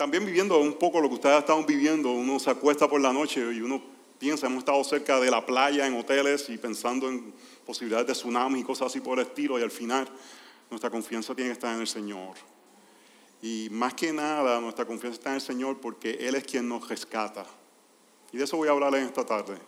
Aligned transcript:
también 0.00 0.24
viviendo 0.24 0.58
un 0.58 0.78
poco 0.78 0.98
lo 0.98 1.10
que 1.10 1.16
ustedes 1.16 1.40
estaban 1.40 1.66
viviendo. 1.66 2.10
Uno 2.10 2.38
se 2.38 2.48
acuesta 2.48 2.88
por 2.88 3.02
la 3.02 3.12
noche 3.12 3.40
y 3.52 3.60
uno 3.60 3.82
piensa, 4.18 4.46
hemos 4.46 4.60
estado 4.60 4.82
cerca 4.82 5.20
de 5.20 5.30
la 5.30 5.44
playa, 5.44 5.86
en 5.86 5.94
hoteles 5.94 6.48
y 6.48 6.56
pensando 6.56 7.06
en 7.06 7.34
posibilidades 7.66 8.06
de 8.06 8.14
tsunami 8.14 8.60
y 8.60 8.62
cosas 8.62 8.86
así 8.86 9.00
por 9.00 9.18
el 9.18 9.26
estilo 9.26 9.58
y 9.58 9.62
al 9.62 9.70
final 9.70 10.08
nuestra 10.70 10.88
confianza 10.88 11.34
tiene 11.34 11.50
que 11.50 11.52
estar 11.52 11.74
en 11.74 11.82
el 11.82 11.86
Señor. 11.86 12.34
Y 13.42 13.68
más 13.72 13.92
que 13.92 14.10
nada, 14.10 14.58
nuestra 14.58 14.86
confianza 14.86 15.18
está 15.18 15.28
en 15.28 15.34
el 15.34 15.42
Señor 15.42 15.78
porque 15.82 16.12
Él 16.12 16.34
es 16.34 16.44
quien 16.44 16.66
nos 16.66 16.88
rescata. 16.88 17.44
Y 18.32 18.38
de 18.38 18.44
eso 18.44 18.56
voy 18.56 18.68
a 18.68 18.70
hablar 18.70 18.94
en 18.94 19.04
esta 19.04 19.26
tarde. 19.26 19.58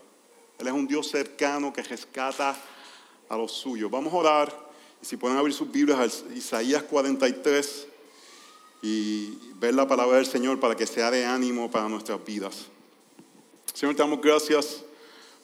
Él 0.58 0.66
es 0.66 0.72
un 0.72 0.86
Dios 0.86 1.10
cercano 1.10 1.74
que 1.74 1.82
rescata 1.82 2.56
a 3.28 3.36
los 3.36 3.52
suyos. 3.52 3.90
Vamos 3.90 4.10
a 4.14 4.16
orar. 4.16 4.70
Y 5.02 5.04
si 5.04 5.18
pueden 5.18 5.36
abrir 5.36 5.54
sus 5.54 5.70
Biblias 5.70 6.24
Isaías 6.34 6.84
43 6.84 7.91
y 8.82 9.38
ver 9.60 9.74
la 9.74 9.86
palabra 9.86 10.16
del 10.16 10.26
Señor 10.26 10.58
para 10.58 10.74
que 10.74 10.86
sea 10.86 11.10
de 11.10 11.24
ánimo 11.24 11.70
para 11.70 11.88
nuestras 11.88 12.22
vidas. 12.24 12.66
Señor, 13.72 13.94
te 13.94 14.02
damos 14.02 14.20
gracias 14.20 14.82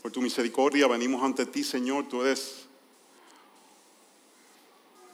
por 0.03 0.11
tu 0.11 0.21
misericordia. 0.21 0.89
Venimos 0.89 1.23
ante 1.23 1.47
ti, 1.47 1.63
Señor. 1.63 2.09
Tú 2.09 2.23
eres 2.23 2.67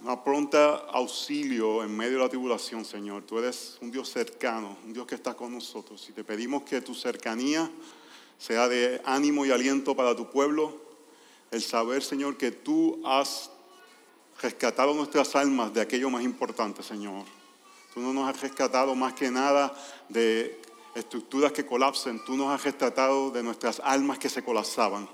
una 0.00 0.24
pronta 0.24 0.74
auxilio 0.90 1.84
en 1.84 1.94
medio 1.94 2.18
de 2.18 2.24
la 2.24 2.28
tribulación, 2.30 2.84
Señor. 2.84 3.24
Tú 3.24 3.38
eres 3.38 3.76
un 3.82 3.90
Dios 3.90 4.10
cercano, 4.10 4.78
un 4.84 4.94
Dios 4.94 5.06
que 5.06 5.14
está 5.14 5.34
con 5.34 5.52
nosotros. 5.52 6.06
Y 6.08 6.12
te 6.12 6.24
pedimos 6.24 6.62
que 6.62 6.80
tu 6.80 6.94
cercanía 6.94 7.70
sea 8.38 8.68
de 8.68 9.02
ánimo 9.04 9.44
y 9.44 9.50
aliento 9.50 9.94
para 9.94 10.16
tu 10.16 10.30
pueblo. 10.30 10.80
El 11.50 11.62
saber, 11.62 12.02
Señor, 12.02 12.38
que 12.38 12.50
tú 12.50 13.00
has 13.04 13.50
rescatado 14.40 14.94
nuestras 14.94 15.36
almas 15.36 15.74
de 15.74 15.82
aquello 15.82 16.08
más 16.08 16.22
importante, 16.22 16.82
Señor. 16.82 17.24
Tú 17.94 18.00
no 18.00 18.12
nos 18.12 18.28
has 18.28 18.40
rescatado 18.42 18.94
más 18.96 19.14
que 19.14 19.30
nada 19.30 19.72
de 20.08 20.60
estructuras 20.96 21.52
que 21.52 21.64
colapsen. 21.64 22.24
Tú 22.24 22.36
nos 22.36 22.50
has 22.50 22.64
rescatado 22.64 23.30
de 23.30 23.42
nuestras 23.42 23.80
almas 23.84 24.18
que 24.18 24.28
se 24.28 24.42
colapsaban 24.42 25.08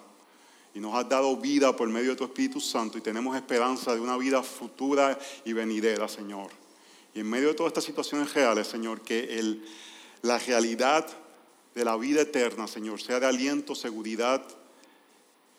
y 0.74 0.80
nos 0.80 0.94
has 0.94 1.08
dado 1.08 1.36
vida 1.36 1.76
por 1.76 1.88
medio 1.88 2.10
de 2.10 2.16
tu 2.16 2.24
Espíritu 2.24 2.60
Santo 2.60 2.96
y 2.96 3.00
tenemos 3.00 3.36
esperanza 3.36 3.94
de 3.94 4.00
una 4.00 4.16
vida 4.16 4.42
futura 4.42 5.18
y 5.44 5.52
venidera, 5.52 6.08
Señor. 6.08 6.50
Y 7.12 7.20
en 7.20 7.28
medio 7.28 7.48
de 7.48 7.54
todas 7.54 7.70
estas 7.70 7.84
situaciones 7.84 8.32
reales, 8.32 8.68
Señor, 8.68 9.02
que 9.02 9.38
el, 9.38 9.62
la 10.22 10.38
realidad 10.38 11.06
de 11.74 11.84
la 11.84 11.96
vida 11.96 12.22
eterna, 12.22 12.66
Señor, 12.66 13.00
sea 13.00 13.20
de 13.20 13.26
aliento, 13.26 13.74
seguridad 13.74 14.42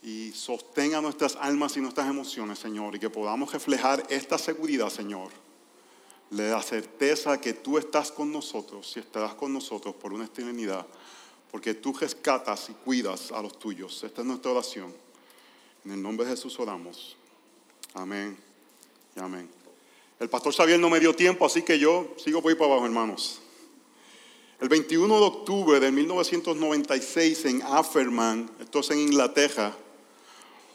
y 0.02 0.32
sostenga 0.32 1.02
nuestras 1.02 1.36
almas 1.40 1.78
y 1.78 1.82
nuestras 1.82 2.10
emociones, 2.10 2.58
Señor, 2.58 2.96
y 2.96 3.00
que 3.00 3.10
podamos 3.10 3.52
reflejar 3.52 4.04
esta 4.10 4.38
seguridad, 4.38 4.90
Señor. 4.90 5.30
Le 6.32 6.48
da 6.48 6.62
certeza 6.62 7.40
que 7.40 7.54
tú 7.54 7.78
estás 7.78 8.12
con 8.12 8.32
nosotros 8.32 8.92
y 8.96 9.00
estarás 9.00 9.36
con 9.36 9.54
nosotros 9.54 9.96
por 9.96 10.12
una 10.14 10.26
eternidad 10.26 10.86
porque 11.52 11.74
tú 11.74 11.94
rescatas 11.94 12.70
y 12.70 12.74
cuidas 12.74 13.32
a 13.32 13.42
los 13.42 13.60
tuyos. 13.60 14.04
Esta 14.04 14.22
es 14.22 14.28
nuestra 14.28 14.52
oración. 14.52 14.94
En 15.84 15.92
el 15.92 16.02
nombre 16.02 16.26
de 16.26 16.32
Jesús 16.32 16.58
oramos. 16.60 17.18
Amén 17.94 18.38
y 19.16 19.20
amén. 19.20 19.50
El 20.20 20.30
pastor 20.30 20.54
Xavier 20.54 20.80
no 20.80 20.90
me 20.90 21.00
dio 21.00 21.14
tiempo, 21.14 21.46
así 21.46 21.64
que 21.64 21.78
yo 21.78 22.16
sigo 22.18 22.42
por 22.42 22.52
ahí 22.52 22.56
para 22.56 22.72
abajo, 22.72 22.86
hermanos. 22.86 23.42
El 24.62 24.70
21 24.70 25.20
de 25.20 25.26
octubre 25.26 25.80
de 25.80 25.92
1996 25.92 27.46
en 27.46 27.62
Afferman, 27.64 28.50
esto 28.60 28.80
es 28.80 28.92
en 28.92 29.00
Inglaterra, 29.00 29.76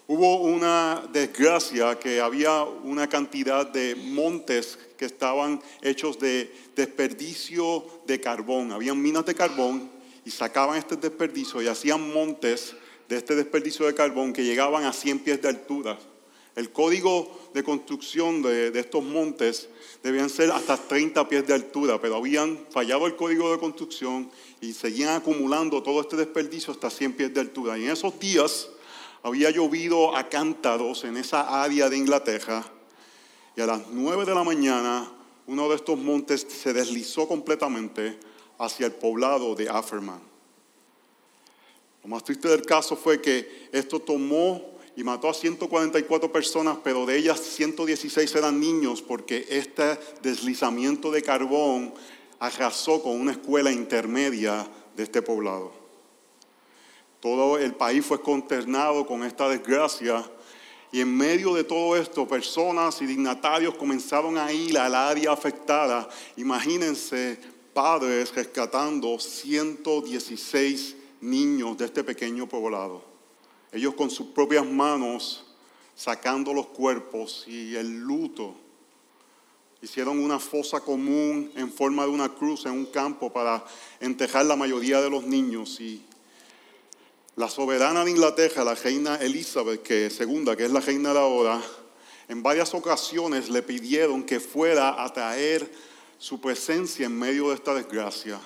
hubo 0.08 0.36
una 0.42 1.02
desgracia 1.12 1.98
que 1.98 2.20
había 2.20 2.62
una 2.62 3.08
cantidad 3.08 3.66
de 3.66 3.96
montes 3.96 4.78
que 4.96 5.04
estaban 5.04 5.60
hechos 5.82 6.18
de 6.18 6.52
desperdicio 6.74 7.84
de 8.06 8.20
carbón. 8.20 8.72
Habían 8.72 9.00
minas 9.00 9.26
de 9.26 9.34
carbón 9.34 9.90
y 10.24 10.30
sacaban 10.30 10.78
este 10.78 10.96
desperdicio 10.96 11.60
y 11.60 11.68
hacían 11.68 12.12
montes 12.12 12.74
de 13.08 13.16
este 13.16 13.34
desperdicio 13.34 13.86
de 13.86 13.94
carbón 13.94 14.32
que 14.32 14.44
llegaban 14.44 14.84
a 14.84 14.92
100 14.92 15.20
pies 15.20 15.42
de 15.42 15.48
altura. 15.48 15.98
El 16.54 16.70
código 16.70 17.50
de 17.52 17.62
construcción 17.62 18.40
de, 18.40 18.68
estos 18.78 19.04
montes 19.04 19.68
debían 20.02 20.30
ser 20.30 20.50
hasta 20.50 20.76
30 20.78 21.28
pies 21.28 21.46
de 21.46 21.52
altura, 21.52 22.00
pero 22.00 22.16
habían 22.16 22.58
fallado 22.70 23.06
el 23.06 23.14
código 23.14 23.52
de 23.52 23.58
construcción 23.58 24.30
y 24.62 24.72
seguían 24.72 25.16
acumulando 25.16 25.82
todo 25.82 26.00
este 26.00 26.16
desperdicio 26.16 26.72
hasta 26.72 26.88
100 26.88 27.12
pies 27.12 27.34
de 27.34 27.40
altura. 27.40 27.76
Y 27.76 27.84
en 27.84 27.90
esos 27.90 28.18
días 28.18 28.70
había 29.26 29.50
llovido 29.50 30.16
a 30.16 30.28
cántaros 30.28 31.02
en 31.02 31.16
esa 31.16 31.60
área 31.60 31.90
de 31.90 31.96
Inglaterra 31.96 32.64
y 33.56 33.60
a 33.60 33.66
las 33.66 33.88
9 33.88 34.24
de 34.24 34.32
la 34.32 34.44
mañana 34.44 35.10
uno 35.48 35.68
de 35.68 35.74
estos 35.74 35.98
montes 35.98 36.46
se 36.48 36.72
deslizó 36.72 37.26
completamente 37.26 38.20
hacia 38.56 38.86
el 38.86 38.92
poblado 38.92 39.56
de 39.56 39.68
Afferman. 39.68 40.20
Lo 42.04 42.08
más 42.08 42.22
triste 42.22 42.46
del 42.46 42.62
caso 42.62 42.94
fue 42.94 43.20
que 43.20 43.68
esto 43.72 43.98
tomó 43.98 44.78
y 44.94 45.02
mató 45.02 45.28
a 45.28 45.34
144 45.34 46.30
personas, 46.30 46.78
pero 46.84 47.04
de 47.04 47.18
ellas 47.18 47.40
116 47.40 48.32
eran 48.32 48.60
niños 48.60 49.02
porque 49.02 49.44
este 49.48 49.98
deslizamiento 50.22 51.10
de 51.10 51.22
carbón 51.22 51.92
arrasó 52.38 53.02
con 53.02 53.20
una 53.20 53.32
escuela 53.32 53.72
intermedia 53.72 54.68
de 54.96 55.02
este 55.02 55.20
poblado. 55.20 55.85
Todo 57.26 57.58
el 57.58 57.74
país 57.74 58.06
fue 58.06 58.22
consternado 58.22 59.04
con 59.04 59.24
esta 59.24 59.48
desgracia 59.48 60.24
y 60.92 61.00
en 61.00 61.12
medio 61.16 61.54
de 61.54 61.64
todo 61.64 61.96
esto 61.96 62.28
personas 62.28 63.02
y 63.02 63.06
dignatarios 63.06 63.74
comenzaron 63.74 64.38
a 64.38 64.52
ir 64.52 64.78
al 64.78 64.94
área 64.94 65.32
afectada. 65.32 66.08
Imagínense 66.36 67.40
padres 67.74 68.32
rescatando 68.32 69.18
116 69.18 70.94
niños 71.20 71.76
de 71.76 71.86
este 71.86 72.04
pequeño 72.04 72.48
poblado. 72.48 73.02
Ellos 73.72 73.94
con 73.94 74.08
sus 74.08 74.28
propias 74.28 74.64
manos 74.64 75.46
sacando 75.96 76.54
los 76.54 76.68
cuerpos 76.68 77.44
y 77.48 77.74
el 77.74 77.98
luto. 77.98 78.54
Hicieron 79.82 80.20
una 80.20 80.38
fosa 80.38 80.78
común 80.78 81.50
en 81.56 81.72
forma 81.72 82.04
de 82.04 82.10
una 82.10 82.28
cruz 82.28 82.66
en 82.66 82.72
un 82.72 82.86
campo 82.86 83.32
para 83.32 83.64
enterrar 83.98 84.46
la 84.46 84.54
mayoría 84.54 85.00
de 85.00 85.10
los 85.10 85.24
niños. 85.24 85.80
Y 85.80 86.06
la 87.36 87.50
soberana 87.50 88.02
de 88.02 88.10
Inglaterra, 88.10 88.64
la 88.64 88.74
reina 88.74 89.16
Elizabeth 89.16 89.82
que, 89.82 90.08
segunda, 90.08 90.56
que 90.56 90.64
es 90.64 90.70
la 90.70 90.80
reina 90.80 91.12
de 91.12 91.18
ahora, 91.18 91.62
en 92.28 92.42
varias 92.42 92.72
ocasiones 92.74 93.50
le 93.50 93.62
pidieron 93.62 94.24
que 94.24 94.40
fuera 94.40 95.04
a 95.04 95.12
traer 95.12 95.70
su 96.18 96.40
presencia 96.40 97.04
en 97.04 97.16
medio 97.16 97.50
de 97.50 97.56
esta 97.56 97.74
desgracia. 97.74 98.40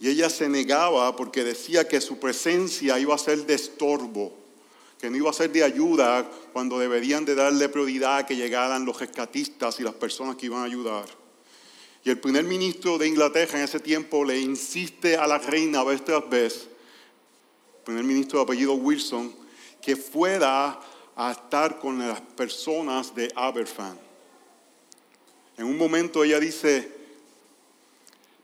Y 0.00 0.08
ella 0.08 0.30
se 0.30 0.48
negaba 0.48 1.14
porque 1.16 1.44
decía 1.44 1.86
que 1.86 2.00
su 2.00 2.18
presencia 2.18 2.98
iba 2.98 3.14
a 3.14 3.18
ser 3.18 3.44
de 3.44 3.54
estorbo, 3.54 4.32
que 4.98 5.10
no 5.10 5.16
iba 5.16 5.28
a 5.28 5.34
ser 5.34 5.52
de 5.52 5.62
ayuda 5.62 6.28
cuando 6.54 6.78
deberían 6.78 7.26
de 7.26 7.34
darle 7.34 7.68
prioridad 7.68 8.18
a 8.18 8.26
que 8.26 8.36
llegaran 8.36 8.86
los 8.86 8.98
rescatistas 8.98 9.80
y 9.80 9.82
las 9.82 9.94
personas 9.94 10.36
que 10.36 10.46
iban 10.46 10.62
a 10.62 10.64
ayudar. 10.64 11.04
Y 12.04 12.10
el 12.10 12.18
primer 12.18 12.44
ministro 12.44 12.96
de 12.96 13.06
Inglaterra 13.06 13.58
en 13.58 13.64
ese 13.64 13.80
tiempo 13.80 14.24
le 14.24 14.38
insiste 14.38 15.18
a 15.18 15.26
la 15.26 15.38
reina 15.38 15.84
vez 15.84 16.02
tras 16.04 16.28
vez, 16.30 16.68
primer 17.88 18.04
ministro 18.04 18.38
de 18.38 18.42
apellido 18.42 18.74
Wilson, 18.74 19.34
que 19.80 19.96
fuera 19.96 20.78
a 21.16 21.32
estar 21.32 21.78
con 21.78 21.98
las 21.98 22.20
personas 22.20 23.14
de 23.14 23.32
Aberfan. 23.34 23.98
En 25.56 25.64
un 25.64 25.78
momento 25.78 26.22
ella 26.22 26.38
dice, 26.38 26.86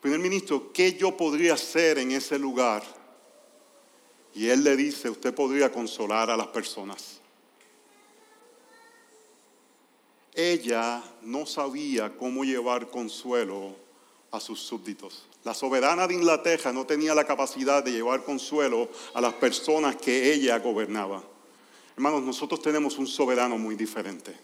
primer 0.00 0.18
ministro, 0.18 0.72
¿qué 0.72 0.94
yo 0.94 1.14
podría 1.14 1.52
hacer 1.52 1.98
en 1.98 2.12
ese 2.12 2.38
lugar? 2.38 2.82
Y 4.32 4.48
él 4.48 4.64
le 4.64 4.76
dice, 4.76 5.10
usted 5.10 5.34
podría 5.34 5.70
consolar 5.70 6.30
a 6.30 6.38
las 6.38 6.46
personas. 6.46 7.20
Ella 10.32 11.04
no 11.20 11.44
sabía 11.44 12.16
cómo 12.16 12.44
llevar 12.44 12.88
consuelo 12.88 13.76
a 14.30 14.40
sus 14.40 14.58
súbditos. 14.60 15.26
La 15.44 15.52
soberana 15.52 16.06
de 16.08 16.14
Inglaterra 16.14 16.72
no 16.72 16.86
tenía 16.86 17.14
la 17.14 17.24
capacidad 17.24 17.84
de 17.84 17.92
llevar 17.92 18.24
consuelo 18.24 18.88
a 19.12 19.20
las 19.20 19.34
personas 19.34 19.96
que 19.96 20.32
ella 20.32 20.58
gobernaba. 20.58 21.22
Hermanos, 21.94 22.22
nosotros 22.22 22.62
tenemos 22.62 22.96
un 22.96 23.06
soberano 23.06 23.58
muy 23.58 23.76
diferente. 23.76 24.34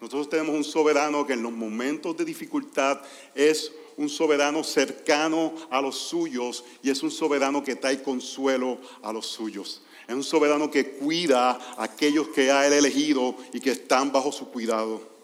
Nosotros 0.00 0.28
tenemos 0.28 0.54
un 0.54 0.64
soberano 0.64 1.26
que 1.26 1.32
en 1.32 1.42
los 1.42 1.52
momentos 1.52 2.14
de 2.14 2.26
dificultad 2.26 3.00
es 3.34 3.72
un 3.96 4.10
soberano 4.10 4.62
cercano 4.62 5.54
a 5.70 5.80
los 5.80 5.96
suyos 5.96 6.62
y 6.82 6.90
es 6.90 7.02
un 7.02 7.10
soberano 7.10 7.64
que 7.64 7.76
trae 7.76 8.02
consuelo 8.02 8.78
a 9.02 9.14
los 9.14 9.26
suyos. 9.26 9.80
Es 10.06 10.14
un 10.14 10.22
soberano 10.22 10.70
que 10.70 10.90
cuida 10.90 11.52
a 11.52 11.84
aquellos 11.84 12.28
que 12.28 12.50
ha 12.50 12.66
elegido 12.66 13.34
y 13.54 13.60
que 13.60 13.70
están 13.70 14.12
bajo 14.12 14.30
su 14.30 14.50
cuidado. 14.50 15.17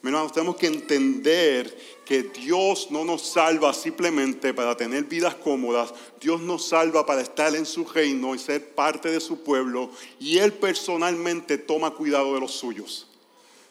Hermanos, 0.00 0.32
tenemos 0.32 0.56
que 0.56 0.68
entender 0.68 1.76
que 2.04 2.22
Dios 2.22 2.88
no 2.90 3.04
nos 3.04 3.22
salva 3.22 3.74
simplemente 3.74 4.54
para 4.54 4.76
tener 4.76 5.04
vidas 5.04 5.34
cómodas. 5.34 5.92
Dios 6.20 6.40
nos 6.40 6.68
salva 6.68 7.04
para 7.04 7.20
estar 7.20 7.54
en 7.56 7.66
su 7.66 7.84
reino 7.84 8.34
y 8.34 8.38
ser 8.38 8.74
parte 8.74 9.10
de 9.10 9.18
su 9.18 9.42
pueblo. 9.42 9.90
Y 10.20 10.38
Él 10.38 10.52
personalmente 10.52 11.58
toma 11.58 11.90
cuidado 11.90 12.34
de 12.34 12.40
los 12.40 12.52
suyos. 12.52 13.08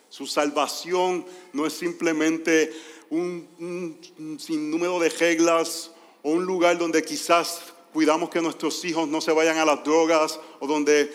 Su 0.09 0.27
salvación 0.27 1.25
no 1.53 1.65
es 1.65 1.73
simplemente 1.73 2.73
un, 3.09 3.47
un 3.57 4.37
sinnúmero 4.37 4.99
de 4.99 5.09
reglas 5.09 5.91
o 6.23 6.31
un 6.31 6.45
lugar 6.45 6.77
donde 6.77 7.03
quizás 7.03 7.73
cuidamos 7.97 8.29
que 8.29 8.39
nuestros 8.39 8.85
hijos 8.85 9.07
no 9.07 9.19
se 9.19 9.31
vayan 9.31 9.57
a 9.57 9.65
las 9.65 9.83
drogas 9.83 10.39
o 10.59 10.67
donde 10.67 11.05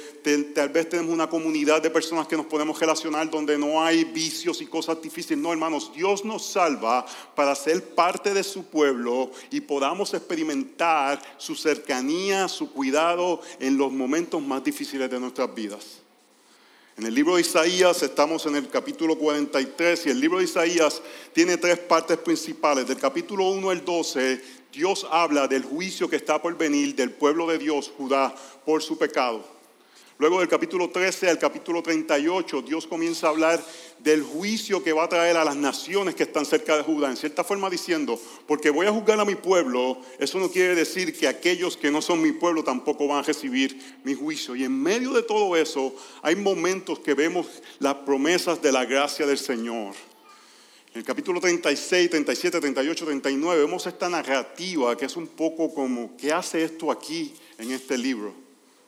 tal 0.52 0.68
vez 0.70 0.88
tenemos 0.88 1.14
una 1.14 1.28
comunidad 1.28 1.80
de 1.80 1.90
personas 1.90 2.26
que 2.26 2.36
nos 2.36 2.46
podemos 2.46 2.76
relacionar 2.76 3.30
donde 3.30 3.56
no 3.56 3.80
hay 3.80 4.02
vicios 4.02 4.60
y 4.60 4.66
cosas 4.66 5.00
difíciles. 5.00 5.38
No, 5.38 5.52
hermanos, 5.52 5.92
Dios 5.94 6.24
nos 6.24 6.44
salva 6.44 7.06
para 7.36 7.54
ser 7.54 7.94
parte 7.94 8.34
de 8.34 8.42
su 8.42 8.64
pueblo 8.64 9.30
y 9.52 9.60
podamos 9.60 10.12
experimentar 10.12 11.22
su 11.38 11.54
cercanía, 11.54 12.48
su 12.48 12.72
cuidado 12.72 13.40
en 13.60 13.78
los 13.78 13.92
momentos 13.92 14.42
más 14.42 14.64
difíciles 14.64 15.08
de 15.08 15.20
nuestras 15.20 15.54
vidas. 15.54 16.02
En 16.96 17.06
el 17.06 17.14
libro 17.14 17.36
de 17.36 17.42
Isaías 17.42 18.02
estamos 18.02 18.44
en 18.46 18.56
el 18.56 18.68
capítulo 18.68 19.16
43 19.16 20.06
y 20.06 20.10
el 20.10 20.20
libro 20.20 20.38
de 20.38 20.44
Isaías 20.44 21.00
tiene 21.32 21.56
tres 21.56 21.78
partes 21.78 22.18
principales. 22.18 22.86
Del 22.86 22.98
capítulo 22.98 23.50
1 23.50 23.70
al 23.70 23.84
12 23.84 24.61
Dios 24.72 25.06
habla 25.10 25.46
del 25.48 25.64
juicio 25.64 26.08
que 26.08 26.16
está 26.16 26.40
por 26.40 26.56
venir 26.56 26.94
del 26.94 27.10
pueblo 27.10 27.46
de 27.46 27.58
Dios, 27.58 27.92
Judá, 27.96 28.34
por 28.64 28.82
su 28.82 28.96
pecado. 28.96 29.44
Luego 30.18 30.40
del 30.40 30.48
capítulo 30.48 30.88
13 30.88 31.28
al 31.28 31.38
capítulo 31.38 31.82
38, 31.82 32.62
Dios 32.62 32.86
comienza 32.86 33.26
a 33.26 33.30
hablar 33.30 33.62
del 33.98 34.22
juicio 34.22 34.82
que 34.82 34.92
va 34.94 35.04
a 35.04 35.08
traer 35.08 35.36
a 35.36 35.44
las 35.44 35.56
naciones 35.56 36.14
que 36.14 36.22
están 36.22 36.46
cerca 36.46 36.76
de 36.76 36.82
Judá. 36.84 37.10
En 37.10 37.16
cierta 37.16 37.44
forma 37.44 37.68
diciendo, 37.68 38.18
porque 38.46 38.70
voy 38.70 38.86
a 38.86 38.92
juzgar 38.92 39.20
a 39.20 39.26
mi 39.26 39.34
pueblo, 39.34 39.98
eso 40.18 40.38
no 40.38 40.50
quiere 40.50 40.74
decir 40.74 41.18
que 41.18 41.28
aquellos 41.28 41.76
que 41.76 41.90
no 41.90 42.00
son 42.00 42.22
mi 42.22 42.32
pueblo 42.32 42.64
tampoco 42.64 43.08
van 43.08 43.18
a 43.18 43.22
recibir 43.22 43.98
mi 44.04 44.14
juicio. 44.14 44.56
Y 44.56 44.64
en 44.64 44.82
medio 44.82 45.12
de 45.12 45.22
todo 45.22 45.54
eso, 45.56 45.94
hay 46.22 46.36
momentos 46.36 47.00
que 47.00 47.12
vemos 47.12 47.46
las 47.78 47.96
promesas 47.96 48.62
de 48.62 48.72
la 48.72 48.86
gracia 48.86 49.26
del 49.26 49.38
Señor. 49.38 49.94
En 50.92 50.98
el 50.98 51.04
capítulo 51.06 51.40
36, 51.40 52.10
37, 52.10 52.60
38, 52.60 53.04
39 53.06 53.60
vemos 53.62 53.86
esta 53.86 54.10
narrativa 54.10 54.94
que 54.94 55.06
es 55.06 55.16
un 55.16 55.26
poco 55.26 55.72
como, 55.72 56.14
¿qué 56.18 56.30
hace 56.30 56.64
esto 56.64 56.92
aquí 56.92 57.32
en 57.56 57.72
este 57.72 57.96
libro? 57.96 58.34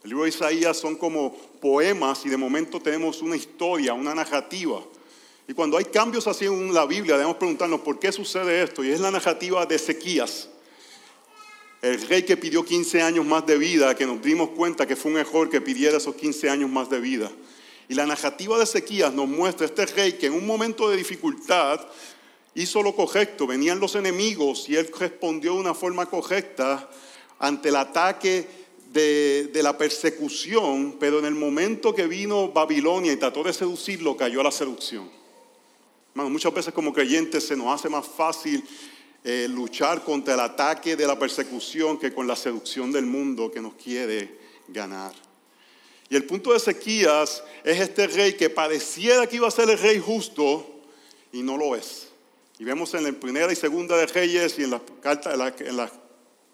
El 0.03 0.11
libro 0.11 0.25
de 0.25 0.29
Isaías 0.29 0.77
son 0.77 0.97
como 0.97 1.35
poemas 1.63 2.27
y 2.27 2.29
de 2.29 2.37
momento 2.37 2.79
tenemos 2.79 3.23
una 3.23 3.37
historia, 3.37 3.95
una 3.95 4.15
narrativa. 4.15 4.85
Y 5.49 5.55
cuando 5.55 5.79
hay 5.79 5.87
cambios 5.87 6.27
así 6.27 6.45
en 6.45 6.75
la 6.75 6.85
Biblia, 6.85 7.15
debemos 7.15 7.39
preguntarnos 7.39 7.81
por 7.81 7.99
qué 7.99 8.13
sucede 8.13 8.63
esto. 8.63 8.85
Y 8.85 8.91
es 8.91 9.01
la 9.01 9.11
narrativa 9.11 9.65
de 9.65 9.77
Ezequías, 9.77 10.51
el 11.81 12.07
rey 12.07 12.25
que 12.25 12.37
pidió 12.37 12.67
15 12.67 13.01
años 13.01 13.25
más 13.25 13.47
de 13.47 13.57
vida, 13.57 13.95
que 13.95 14.05
nos 14.05 14.21
dimos 14.21 14.51
cuenta 14.51 14.87
que 14.87 14.95
fue 14.95 15.11
un 15.11 15.17
error 15.17 15.49
que 15.49 15.63
pidiera 15.63 15.97
esos 15.97 16.15
15 16.17 16.51
años 16.51 16.69
más 16.69 16.91
de 16.91 17.01
vida. 17.01 17.33
Y 17.89 17.95
la 17.95 18.07
narrativa 18.07 18.57
de 18.57 18.65
Ezequías 18.65 19.13
nos 19.13 19.29
muestra 19.29 19.67
este 19.67 19.87
rey 19.87 20.13
que 20.15 20.27
en 20.27 20.33
un 20.35 20.47
momento 20.47 20.89
de 20.89 20.97
dificultad 20.97 21.81
hizo 22.55 22.83
lo 22.83 22.95
correcto, 22.95 23.47
venían 23.47 23.81
los 23.81 23.95
enemigos 23.95 24.69
y 24.69 24.77
él 24.77 24.89
respondió 24.99 25.55
de 25.55 25.61
una 25.61 25.75
forma 25.75 26.07
correcta 26.07 26.89
ante 27.39 27.69
el 27.69 27.77
ataque 27.77 28.47
de, 28.93 29.61
la 29.63 29.77
persecución, 29.77 30.97
pero 31.01 31.19
en 31.19 31.25
el 31.25 31.35
momento 31.35 31.95
que 31.95 32.07
vino 32.07 32.53
Babilonia 32.53 33.13
y 33.13 33.17
trató 33.17 33.43
de 33.43 33.53
seducirlo, 33.53 34.17
cayó 34.17 34.41
a 34.41 34.45
la 34.45 34.53
seducción. 34.53 35.11
muchas 36.15 36.55
veces 36.55 36.73
como 36.73 36.93
creyentes 36.93 37.47
se 37.47 37.57
nos 37.57 37.75
hace 37.75 37.89
más 37.89 38.07
fácil 38.07 38.63
eh, 39.25 39.49
luchar 39.51 40.05
contra 40.05 40.35
el 40.35 40.41
ataque 40.41 40.95
de 40.97 41.07
la 41.07 41.19
persecución 41.19 41.99
que 41.99 42.15
con 42.15 42.27
la 42.27 42.37
seducción 42.37 42.93
del 42.93 43.07
mundo 43.07 43.51
que 43.51 43.61
nos 43.61 43.75
quiere 43.75 44.39
ganar. 44.69 45.13
Y 46.15 46.17
el 46.17 46.27
punto 46.27 46.53
de 46.53 46.59
Ezequías 46.59 47.43
es 47.65 47.81
este 47.81 48.07
rey 48.07 48.35
que 48.35 48.49
pareciera 48.49 49.27
que 49.27 49.35
iba 49.35 49.49
a 49.49 49.51
ser 49.51 49.69
el 49.69 49.77
rey 49.77 49.99
justo 49.99 50.65
y 51.33 51.43
no 51.43 51.57
lo 51.57 51.75
es. 51.75 52.07
Y 52.57 52.63
vemos 52.63 52.95
en 52.95 53.03
la 53.03 53.11
primera 53.11 53.53
y 53.53 53.57
segunda 53.57 53.97
de 53.97 54.07
Reyes 54.07 54.57
y 54.61 54.63
en 54.63 54.71
las, 54.71 54.83
cartas, 55.03 55.33
en 55.33 55.41
las, 55.77 55.93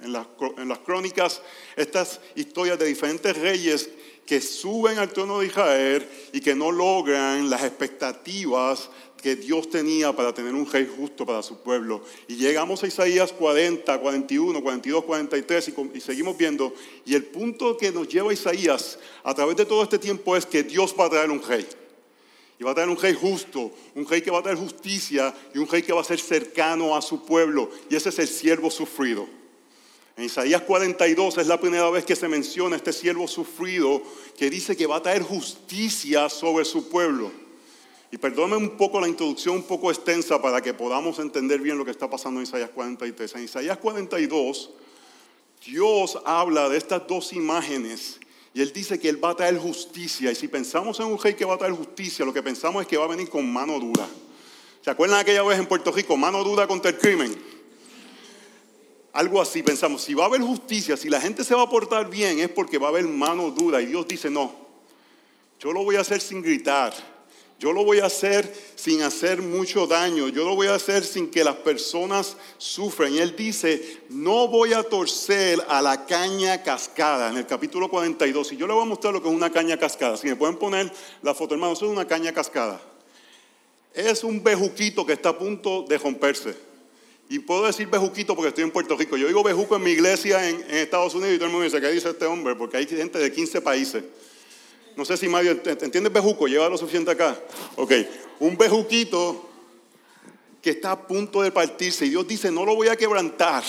en 0.01 0.13
las, 0.15 0.27
en 0.57 0.67
las 0.67 0.79
crónicas 0.79 1.43
estas 1.77 2.21
historias 2.37 2.79
de 2.79 2.87
diferentes 2.87 3.37
reyes 3.37 3.91
que 4.25 4.41
suben 4.41 4.99
al 4.99 5.13
trono 5.13 5.41
de 5.41 5.49
Israel 5.49 6.09
y 6.33 6.41
que 6.41 6.55
no 6.55 6.73
logran 6.73 7.51
las 7.51 7.63
expectativas 7.63 8.89
que 9.21 9.37
Dios 9.37 9.69
tenía 9.71 10.13
para 10.13 10.33
tener 10.35 10.55
un 10.55 10.71
rey 10.71 10.89
justo 10.97 11.27
para 11.27 11.43
su 11.43 11.59
pueblo. 11.59 12.03
Y 12.29 12.37
llegamos 12.37 12.83
a 12.83 12.87
Isaías 12.87 13.33
40, 13.33 14.01
41, 14.01 14.63
42, 14.63 15.05
43 15.05 15.73
y, 15.95 16.01
seguimos 16.01 16.37
viendo. 16.37 16.75
Y 17.05 17.15
el 17.15 17.25
punto 17.25 17.77
que 17.77 17.93
nos 17.93 18.09
lleva 18.09 18.33
Isaías 18.33 18.99
a 19.23 19.35
través 19.35 19.57
de 19.57 19.67
todo 19.67 19.83
este 19.83 19.99
tiempo 19.99 20.37
es 20.37 20.47
que 20.47 20.63
Dios 20.63 20.95
va 20.99 21.07
a 21.07 21.11
traer 21.11 21.31
un 21.31 21.43
rey. 21.43 21.67
Y 22.59 22.65
va 22.65 22.73
a 22.73 22.75
traer 22.75 22.91
un 22.91 22.99
rey 22.99 23.15
justo, 23.15 23.73
un 23.95 24.07
rey 24.07 24.21
que 24.21 24.31
va 24.31 24.41
a 24.41 24.43
traer 24.43 24.59
justicia 24.59 25.35
y 25.55 25.59
un 25.59 25.67
rey 25.67 25.83
que 25.83 25.93
va 25.93 26.03
a 26.03 26.05
ser 26.05 26.21
cercano 26.21 26.95
a 26.95 27.01
su 27.01 27.25
pueblo. 27.25 27.71
Y 27.89 27.97
ese 27.97 28.11
es 28.11 28.19
el 28.19 28.29
siervo 28.29 28.71
sufrido. 28.71 29.27
En 30.17 30.25
Isaías 30.25 30.61
42 30.63 31.39
es 31.39 31.47
la 31.47 31.59
primera 31.59 31.89
vez 31.89 32.05
que 32.05 32.15
se 32.15 32.29
menciona 32.29 32.77
este 32.77 32.93
siervo 32.93 33.27
sufrido 33.27 34.03
que 34.37 34.51
dice 34.51 34.77
que 34.77 34.87
va 34.87 34.97
a 34.97 35.03
traer 35.03 35.23
justicia 35.23 36.29
sobre 36.29 36.67
su 36.67 36.91
pueblo. 36.91 37.50
Y 38.13 38.19
perdónenme 38.19 38.57
un 38.57 38.77
poco 38.77 39.01
la 39.01 39.07
introducción 39.07 39.57
un 39.57 39.63
poco 39.63 39.91
extensa 39.91 40.43
para 40.43 40.61
que 40.61 40.75
podamos 40.75 41.19
entender 41.21 41.61
bien 41.61 41.79
lo 41.79 41.85
que 41.85 41.93
está 41.93 42.11
pasando 42.11 42.41
en 42.41 42.45
Isaías 42.45 42.71
43. 42.71 43.37
En 43.37 43.45
Isaías 43.45 43.79
42, 43.79 44.71
Dios 45.65 46.19
habla 46.25 46.69
de 46.69 46.77
estas 46.77 47.07
dos 47.07 47.33
imágenes 47.33 48.19
y 48.53 48.63
Él 48.63 48.73
dice 48.73 48.99
que 48.99 49.09
Él 49.09 49.25
va 49.25 49.31
a 49.31 49.37
traer 49.37 49.59
justicia. 49.59 50.33
Y 50.33 50.35
si 50.35 50.49
pensamos 50.49 50.99
en 50.99 51.07
un 51.07 51.19
rey 51.19 51.35
que 51.35 51.45
va 51.45 51.55
a 51.55 51.59
traer 51.59 51.75
justicia, 51.75 52.25
lo 52.25 52.33
que 52.33 52.43
pensamos 52.43 52.83
es 52.83 52.89
que 52.89 52.97
va 52.97 53.05
a 53.05 53.09
venir 53.09 53.29
con 53.29 53.51
mano 53.51 53.79
dura. 53.79 54.09
¿Se 54.83 54.91
acuerdan 54.91 55.21
aquella 55.21 55.45
vez 55.45 55.59
en 55.59 55.67
Puerto 55.67 55.93
Rico? 55.93 56.17
Mano 56.17 56.43
dura 56.43 56.67
contra 56.67 56.91
el 56.91 56.99
crimen. 56.99 57.33
Algo 59.13 59.41
así 59.41 59.63
pensamos. 59.63 60.03
Si 60.03 60.15
va 60.15 60.25
a 60.25 60.27
haber 60.27 60.41
justicia, 60.41 60.97
si 60.97 61.09
la 61.09 61.21
gente 61.21 61.45
se 61.45 61.55
va 61.55 61.63
a 61.63 61.69
portar 61.69 62.11
bien, 62.11 62.41
es 62.41 62.49
porque 62.49 62.79
va 62.79 62.87
a 62.87 62.91
haber 62.91 63.07
mano 63.07 63.51
dura. 63.51 63.81
Y 63.81 63.87
Dios 63.87 64.09
dice, 64.09 64.31
no, 64.31 64.53
yo 65.61 65.73
lo 65.73 65.85
voy 65.85 65.97
a 65.97 66.01
hacer 66.01 66.21
sin 66.21 66.43
gritar 66.43 66.93
yo 67.61 67.75
lo 67.75 67.85
voy 67.85 67.99
a 68.01 68.07
hacer 68.07 68.51
sin 68.75 69.03
hacer 69.03 69.43
mucho 69.43 69.87
daño. 69.87 70.29
Yo 70.29 70.47
lo 70.47 70.57
voy 70.57 70.69
a 70.69 70.77
hacer 70.77 71.05
sin 71.05 71.31
que 71.31 71.45
las 71.45 71.57
personas 71.57 72.39
sufran. 72.57 73.13
Y 73.13 73.19
él 73.19 73.37
dice, 73.37 74.01
no 74.09 74.49
voy 74.49 74.73
a 74.73 74.83
torcer 74.83 75.63
a 75.69 75.83
la 75.83 76.07
caña 76.07 76.63
cascada. 76.63 77.29
En 77.29 77.37
el 77.37 77.47
capítulo 77.47 77.91
42. 77.91 78.53
Y 78.53 78.57
yo 78.57 78.67
le 78.67 78.73
voy 78.73 78.85
a 78.85 78.87
mostrar 78.87 79.13
lo 79.13 79.23
que 79.23 79.29
es 79.29 79.35
una 79.35 79.53
caña 79.53 79.77
cascada. 79.77 80.17
Si 80.17 80.27
me 80.27 80.37
pueden 80.37 80.57
poner 80.57 80.91
la 81.21 81.35
foto, 81.35 81.53
hermano, 81.53 81.75
eso 81.75 81.85
es 81.85 81.93
una 81.93 82.07
caña 82.07 82.33
cascada. 82.33 82.81
Es 83.93 84.25
un 84.25 84.43
bejuquito 84.43 85.05
que 85.05 85.13
está 85.13 85.29
a 85.29 85.39
punto 85.39 85.85
de 85.87 85.99
romperse. 85.99 86.57
Y 87.29 87.41
puedo 87.41 87.67
decir 87.67 87.89
bejuquito 87.89 88.35
porque 88.35 88.49
estoy 88.49 88.65
en 88.65 88.71
Puerto 88.71 88.97
Rico. 88.97 89.19
Yo 89.19 89.27
digo 89.27 89.43
bejuco 89.43 89.77
en 89.77 89.83
mi 89.83 89.91
iglesia 89.91 90.49
en, 90.49 90.63
en 90.63 90.77
Estados 90.77 91.15
Unidos 91.15 91.35
y 91.35 91.37
todo 91.37 91.47
el 91.49 91.53
mundo 91.53 91.65
dice, 91.65 91.79
¿qué 91.79 91.91
dice 91.91 92.09
este 92.09 92.25
hombre? 92.25 92.57
Porque 92.57 92.79
hay 92.79 92.87
gente 92.87 93.19
de 93.19 93.31
15 93.31 93.61
países. 93.61 94.03
No 95.01 95.07
sé 95.07 95.17
si 95.17 95.31
Mario, 95.31 95.53
¿entiendes 95.65 96.13
bejuco? 96.13 96.47
Lleva 96.47 96.69
lo 96.69 96.77
suficiente 96.77 97.11
acá. 97.11 97.35
Ok, 97.77 97.91
un 98.39 98.59
bejuquito 98.59 99.49
que 100.61 100.69
está 100.69 100.91
a 100.91 101.07
punto 101.07 101.41
de 101.41 101.51
partirse 101.51 102.05
y 102.05 102.11
Dios 102.11 102.29
dice, 102.29 102.51
no 102.51 102.67
lo 102.67 102.75
voy 102.75 102.89
a 102.89 102.97
quebrantar. 102.97 103.65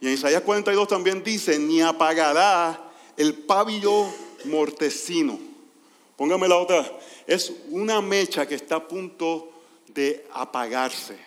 Y 0.00 0.06
en 0.06 0.14
Isaías 0.14 0.40
42 0.40 0.88
también 0.88 1.22
dice, 1.22 1.58
ni 1.58 1.82
apagará 1.82 2.82
el 3.18 3.34
pabilo 3.34 4.10
mortecino. 4.46 5.38
Póngame 6.16 6.48
la 6.48 6.56
otra. 6.56 6.90
Es 7.26 7.52
una 7.68 8.00
mecha 8.00 8.48
que 8.48 8.54
está 8.54 8.76
a 8.76 8.88
punto 8.88 9.50
de 9.88 10.24
apagarse. 10.32 11.18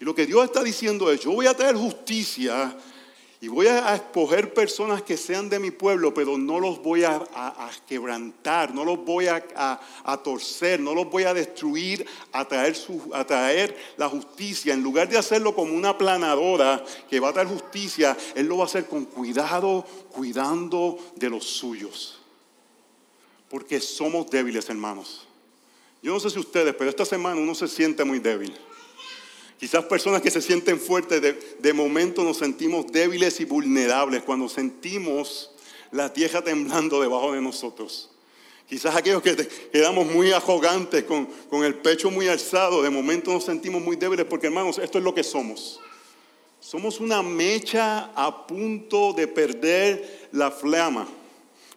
Y 0.00 0.04
lo 0.04 0.16
que 0.16 0.26
Dios 0.26 0.44
está 0.46 0.64
diciendo 0.64 1.12
es, 1.12 1.20
yo 1.20 1.30
voy 1.30 1.46
a 1.46 1.54
traer 1.54 1.76
justicia 1.76 2.76
y 3.42 3.48
voy 3.48 3.68
a 3.68 3.94
escoger 3.94 4.52
personas 4.52 5.00
que 5.00 5.16
sean 5.16 5.48
de 5.48 5.58
mi 5.58 5.70
pueblo, 5.70 6.12
pero 6.12 6.36
no 6.36 6.60
los 6.60 6.82
voy 6.82 7.04
a, 7.04 7.24
quebrantar, 7.88 8.74
no 8.74 8.84
los 8.84 9.02
voy 9.02 9.28
a, 9.28 9.80
torcer, 10.22 10.78
no 10.78 10.94
los 10.94 11.08
voy 11.08 11.22
a 11.22 11.32
destruir, 11.32 12.06
a 12.32 12.44
traer, 12.44 12.76
a 13.14 13.24
traer 13.24 13.74
la 13.96 14.10
justicia. 14.10 14.74
En 14.74 14.82
lugar 14.82 15.08
de 15.08 15.16
hacerlo 15.16 15.54
como 15.54 15.72
una 15.72 15.96
planadora 15.96 16.84
que 17.08 17.18
va 17.18 17.30
a 17.30 17.32
traer 17.32 17.48
justicia, 17.48 18.14
Él 18.34 18.46
lo 18.46 18.58
va 18.58 18.64
a 18.64 18.66
hacer 18.66 18.86
con 18.86 19.06
cuidado, 19.06 19.86
cuidando 20.10 20.98
de 21.16 21.30
los 21.30 21.46
suyos. 21.46 22.20
Porque 23.48 23.80
somos 23.80 24.28
débiles, 24.28 24.68
hermanos. 24.68 25.26
Yo 26.02 26.12
no 26.12 26.20
sé 26.20 26.28
si 26.28 26.38
ustedes, 26.38 26.74
pero 26.74 26.90
esta 26.90 27.06
semana 27.06 27.40
uno 27.40 27.54
se 27.54 27.68
siente 27.68 28.04
muy 28.04 28.18
débil. 28.18 28.54
Quizás 29.60 29.84
personas 29.84 30.22
que 30.22 30.30
se 30.30 30.40
sienten 30.40 30.80
fuertes, 30.80 31.20
de, 31.58 31.72
momento 31.74 32.24
nos 32.24 32.38
sentimos 32.38 32.90
débiles 32.90 33.40
y 33.40 33.44
vulnerables 33.44 34.22
cuando 34.22 34.48
sentimos 34.48 35.50
la 35.92 36.10
tierra 36.10 36.42
temblando 36.42 36.98
debajo 36.98 37.32
de 37.32 37.42
nosotros. 37.42 38.10
Quizás 38.66 38.96
aquellos 38.96 39.20
que 39.20 39.36
quedamos 39.70 40.06
muy 40.06 40.32
arrogantes, 40.32 41.04
con, 41.04 41.26
con 41.50 41.62
el 41.62 41.74
pecho 41.74 42.10
muy 42.10 42.26
alzado, 42.26 42.82
de 42.82 42.88
momento 42.88 43.32
nos 43.32 43.44
sentimos 43.44 43.82
muy 43.82 43.96
débiles 43.96 44.24
porque 44.24 44.46
hermanos, 44.46 44.78
esto 44.78 44.96
es 44.96 45.04
lo 45.04 45.12
que 45.14 45.22
somos. 45.22 45.78
Somos 46.58 46.98
una 46.98 47.22
mecha 47.22 48.12
a 48.14 48.46
punto 48.46 49.12
de 49.12 49.28
perder 49.28 50.30
la 50.32 50.50
flama. 50.50 51.06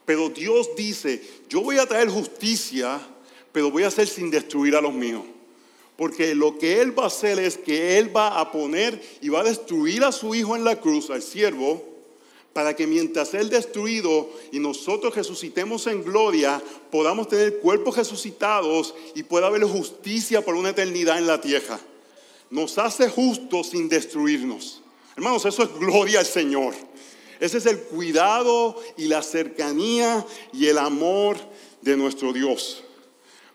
Pero 0.05 0.29
Dios 0.29 0.69
dice, 0.77 1.21
yo 1.49 1.59
voy 1.59 1.79
a 1.79 1.85
traer 1.85 2.07
justicia, 2.07 3.01
pero 3.51 3.69
voy 3.69 3.83
a 3.83 3.87
hacer 3.87 4.07
sin 4.07 4.31
destruir 4.31 4.73
a 4.77 4.81
los 4.81 4.93
míos. 4.93 5.23
Porque 5.97 6.33
lo 6.33 6.57
que 6.57 6.81
Él 6.81 6.97
va 6.97 7.03
a 7.03 7.07
hacer 7.07 7.39
es 7.39 7.57
que 7.57 7.97
Él 7.97 8.15
va 8.15 8.39
a 8.39 8.51
poner 8.51 9.01
y 9.21 9.29
va 9.29 9.41
a 9.41 9.43
destruir 9.43 10.03
a 10.03 10.11
su 10.11 10.33
Hijo 10.33 10.55
en 10.55 10.63
la 10.63 10.79
cruz, 10.79 11.09
al 11.09 11.21
siervo, 11.21 11.83
para 12.53 12.75
que 12.75 12.87
mientras 12.87 13.33
Él 13.33 13.49
destruido 13.49 14.29
y 14.51 14.59
nosotros 14.59 15.15
resucitemos 15.15 15.87
en 15.87 16.03
gloria, 16.03 16.61
podamos 16.91 17.27
tener 17.27 17.59
cuerpos 17.59 17.97
resucitados 17.97 18.93
y 19.15 19.23
pueda 19.23 19.47
haber 19.47 19.63
justicia 19.63 20.43
por 20.43 20.55
una 20.55 20.69
eternidad 20.69 21.17
en 21.17 21.27
la 21.27 21.41
tierra. 21.41 21.79
Nos 22.49 22.77
hace 22.77 23.09
justos 23.09 23.69
sin 23.69 23.89
destruirnos. 23.89 24.81
Hermanos, 25.15 25.45
eso 25.45 25.63
es 25.63 25.73
gloria 25.79 26.19
al 26.19 26.25
Señor. 26.25 26.73
Ese 27.39 27.57
es 27.57 27.65
el 27.65 27.79
cuidado 27.79 28.79
y 28.97 29.05
la 29.05 29.21
cercanía 29.21 30.25
y 30.53 30.67
el 30.67 30.77
amor 30.77 31.37
de 31.81 31.97
nuestro 31.97 32.31
Dios. 32.31 32.82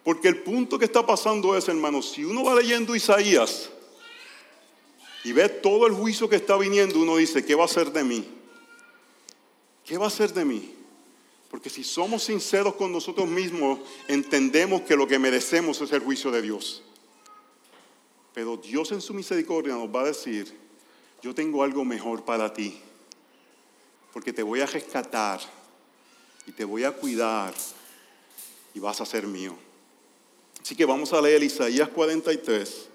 Porque 0.09 0.29
el 0.29 0.39
punto 0.39 0.79
que 0.79 0.87
está 0.87 1.05
pasando 1.05 1.55
es, 1.55 1.69
hermanos, 1.69 2.13
si 2.13 2.25
uno 2.25 2.43
va 2.43 2.55
leyendo 2.55 2.97
Isaías 2.97 3.69
y 5.23 5.33
ve 5.33 5.51
todo 5.51 5.87
el 5.87 5.93
juicio 5.93 6.31
que 6.31 6.37
está 6.37 6.57
viniendo, 6.57 6.99
uno 6.99 7.19
dice, 7.19 7.45
¿qué 7.45 7.55
va 7.55 7.67
a 7.67 7.69
ser 7.69 7.93
de 7.93 8.05
mí? 8.05 8.27
¿qué 9.85 9.99
va 9.99 10.07
a 10.07 10.11
ser 10.11 10.33
de 10.33 10.47
mí? 10.47 10.73
Porque 11.51 11.69
si 11.69 11.85
somos 11.85 12.23
sinceros 12.23 12.75
con 12.77 12.91
nosotros 12.91 13.29
mismos, 13.29 13.81
entendemos 14.09 14.81
que 14.81 14.97
lo 14.97 15.07
que 15.07 15.19
merecemos 15.19 15.79
es 15.83 15.93
el 15.93 16.01
juicio 16.01 16.31
de 16.31 16.41
Dios. 16.41 16.83
Pero 18.33 18.57
Dios 18.57 18.91
en 18.93 19.03
su 19.03 19.13
misericordia 19.13 19.75
nos 19.75 19.95
va 19.95 20.01
a 20.01 20.07
decir, 20.07 20.59
yo 21.21 21.35
tengo 21.35 21.63
algo 21.63 21.85
mejor 21.85 22.25
para 22.25 22.51
ti, 22.55 22.81
porque 24.15 24.33
te 24.33 24.43
voy 24.43 24.63
a 24.63 24.67
rescatar 24.67 25.41
y 26.47 26.53
te 26.53 26.65
voy 26.65 26.85
a 26.85 26.93
cuidar 26.93 27.53
y 28.73 28.81
vas 28.81 29.03
a 29.03 29.05
ser 29.05 29.27
mío. 29.27 29.68
Así 30.69 30.77
que 30.77 30.85
vamos 30.85 31.15
a 31.15 31.23
leer 31.23 31.43
Isaías 31.43 31.89
43 31.89 32.89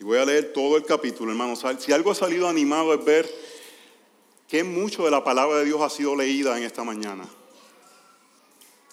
y 0.00 0.02
voy 0.02 0.18
a 0.18 0.24
leer 0.24 0.52
todo 0.52 0.76
el 0.76 0.84
capítulo, 0.84 1.30
hermanos. 1.30 1.64
Si 1.78 1.92
algo 1.92 2.10
ha 2.10 2.16
salido 2.16 2.48
animado 2.48 2.92
es 2.92 3.04
ver 3.04 3.32
que 4.48 4.64
mucho 4.64 5.04
de 5.04 5.12
la 5.12 5.22
palabra 5.22 5.58
de 5.58 5.66
Dios 5.66 5.80
ha 5.82 5.88
sido 5.88 6.16
leída 6.16 6.58
en 6.58 6.64
esta 6.64 6.82
mañana. 6.82 7.24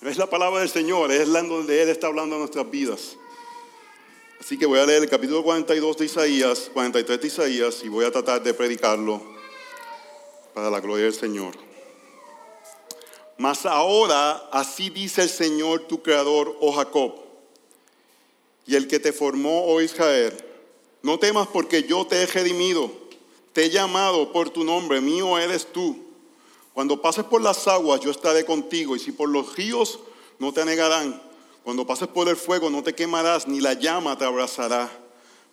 Es 0.04 0.18
la 0.18 0.30
palabra 0.30 0.60
del 0.60 0.70
Señor, 0.70 1.12
es 1.12 1.28
la 1.28 1.42
donde 1.42 1.82
Él 1.82 1.90
está 1.90 2.06
hablando 2.06 2.36
de 2.36 2.42
nuestras 2.42 2.70
vidas. 2.70 3.18
Así 4.40 4.60
que 4.60 4.68
voy 4.68 4.78
a 4.78 4.86
leer 4.86 5.02
el 5.02 5.10
capítulo 5.10 5.42
42 5.42 5.98
de 5.98 6.06
Isaías, 6.06 6.70
43 6.72 7.20
de 7.20 7.28
Isaías, 7.28 7.84
y 7.84 7.90
voy 7.90 8.06
a 8.06 8.12
tratar 8.12 8.44
de 8.44 8.54
predicarlo 8.54 9.24
para 10.54 10.70
la 10.70 10.80
gloria 10.80 11.06
del 11.06 11.16
Señor. 11.16 11.56
Mas 13.40 13.66
ahora 13.66 14.50
así 14.52 14.92
dice 14.92 15.24
el 15.24 15.30
Señor 15.30 15.88
tu 15.88 16.04
creador, 16.04 16.56
oh 16.60 16.74
Jacob, 16.74 17.23
y 18.66 18.76
el 18.76 18.88
que 18.88 19.00
te 19.00 19.14
formó, 19.14 19.66
oh 19.66 19.82
Israel, 19.82 20.34
no 21.02 21.20
temas 21.20 21.48
porque 21.48 21.84
yo 21.84 22.06
te 22.06 22.22
he 22.22 22.26
redimido 22.26 23.04
te 23.54 23.66
he 23.66 23.70
llamado 23.70 24.32
por 24.32 24.50
tu 24.50 24.64
nombre, 24.64 25.00
mío 25.00 25.38
eres 25.38 25.72
tú. 25.72 25.96
Cuando 26.74 27.02
pases 27.02 27.24
por 27.24 27.42
las 27.42 27.68
aguas, 27.68 28.02
yo 28.02 28.10
estaré 28.10 28.46
contigo, 28.46 28.96
y 28.96 29.00
si 29.00 29.12
por 29.12 29.30
los 29.30 29.56
ríos, 29.56 30.00
no 30.40 30.52
te 30.52 30.62
anegarán. 30.62 31.22
Cuando 31.64 31.86
pases 31.86 32.08
por 32.08 32.28
el 32.28 32.36
fuego, 32.36 32.72
no 32.72 32.82
te 32.82 32.96
quemarás, 32.96 33.48
ni 33.48 33.62
la 33.62 33.74
llama 33.74 34.18
te 34.18 34.26
abrazará. 34.26 34.92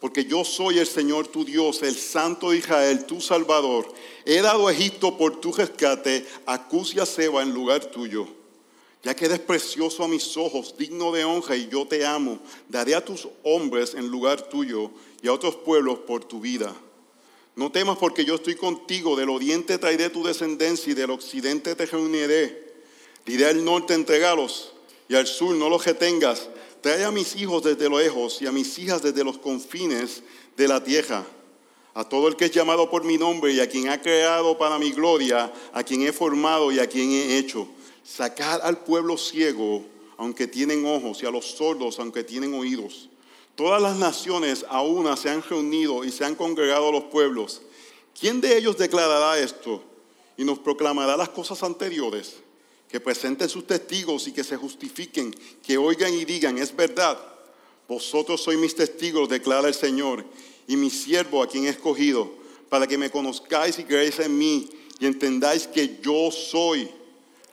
Porque 0.00 0.25
yo 0.25 0.45
soy 0.45 0.79
el 0.79 0.87
Señor 0.87 1.29
tu 1.29 1.45
Dios, 1.45 1.83
el 1.83 1.95
Santo 1.95 2.50
de 2.50 2.57
Israel, 2.57 3.05
tu 3.05 3.21
Salvador. 3.21 3.93
He 4.25 4.40
dado 4.40 4.71
Egipto 4.71 5.19
por 5.19 5.38
tu 5.38 5.52
rescate, 5.52 6.26
a 6.47 6.69
Cus 6.69 6.95
y 6.95 7.05
Seba 7.05 7.43
en 7.43 7.52
lugar 7.52 7.85
tuyo. 7.85 8.40
Ya 9.02 9.16
que 9.16 9.25
eres 9.25 9.38
precioso 9.38 10.04
a 10.04 10.09
mis 10.09 10.37
ojos, 10.37 10.75
digno 10.76 11.11
de 11.11 11.25
honra, 11.25 11.57
y 11.57 11.69
yo 11.69 11.87
te 11.87 12.04
amo, 12.04 12.38
daré 12.69 12.95
a 12.95 13.04
tus 13.04 13.28
hombres 13.42 13.95
en 13.95 14.09
lugar 14.09 14.49
tuyo 14.49 14.90
y 15.23 15.28
a 15.28 15.33
otros 15.33 15.57
pueblos 15.57 16.00
por 16.00 16.25
tu 16.25 16.40
vida. 16.40 16.75
No 17.57 17.73
temas 17.73 17.97
porque 17.99 18.25
yo 18.25 18.37
estoy 18.37 18.57
contigo, 18.57 19.16
del 19.16 19.30
oriente 19.30 19.78
traeré 19.78 20.11
tu 20.11 20.23
descendencia 20.23 20.92
y 20.92 20.95
del 20.95 21.11
occidente 21.11 21.75
te 21.75 21.87
reuniré. 21.87 22.71
Diré 23.25 23.47
al 23.47 23.64
norte 23.64 23.95
entregalos 23.95 24.73
y 25.09 25.14
al 25.14 25.26
sur 25.26 25.54
no 25.54 25.69
los 25.69 25.85
retengas. 25.85 26.49
Trae 26.80 27.04
a 27.04 27.11
mis 27.11 27.37
hijos 27.37 27.62
desde 27.62 27.90
lejos 27.90 28.40
y 28.40 28.47
a 28.47 28.52
mis 28.52 28.78
hijas 28.78 29.02
desde 29.02 29.25
los 29.25 29.38
confines 29.38 30.23
de 30.57 30.69
la 30.69 30.83
tierra. 30.83 31.26
A 31.92 32.09
todo 32.09 32.28
el 32.28 32.37
que 32.37 32.47
es 32.47 32.50
llamado 32.50 32.88
por 32.88 33.04
mi 33.04 33.19
nombre 33.19 33.52
y 33.52 33.61
a 33.61 33.69
quien 33.69 33.88
ha 33.88 34.00
creado 34.00 34.57
para 34.57 34.78
mi 34.78 34.92
gloria, 34.92 35.52
a 35.73 35.83
quien 35.83 36.02
he 36.02 36.12
formado 36.12 36.71
y 36.71 36.78
a 36.78 36.87
quien 36.87 37.11
he 37.11 37.37
hecho. 37.38 37.69
Sacar 38.17 38.61
al 38.62 38.79
pueblo 38.79 39.17
ciego, 39.17 39.85
aunque 40.17 40.47
tienen 40.47 40.85
ojos, 40.85 41.23
y 41.23 41.26
a 41.26 41.31
los 41.31 41.47
sordos, 41.47 41.99
aunque 41.99 42.25
tienen 42.25 42.55
oídos 42.55 43.11
Todas 43.61 43.83
las 43.83 43.99
naciones 43.99 44.64
a 44.71 44.81
una 44.81 45.19
se 45.19 45.29
han 45.29 45.43
reunido 45.43 46.02
y 46.02 46.11
se 46.11 46.25
han 46.25 46.35
congregado 46.35 46.90
los 46.90 47.05
pueblos. 47.05 47.61
¿Quién 48.19 48.40
de 48.40 48.57
ellos 48.57 48.79
declarará 48.79 49.38
esto 49.38 49.85
y 50.38 50.45
nos 50.45 50.59
proclamará 50.59 51.14
las 51.14 51.29
cosas 51.29 51.62
anteriores? 51.62 52.37
Que 52.88 53.00
presenten 53.00 53.50
sus 53.50 53.67
testigos 53.67 54.26
y 54.29 54.33
que 54.33 54.45
se 54.45 54.57
justifiquen, 54.57 55.35
que 55.62 55.76
oigan 55.76 56.14
y 56.14 56.25
digan, 56.25 56.57
es 56.57 56.75
verdad. 56.75 57.19
Vosotros 57.87 58.43
sois 58.43 58.59
mis 58.59 58.75
testigos, 58.75 59.29
declara 59.29 59.69
el 59.69 59.75
Señor, 59.75 60.25
y 60.67 60.76
mi 60.76 60.88
siervo 60.88 61.43
a 61.43 61.47
quien 61.47 61.67
he 61.67 61.69
escogido, 61.69 62.33
para 62.71 62.87
que 62.87 62.97
me 62.97 63.11
conozcáis 63.11 63.79
y 63.79 63.85
creáis 63.85 64.19
en 64.21 64.38
mí 64.38 64.71
y 64.99 65.05
entendáis 65.05 65.67
que 65.67 65.99
yo 66.02 66.31
soy. 66.31 66.88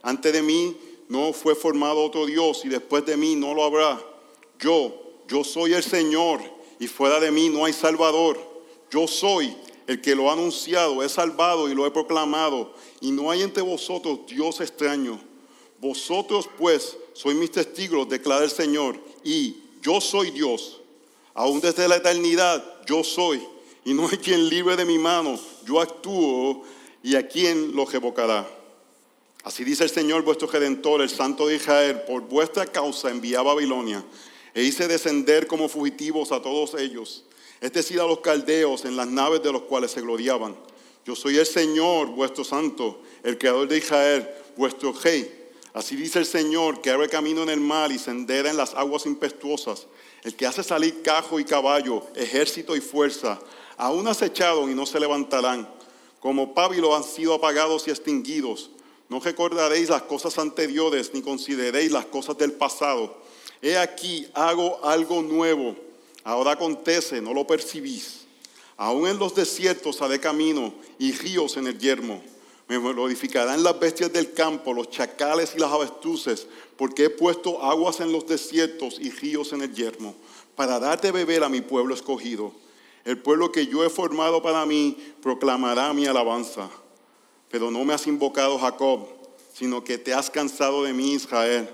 Antes 0.08 0.32
de 0.32 0.42
mí 0.42 0.74
no 1.10 1.34
fue 1.34 1.54
formado 1.54 2.02
otro 2.02 2.26
Dios 2.26 2.64
y 2.64 2.70
después 2.70 3.06
de 3.06 3.18
mí 3.18 3.36
no 3.36 3.54
lo 3.54 3.66
habrá. 3.66 4.02
Yo, 4.58 4.96
yo 5.28 5.44
soy 5.44 5.74
el 5.74 5.84
Señor 5.84 6.40
y 6.80 6.88
fuera 6.88 7.20
de 7.20 7.30
mí 7.30 7.50
no 7.50 7.66
hay 7.66 7.74
Salvador. 7.74 8.40
Yo 8.90 9.06
soy 9.06 9.54
el 9.86 10.00
que 10.00 10.16
lo 10.16 10.30
ha 10.30 10.34
anunciado, 10.34 11.04
he 11.04 11.10
salvado 11.10 11.68
y 11.68 11.76
lo 11.76 11.86
he 11.86 11.92
proclamado. 11.92 12.74
Y 13.02 13.12
no 13.12 13.30
hay 13.30 13.42
entre 13.42 13.62
vosotros 13.62 14.20
Dios 14.30 14.62
extraño. 14.62 15.20
Vosotros 15.82 16.50
pues 16.58 16.96
sois 17.12 17.36
mis 17.36 17.52
testigos, 17.52 18.08
declara 18.08 18.46
el 18.46 18.50
Señor. 18.50 18.98
Y 19.26 19.58
yo 19.82 20.00
soy 20.00 20.32
Dios. 20.32 20.80
Aún 21.34 21.60
desde 21.60 21.86
la 21.86 21.98
eternidad 21.98 22.64
yo 22.86 23.04
soy. 23.04 23.46
Y 23.84 23.94
no 23.94 24.08
hay 24.08 24.20
quien 24.20 24.48
libre 24.48 24.78
de 24.78 24.86
mi 24.86 25.00
mano. 25.00 25.38
Yo 25.66 25.82
actúo 25.82 26.64
y 27.04 27.18
a 27.18 27.28
quien 27.28 27.76
lo 27.76 27.86
revocará. 27.86 28.57
Así 29.48 29.64
dice 29.64 29.86
el 29.86 29.90
Señor 29.90 30.24
vuestro 30.24 30.50
Redentor, 30.50 31.02
el 31.02 31.10
Santo 31.10 31.48
de 31.48 31.56
Israel, 31.56 32.02
por 32.06 32.24
vuestra 32.24 32.66
causa 32.66 33.10
envía 33.10 33.40
a 33.40 33.44
Babilonia 33.44 34.04
e 34.54 34.62
hice 34.62 34.90
descender 34.90 35.48
como 35.48 35.70
fugitivos 35.70 36.34
a 36.34 36.42
todos 36.42 36.74
ellos, 36.74 37.24
es 37.62 37.72
decir, 37.72 38.02
a 38.02 38.06
los 38.06 38.20
caldeos 38.20 38.84
en 38.84 38.98
las 38.98 39.08
naves 39.08 39.42
de 39.42 39.54
los 39.54 39.62
cuales 39.62 39.92
se 39.92 40.02
gloriaban. 40.02 40.58
Yo 41.06 41.16
soy 41.16 41.38
el 41.38 41.46
Señor, 41.46 42.08
vuestro 42.08 42.44
santo, 42.44 43.00
el 43.24 43.38
creador 43.38 43.70
de 43.70 43.78
Israel, 43.78 44.30
vuestro 44.58 44.92
rey. 44.92 45.34
Así 45.74 45.96
dice 45.96 46.20
el 46.20 46.26
Señor, 46.26 46.82
que 46.82 46.92
abre 46.92 47.08
camino 47.08 47.42
en 47.42 47.50
el 47.50 47.62
mar 47.62 47.90
y 47.94 48.00
sendera 48.00 48.50
en 48.50 48.58
las 48.58 48.74
aguas 48.74 49.06
impetuosas, 49.06 49.88
el 50.26 50.36
que 50.36 50.46
hace 50.46 50.62
salir 50.62 51.02
cajo 51.04 51.40
y 51.40 51.46
caballo, 51.46 52.06
ejército 52.18 52.76
y 52.76 52.82
fuerza. 52.82 53.40
Aún 53.78 54.10
acecharon 54.10 54.70
y 54.70 54.76
no 54.76 54.86
se 54.86 55.00
levantarán. 55.00 55.70
Como 56.20 56.54
pábilo 56.54 56.94
han 56.94 57.06
sido 57.06 57.34
apagados 57.34 57.88
y 57.88 57.92
extinguidos. 57.92 58.72
No 59.10 59.20
recordaréis 59.20 59.90
las 59.90 60.04
cosas 60.04 60.38
anteriores, 60.38 61.14
ni 61.14 61.22
consideréis 61.22 61.92
las 61.92 62.06
cosas 62.06 62.38
del 62.38 62.54
pasado 62.54 63.28
He 63.62 63.78
aquí, 63.78 64.28
hago 64.34 64.84
algo 64.84 65.22
nuevo. 65.22 65.76
Ahora 66.24 66.52
acontece, 66.52 67.22
no 67.22 67.34
lo 67.34 67.48
percibís. 67.48 68.26
Aún 68.76 69.08
en 69.08 69.18
los 69.18 69.34
desiertos 69.34 70.02
haré 70.02 70.20
camino 70.20 70.74
y 71.00 71.12
ríos 71.14 71.58
en 71.58 71.68
el 71.68 71.80
yermo. 71.80 72.22
Me 72.68 72.78
glorificarán 72.78 73.64
las 73.64 73.80
bestias 73.80 74.12
del 74.12 74.34
campo, 74.34 74.74
los 74.74 74.90
chacales 74.90 75.54
y 75.56 75.60
las 75.60 75.72
avestruces, 75.72 76.48
porque 76.76 77.06
he 77.06 77.10
puesto 77.10 77.64
aguas 77.64 78.02
en 78.02 78.12
los 78.12 78.28
desiertos 78.28 79.00
y 79.00 79.10
ríos 79.10 79.54
en 79.54 79.62
el 79.62 79.74
yermo, 79.74 80.16
para 80.56 80.80
dar 80.80 81.00
de 81.00 81.12
beber 81.12 81.44
a 81.44 81.50
mi 81.50 81.62
pueblo 81.62 81.96
escogido. 81.96 82.52
El 83.06 83.18
pueblo 83.18 83.54
que 83.54 83.68
yo 83.68 83.86
he 83.86 83.90
formado 83.90 84.44
para 84.44 84.66
mí 84.66 84.98
proclamará 85.24 85.94
mi 85.94 86.06
alabanza. 86.06 86.70
Pero 87.50 87.72
no 87.72 87.86
me 87.86 87.94
has 87.94 88.08
invocado 88.08 88.58
Jacob, 88.60 89.08
sino 89.54 89.84
que 89.84 89.98
te 89.98 90.14
has 90.14 90.30
cansado 90.30 90.84
de 90.84 90.94
mí, 90.94 91.14
Israel. 91.14 91.70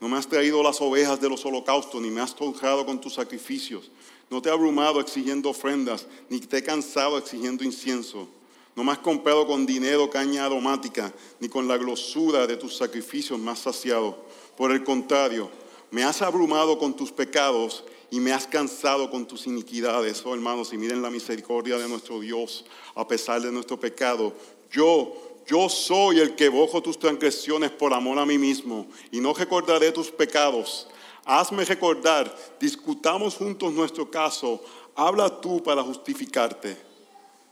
No 0.00 0.08
me 0.08 0.18
has 0.18 0.26
traído 0.26 0.62
las 0.62 0.80
ovejas 0.80 1.20
de 1.20 1.28
los 1.28 1.44
holocaustos, 1.44 2.00
ni 2.00 2.10
me 2.10 2.20
has 2.20 2.34
honrado 2.38 2.84
con 2.84 3.00
tus 3.00 3.14
sacrificios. 3.14 3.90
No 4.28 4.42
te 4.42 4.48
he 4.48 4.52
abrumado 4.52 5.00
exigiendo 5.00 5.50
ofrendas, 5.50 6.06
ni 6.28 6.40
te 6.40 6.58
he 6.58 6.62
cansado 6.62 7.18
exigiendo 7.18 7.64
incienso. 7.64 8.28
No 8.74 8.82
me 8.82 8.92
has 8.92 8.98
comprado 8.98 9.46
con 9.46 9.66
dinero 9.66 10.08
caña 10.08 10.46
aromática, 10.46 11.12
ni 11.38 11.48
con 11.48 11.68
la 11.68 11.76
glosura 11.76 12.46
de 12.46 12.56
tus 12.56 12.76
sacrificios 12.76 13.38
has 13.46 13.58
saciado. 13.58 14.24
Por 14.56 14.72
el 14.72 14.82
contrario, 14.82 15.50
me 15.90 16.02
has 16.04 16.22
abrumado 16.22 16.78
con 16.78 16.96
tus 16.96 17.12
pecados 17.12 17.84
y 18.10 18.18
me 18.18 18.32
has 18.32 18.46
cansado 18.46 19.10
con 19.10 19.26
tus 19.26 19.46
iniquidades. 19.46 20.22
Oh 20.24 20.34
hermanos, 20.34 20.72
y 20.72 20.78
miren 20.78 21.02
la 21.02 21.10
misericordia 21.10 21.76
de 21.76 21.88
nuestro 21.88 22.18
Dios 22.20 22.64
a 22.94 23.06
pesar 23.06 23.42
de 23.42 23.52
nuestro 23.52 23.78
pecado. 23.78 24.32
Yo 24.72 25.22
yo 25.46 25.68
soy 25.68 26.20
el 26.20 26.34
que 26.34 26.48
bojo 26.48 26.82
tus 26.82 26.98
transgresiones 26.98 27.70
por 27.70 27.92
amor 27.92 28.18
a 28.18 28.26
mí 28.26 28.38
mismo 28.38 28.86
y 29.10 29.20
no 29.20 29.34
recordaré 29.34 29.90
tus 29.90 30.10
pecados. 30.10 30.88
Hazme 31.24 31.64
recordar, 31.64 32.34
discutamos 32.60 33.36
juntos 33.36 33.72
nuestro 33.72 34.10
caso, 34.10 34.62
habla 34.94 35.40
tú 35.40 35.62
para 35.62 35.82
justificarte. 35.82 36.76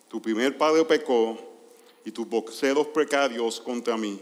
Tu 0.08 0.20
primer 0.20 0.56
padre 0.56 0.84
pecó 0.84 1.38
y 2.04 2.10
tus 2.10 2.28
voceros 2.28 2.86
precarios 2.88 3.60
contra 3.60 3.96
mí. 3.96 4.20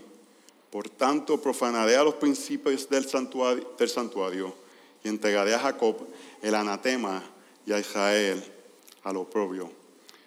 Por 0.71 0.89
tanto, 0.89 1.41
profanaré 1.41 1.97
a 1.97 2.05
los 2.05 2.15
principios 2.15 2.89
del 2.89 3.07
santuario, 3.07 3.75
del 3.79 3.89
santuario 3.89 4.55
y 5.03 5.09
entregaré 5.09 5.55
a 5.55 5.61
Jacob 5.61 5.97
el 6.43 6.55
anatema 6.55 7.23
y 7.65 7.73
a 7.73 7.79
Israel 7.79 8.43
al 9.03 9.17
oprobio. 9.17 9.71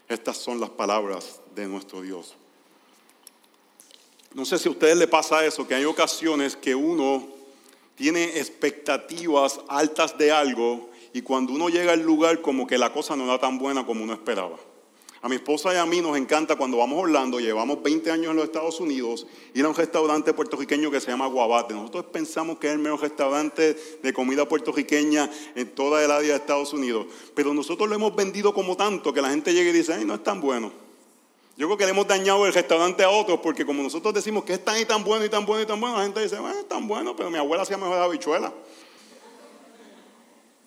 Estas 0.08 0.38
son 0.38 0.60
las 0.60 0.70
palabras 0.70 1.42
de 1.54 1.68
nuestro 1.68 2.02
Dios. 2.02 2.36
No 4.34 4.46
sé 4.46 4.58
si 4.58 4.70
a 4.70 4.72
ustedes 4.72 4.98
le 4.98 5.08
pasa 5.08 5.46
eso, 5.46 5.68
que 5.68 5.76
hay 5.76 5.86
ocasiones 5.86 6.56
que 6.56 6.74
uno 6.74 7.28
tiene 7.96 8.40
expectativas 8.40 9.60
altas 9.68 10.18
de 10.18 10.32
algo 10.32 10.90
y 11.14 11.22
cuando 11.22 11.54
uno 11.54 11.68
llega 11.68 11.92
al 11.92 12.02
lugar 12.02 12.42
como 12.42 12.66
que 12.66 12.78
la 12.78 12.94
cosa 12.94 13.16
no 13.18 13.28
da 13.28 13.40
tan 13.40 13.58
buena 13.58 13.86
como 13.86 14.04
uno 14.04 14.14
esperaba. 14.14 14.58
A 15.24 15.30
mi 15.30 15.36
esposa 15.36 15.72
y 15.74 15.78
a 15.78 15.86
mí 15.86 16.02
nos 16.02 16.18
encanta 16.18 16.56
cuando 16.56 16.78
vamos 16.78 16.98
a 16.98 17.02
Orlando, 17.02 17.40
llevamos 17.40 17.84
20 17.84 18.10
años 18.10 18.32
en 18.32 18.38
los 18.38 18.46
Estados 18.46 18.80
Unidos, 18.80 19.28
ir 19.54 19.66
a 19.66 19.70
un 19.70 19.76
restaurante 19.76 20.34
puertorriqueño 20.34 20.90
que 20.90 21.00
se 21.00 21.12
llama 21.12 21.28
Guabate. 21.28 21.76
Nosotros 21.76 22.06
pensamos 22.06 22.58
que 22.58 22.68
es 22.68 22.74
el 22.74 22.80
mejor 22.80 23.02
restaurante 23.02 23.78
de 24.02 24.14
comida 24.14 24.48
puertorriqueña 24.48 25.30
en 25.54 25.76
toda 25.76 26.04
el 26.04 26.10
área 26.10 26.30
de 26.30 26.36
Estados 26.38 26.74
Unidos. 26.74 27.06
Pero 27.36 27.54
nosotros 27.54 27.88
lo 27.88 27.94
hemos 27.94 28.16
vendido 28.16 28.52
como 28.52 28.76
tanto 28.76 29.14
que 29.14 29.22
la 29.22 29.30
gente 29.30 29.54
llega 29.54 29.70
y 29.70 29.74
dice, 29.74 29.94
ay, 29.94 30.06
no 30.06 30.16
es 30.16 30.24
tan 30.24 30.42
bueno. 30.42 30.72
Yo 31.62 31.68
creo 31.68 31.78
que 31.78 31.86
le 31.86 31.92
hemos 31.92 32.08
dañado 32.08 32.48
el 32.48 32.54
restaurante 32.54 33.04
a 33.04 33.12
otros 33.12 33.40
porque 33.40 33.64
como 33.64 33.84
nosotros 33.84 34.16
decimos 34.16 34.44
que 34.44 34.54
es 34.54 34.66
tan 34.66 34.82
y 34.82 34.86
tan 34.86 35.04
bueno 35.04 35.26
y 35.26 35.30
tan 35.30 35.46
bueno 35.46 35.62
y 35.62 35.68
tan 35.68 35.80
bueno, 35.80 35.96
la 35.96 36.06
gente 36.06 36.20
dice, 36.20 36.40
bueno, 36.40 36.58
es 36.58 36.68
tan 36.68 36.88
bueno, 36.88 37.16
pero 37.16 37.30
mi 37.30 37.38
abuela 37.38 37.62
hacía 37.62 37.78
mejor 37.78 37.98
la 37.98 38.06
habichuela. 38.06 38.52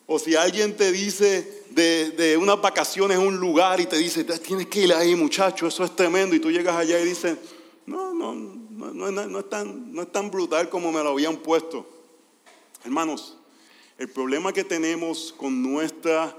O 0.07 0.17
si 0.17 0.37
alguien 0.37 0.77
te 0.77 0.93
dice 0.93 1.65
de, 1.71 2.37
unas 2.37 2.61
vacaciones 2.61 3.19
en 3.19 3.27
un 3.27 3.35
lugar 3.35 3.81
y 3.81 3.87
te 3.87 3.97
dice, 3.97 4.23
tienes 4.23 4.67
que 4.67 4.83
ir 4.83 4.93
ahí 4.93 5.15
muchacho, 5.15 5.67
eso 5.67 5.83
es 5.83 5.93
tremendo, 5.93 6.33
y 6.33 6.39
tú 6.39 6.49
llegas 6.49 6.77
allá 6.77 6.97
y 6.97 7.03
dices, 7.03 7.39
no, 7.85 8.13
no, 8.13 8.33
no, 8.33 9.11
no, 9.11 9.39
es 9.39 9.49
tan, 9.49 9.91
no 9.91 10.01
es 10.01 10.11
tan 10.13 10.31
brutal 10.31 10.69
como 10.69 10.93
me 10.93 11.03
lo 11.03 11.09
habían 11.09 11.35
puesto. 11.35 11.85
Hermanos, 12.85 13.35
el 13.97 14.07
problema 14.07 14.53
que 14.53 14.63
tenemos 14.63 15.35
con 15.35 15.61
nuestra 15.61 16.33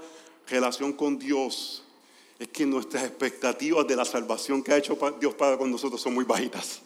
relación 0.47 0.93
con 0.93 1.19
Dios 1.19 1.83
es 2.39 2.47
que 2.49 2.65
nuestras 2.65 3.03
expectativas 3.03 3.87
de 3.87 3.95
la 3.95 4.05
salvación 4.05 4.63
que 4.63 4.73
ha 4.73 4.77
hecho 4.77 4.97
Dios 5.19 5.33
para 5.33 5.57
con 5.57 5.71
nosotros 5.71 5.99
son 5.99 6.13
muy 6.13 6.23
bajitas. 6.25 6.81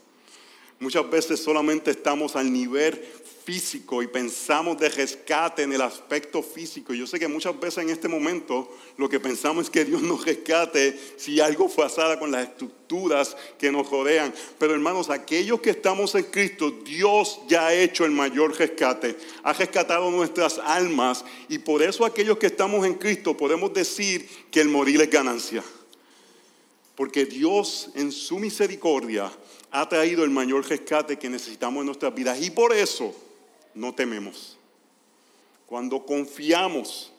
Muchas 0.80 1.10
veces 1.10 1.42
solamente 1.42 1.92
estamos 1.92 2.36
al 2.36 2.52
nivel 2.52 3.04
físico 3.44 4.04
y 4.04 4.08
pensamos 4.08 4.78
de 4.78 4.90
rescate 4.90 5.64
en 5.64 5.74
el 5.74 5.82
aspecto 5.82 6.44
físico. 6.44 6.94
Yo 6.94 7.08
sé 7.08 7.20
que 7.20 7.28
muchas 7.28 7.60
veces 7.60 7.80
en 7.80 7.90
este 7.90 8.08
momento 8.08 8.70
lo 8.98 9.10
que 9.10 9.20
pensamos 9.20 9.66
es 9.66 9.70
que 9.70 9.86
Dios 9.86 10.02
nos 10.02 10.26
rescate 10.26 11.00
si 11.18 11.40
algo 11.40 11.68
fue 11.68 11.86
asada 11.86 12.20
con 12.20 12.32
las 12.32 12.48
estructuras 12.48 13.36
que 13.58 13.72
nos 13.72 13.90
rodean. 13.90 14.34
Pero 14.60 14.74
hermanos, 14.74 15.10
aquellos 15.10 15.60
que 15.62 15.72
estamos 15.72 16.14
en 16.16 16.26
Cristo, 16.26 16.72
Dios 16.72 17.40
ya 17.48 17.68
ha 17.68 17.74
hecho 17.74 18.06
el 18.06 18.12
mayor 18.12 18.58
rescate. 18.58 19.18
Ha 19.44 19.54
rescatado 19.54 20.12
nuestras 20.12 20.60
almas 20.60 21.26
y 21.50 21.58
por 21.60 21.82
eso 21.82 22.06
aquellos 22.06 22.38
que 22.38 22.48
estamos 22.48 22.86
en 22.86 22.96
Cristo 22.96 23.36
podemos 23.36 23.74
decir 23.74 24.28
que 24.52 24.62
el 24.62 24.70
morir 24.70 25.02
es 25.02 25.10
ganancia. 25.10 25.64
Porque 26.96 27.26
Dios 27.26 27.90
en 27.96 28.12
su 28.12 28.38
misericordia 28.38 29.32
ha 29.72 29.88
traído 29.90 30.24
el 30.24 30.30
mayor 30.30 30.68
rescate 30.68 31.18
que 31.18 31.30
necesitamos 31.30 31.82
en 31.82 31.88
nuestras 31.88 32.14
vidas. 32.14 32.42
Y 32.42 32.52
por 32.52 32.74
eso 32.74 33.16
no 33.74 33.94
tememos. 33.94 34.58
Cuando 35.68 36.06
confiamos 36.06 37.12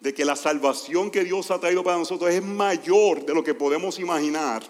de 0.00 0.14
que 0.14 0.24
la 0.24 0.36
salvación 0.36 1.10
que 1.10 1.24
Dios 1.24 1.50
ha 1.50 1.60
traído 1.60 1.84
para 1.84 1.98
nosotros 1.98 2.30
es 2.30 2.42
mayor 2.42 3.24
de 3.24 3.34
lo 3.34 3.44
que 3.44 3.54
podemos 3.54 3.98
imaginar, 3.98 4.62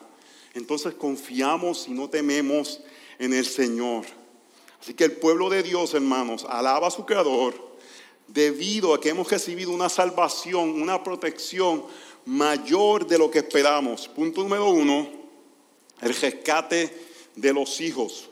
entonces 0.54 0.94
confiamos 0.94 1.88
y 1.88 1.92
no 1.92 2.10
tememos 2.10 2.80
en 3.18 3.32
el 3.32 3.46
Señor. 3.46 4.04
Así 4.80 4.94
que 4.94 5.04
el 5.04 5.12
pueblo 5.12 5.48
de 5.48 5.62
Dios, 5.62 5.94
hermanos, 5.94 6.44
alaba 6.48 6.88
a 6.88 6.90
su 6.90 7.06
Creador 7.06 7.54
debido 8.26 8.94
a 8.94 9.00
que 9.00 9.10
hemos 9.10 9.30
recibido 9.30 9.70
una 9.70 9.88
salvación, 9.88 10.82
una 10.82 11.02
protección 11.02 11.84
mayor 12.24 13.06
de 13.06 13.18
lo 13.18 13.30
que 13.30 13.38
esperamos. 13.38 14.08
Punto 14.08 14.42
número 14.42 14.68
uno, 14.70 15.08
el 16.00 16.14
rescate 16.14 16.92
de 17.36 17.52
los 17.52 17.80
hijos. 17.80 18.28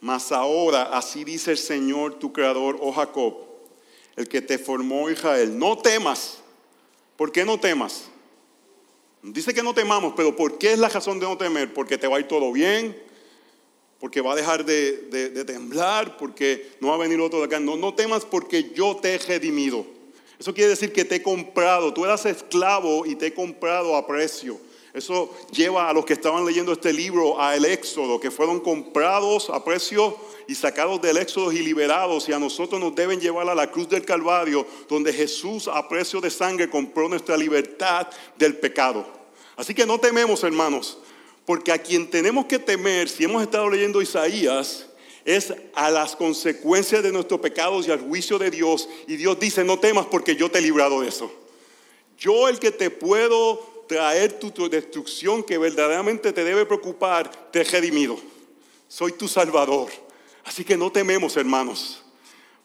Mas 0.00 0.30
ahora, 0.30 0.84
así 0.96 1.24
dice 1.24 1.50
el 1.50 1.58
Señor 1.58 2.14
tu 2.14 2.32
creador, 2.32 2.78
oh 2.80 2.92
Jacob, 2.92 3.34
el 4.16 4.28
que 4.28 4.40
te 4.40 4.58
formó 4.58 5.10
Israel, 5.10 5.58
no 5.58 5.78
temas. 5.78 6.38
¿Por 7.16 7.32
qué 7.32 7.44
no 7.44 7.58
temas? 7.58 8.04
Dice 9.22 9.52
que 9.52 9.62
no 9.62 9.74
temamos, 9.74 10.14
pero 10.16 10.36
¿por 10.36 10.58
qué 10.58 10.72
es 10.72 10.78
la 10.78 10.88
razón 10.88 11.18
de 11.18 11.26
no 11.26 11.36
temer? 11.36 11.74
Porque 11.74 11.98
te 11.98 12.06
va 12.06 12.16
a 12.16 12.20
ir 12.20 12.28
todo 12.28 12.52
bien, 12.52 12.96
porque 13.98 14.20
va 14.20 14.32
a 14.32 14.36
dejar 14.36 14.64
de, 14.64 15.44
temblar, 15.44 16.16
porque 16.16 16.70
no 16.80 16.88
va 16.88 16.94
a 16.94 16.98
venir 16.98 17.20
otro 17.20 17.40
de 17.40 17.46
acá. 17.46 17.58
No, 17.58 17.76
no 17.76 17.94
temas 17.94 18.24
porque 18.24 18.70
yo 18.74 18.96
te 18.96 19.14
he 19.14 19.18
redimido. 19.18 19.84
Eso 20.38 20.54
quiere 20.54 20.70
decir 20.70 20.92
que 20.92 21.04
te 21.04 21.16
he 21.16 21.22
comprado. 21.22 21.92
Tú 21.92 22.04
eras 22.04 22.24
esclavo 22.24 23.04
y 23.04 23.16
te 23.16 23.26
he 23.26 23.34
comprado 23.34 23.96
a 23.96 24.06
precio. 24.06 24.60
Eso 24.98 25.32
lleva 25.52 25.88
a 25.88 25.92
los 25.92 26.04
que 26.04 26.14
estaban 26.14 26.44
leyendo 26.44 26.72
este 26.72 26.92
libro 26.92 27.40
a 27.40 27.54
el 27.54 27.64
Éxodo, 27.64 28.18
que 28.18 28.32
fueron 28.32 28.58
comprados 28.58 29.48
a 29.48 29.64
precio 29.64 30.16
y 30.48 30.56
sacados 30.56 31.00
del 31.00 31.18
Éxodo 31.18 31.52
y 31.52 31.60
liberados. 31.60 32.28
Y 32.28 32.32
a 32.32 32.38
nosotros 32.40 32.80
nos 32.80 32.96
deben 32.96 33.20
llevar 33.20 33.48
a 33.48 33.54
la 33.54 33.70
cruz 33.70 33.88
del 33.88 34.04
Calvario, 34.04 34.66
donde 34.88 35.12
Jesús 35.12 35.68
a 35.68 35.88
precio 35.88 36.20
de 36.20 36.30
sangre 36.30 36.68
compró 36.68 37.08
nuestra 37.08 37.36
libertad 37.36 38.08
del 38.36 38.56
pecado. 38.56 39.06
Así 39.56 39.72
que 39.72 39.86
no 39.86 40.00
tememos, 40.00 40.42
hermanos, 40.42 40.98
porque 41.46 41.70
a 41.70 41.78
quien 41.78 42.10
tenemos 42.10 42.46
que 42.46 42.58
temer, 42.58 43.08
si 43.08 43.22
hemos 43.22 43.42
estado 43.42 43.70
leyendo 43.70 44.02
Isaías, 44.02 44.86
es 45.24 45.54
a 45.74 45.90
las 45.90 46.16
consecuencias 46.16 47.04
de 47.04 47.12
nuestros 47.12 47.38
pecados 47.38 47.86
y 47.86 47.92
al 47.92 48.00
juicio 48.00 48.36
de 48.36 48.50
Dios. 48.50 48.88
Y 49.06 49.14
Dios 49.14 49.38
dice, 49.38 49.62
no 49.62 49.78
temas 49.78 50.06
porque 50.06 50.34
yo 50.34 50.50
te 50.50 50.58
he 50.58 50.62
librado 50.62 51.02
de 51.02 51.08
eso. 51.08 51.30
Yo 52.18 52.48
el 52.48 52.58
que 52.58 52.72
te 52.72 52.90
puedo 52.90 53.77
traer 53.88 54.38
tu, 54.38 54.68
destrucción 54.68 55.42
que 55.42 55.58
verdaderamente 55.58 56.32
te 56.32 56.44
debe 56.44 56.66
preocupar, 56.66 57.50
te 57.50 57.62
he 57.62 57.64
redimido. 57.64 58.18
Soy 58.86 59.12
tu 59.12 59.26
salvador. 59.26 59.88
Así 60.44 60.64
que 60.64 60.76
no 60.76 60.92
tememos, 60.92 61.36
hermanos, 61.36 62.02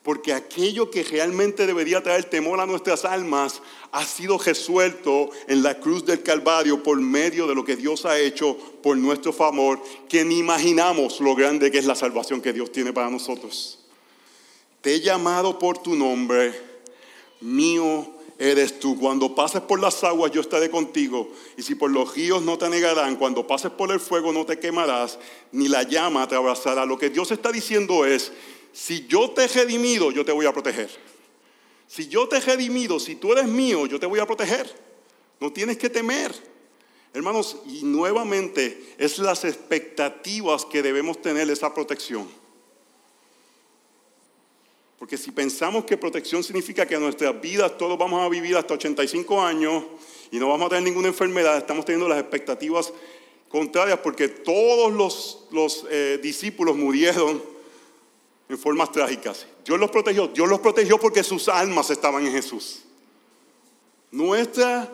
porque 0.04 0.34
aquello 0.34 0.92
que 0.92 1.04
realmente 1.04 1.66
debería 1.66 2.04
traer 2.04 2.26
temor 2.26 2.60
a 2.60 2.66
nuestras 2.66 3.06
almas 3.06 3.62
ha 3.92 4.06
sido 4.06 4.38
resuelto 4.38 5.30
en 5.48 5.64
la 5.64 5.80
cruz 5.80 6.06
del 6.06 6.24
Calvario 6.24 6.84
por 6.84 7.00
medio 7.00 7.48
de 7.48 7.56
lo 7.56 7.66
que 7.66 7.76
Dios 7.76 8.06
ha 8.06 8.20
hecho 8.20 8.58
por 8.82 8.98
nuestro 8.98 9.34
favor, 9.34 9.82
que 10.10 10.26
ni 10.26 10.40
imaginamos 10.40 11.20
lo 11.20 11.36
grande 11.36 11.72
que 11.72 11.78
es 11.78 11.86
la 11.86 11.96
salvación 11.96 12.42
que 12.42 12.54
Dios 12.54 12.72
tiene 12.72 12.94
para 12.94 13.10
nosotros. 13.10 13.80
Te 14.82 14.96
he 14.96 15.00
llamado 15.02 15.58
por 15.58 15.78
tu 15.78 15.96
nombre, 15.96 16.54
mío 17.40 18.14
eres 18.44 18.80
tú. 18.80 19.00
Cuando 19.00 19.34
pases 19.34 19.62
por 19.62 19.80
las 19.80 20.04
aguas, 20.04 20.32
yo 20.32 20.42
estaré 20.42 20.70
contigo. 20.70 21.32
Y 21.58 21.62
si 21.62 21.76
por 21.76 21.90
los 21.90 22.14
ríos 22.14 22.42
no 22.44 22.58
te 22.58 22.70
negarán, 22.70 23.16
cuando 23.16 23.48
pases 23.48 23.72
por 23.72 23.92
el 23.92 24.00
fuego 24.00 24.34
no 24.34 24.46
te 24.46 24.60
quemarás, 24.60 25.18
ni 25.52 25.68
la 25.68 25.84
llama 25.84 26.28
te 26.28 26.36
abrazará. 26.36 26.86
Lo 26.86 26.98
que 26.98 27.10
Dios 27.10 27.32
está 27.32 27.52
diciendo 27.52 28.06
es, 28.06 28.32
si 28.74 29.08
yo 29.08 29.32
te 29.32 29.46
he 29.46 29.48
redimido, 29.48 30.12
yo 30.12 30.26
te 30.26 30.32
voy 30.32 30.46
a 30.46 30.52
proteger. 30.52 30.90
Si 31.88 32.08
yo 32.08 32.28
te 32.28 32.38
he 32.38 32.42
redimido, 32.42 33.00
si 33.00 33.16
tú 33.16 33.32
eres 33.32 33.48
mío, 33.48 33.86
yo 33.86 34.00
te 34.00 34.06
voy 34.06 34.20
a 34.20 34.26
proteger. 34.26 34.70
No 35.40 35.52
tienes 35.52 35.78
que 35.78 35.90
temer. 35.90 36.34
Hermanos, 37.14 37.58
y 37.68 37.84
nuevamente 37.84 38.96
es 38.98 39.20
las 39.20 39.46
expectativas 39.46 40.66
que 40.66 40.82
debemos 40.82 41.22
tener 41.22 41.50
esa 41.50 41.74
protección. 41.74 42.28
Porque 45.04 45.18
si 45.18 45.32
pensamos 45.32 45.84
que 45.84 45.98
protección 45.98 46.46
significa 46.46 46.86
que 46.86 46.96
en 46.96 47.02
nuestras 47.02 47.42
vidas 47.42 47.78
todos 47.78 47.98
vamos 47.98 48.26
a 48.26 48.30
vivir 48.30 48.56
hasta 48.56 48.76
85 48.76 49.42
años 49.42 49.84
y 50.32 50.40
no 50.40 50.48
vamos 50.48 50.68
a 50.68 50.70
tener 50.70 50.86
ninguna 50.86 51.10
enfermedad, 51.10 51.58
estamos 51.58 51.84
teniendo 51.84 52.08
las 52.08 52.22
expectativas 52.22 52.94
contrarias 53.50 54.00
porque 54.00 54.30
todos 54.30 54.94
los, 55.52 55.86
eh, 55.92 56.22
discípulos 56.24 56.78
murieron 56.78 57.44
en 58.48 58.58
formas 58.58 58.94
trágicas. 58.94 59.46
Dios 59.66 59.78
los 59.78 59.92
protegió, 59.92 60.30
Dios 60.30 60.48
los 60.48 60.62
protegió 60.62 60.98
porque 60.98 61.22
sus 61.22 61.50
almas 61.50 61.90
estaban 61.90 62.26
en 62.26 62.32
Jesús. 62.32 62.84
Nuestra 64.10 64.90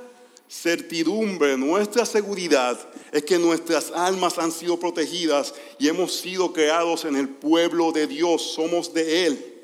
certidumbre, 0.49 1.55
nuestra 1.55 2.03
seguridad 2.03 2.79
es 3.11 3.23
que 3.25 3.37
nuestras 3.37 3.91
almas 3.91 4.39
han 4.39 4.51
sido 4.51 4.79
protegidas 4.79 5.53
y 5.77 5.87
hemos 5.87 6.15
sido 6.15 6.51
creados 6.51 7.05
en 7.05 7.15
el 7.15 7.29
pueblo 7.29 7.91
de 7.91 8.07
Dios, 8.07 8.41
somos 8.41 8.91
de 8.91 9.27
Él. 9.27 9.58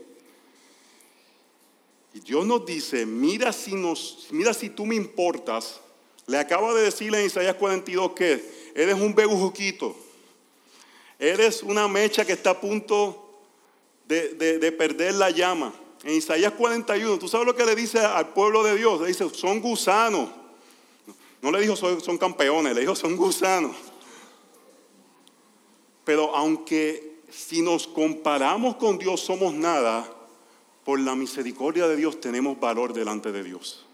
Y 2.15 2.21
Dios 2.21 2.45
nos 2.45 2.65
dice, 2.65 3.06
mira 3.06 3.51
si, 3.51 3.75
nos, 3.75 4.28
mira 4.32 4.54
si 4.54 4.69
tú 4.69 4.86
me 4.86 4.95
importas. 4.95 5.82
Le 6.28 6.38
acaba 6.38 6.73
de 6.73 6.84
decirle 6.84 7.19
en 7.19 7.25
Isaías 7.25 7.56
42 7.56 8.13
que 8.13 8.71
eres 8.73 8.95
un 8.95 9.13
bebujuquito. 9.13 9.93
Eres 11.19 11.62
una 11.62 11.89
mecha 11.89 12.23
que 12.23 12.32
está 12.32 12.51
a 12.51 12.62
punto 12.62 13.41
de, 14.08 14.34
de 14.34 14.71
perder 14.71 15.15
la 15.15 15.30
llama. 15.30 15.73
En 16.04 16.13
Isaías 16.13 16.54
41, 16.54 17.19
¿tú 17.19 17.28
sabes 17.28 17.45
lo 17.45 17.54
que 17.54 17.65
le 17.65 17.75
dice 17.75 17.99
al 17.99 18.30
pueblo 18.30 18.63
de 18.63 18.78
Dios? 18.78 19.01
Le 19.01 19.08
dice, 19.08 19.30
son 19.32 19.60
gusanos. 19.60 20.30
No 21.41 21.51
le 21.51 21.60
dijo 21.60 21.75
son 21.75 22.17
campeones, 22.17 22.73
le 22.73 22.80
dijo 22.80 22.95
son 22.95 23.17
gusanos. 23.17 23.75
Pero 26.06 26.34
aunque 26.34 27.19
si 27.30 27.62
nos 27.62 27.86
comparamos 27.88 28.78
con 28.78 28.97
Dios 28.97 29.19
somos 29.19 29.54
nada, 29.54 30.14
por 30.85 30.99
la 30.99 31.15
misericordia 31.15 31.87
de 31.87 31.97
Dios 31.97 32.21
tenemos 32.21 32.57
valor 32.59 32.93
delante 32.93 33.33
de 33.33 33.43
Dios. 33.43 33.85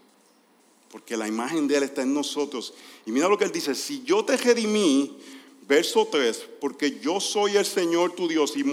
Porque 0.90 1.16
la 1.16 1.26
imagen 1.26 1.66
de 1.66 1.78
Él 1.78 1.82
está 1.82 2.02
en 2.02 2.14
nosotros. 2.14 2.74
Y 3.06 3.10
mira 3.10 3.28
lo 3.28 3.36
que 3.36 3.44
Él 3.44 3.52
dice, 3.52 3.74
si 3.74 4.04
yo 4.04 4.24
te 4.24 4.36
redimí, 4.36 5.18
verso 5.66 6.06
3, 6.10 6.48
porque 6.60 7.00
yo 7.00 7.18
soy 7.18 7.56
el 7.56 7.64
Señor 7.64 8.14
tu 8.14 8.28
Dios. 8.28 8.54
Y 8.56 8.64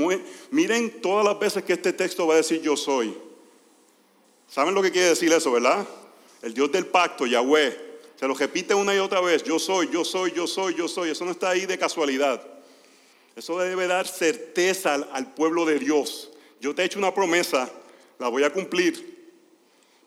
miren 0.51 1.01
todas 1.01 1.25
las 1.25 1.39
veces 1.39 1.63
que 1.63 1.73
este 1.73 1.93
texto 1.93 2.27
va 2.27 2.33
a 2.35 2.37
decir 2.37 2.61
yo 2.61 2.75
soy. 2.75 3.15
¿Saben 4.49 4.73
lo 4.73 4.81
que 4.81 4.91
quiere 4.91 5.09
decir 5.09 5.31
eso, 5.31 5.51
verdad? 5.51 5.87
El 6.41 6.53
Dios 6.53 6.71
del 6.71 6.87
pacto, 6.87 7.25
Yahweh. 7.25 7.89
Se 8.19 8.27
lo 8.27 8.33
repite 8.33 8.73
una 8.73 8.93
y 8.93 8.97
otra 8.97 9.21
vez, 9.21 9.43
yo 9.43 9.59
soy, 9.59 9.89
yo 9.93 10.03
soy, 10.03 10.33
yo 10.33 10.45
soy, 10.45 10.75
yo 10.75 10.89
soy. 10.89 11.11
Eso 11.11 11.23
no 11.23 11.31
está 11.31 11.51
ahí 11.51 11.65
de 11.65 11.77
casualidad. 11.77 12.45
Eso 13.35 13.57
debe 13.59 13.87
dar 13.87 14.05
certeza 14.05 14.95
al, 15.13 15.33
pueblo 15.33 15.63
de 15.65 15.79
Dios. 15.79 16.29
Yo 16.59 16.75
te 16.75 16.81
he 16.81 16.85
hecho 16.85 16.99
una 16.99 17.13
promesa, 17.13 17.71
la 18.19 18.27
voy 18.27 18.43
a 18.43 18.53
cumplir. 18.53 19.17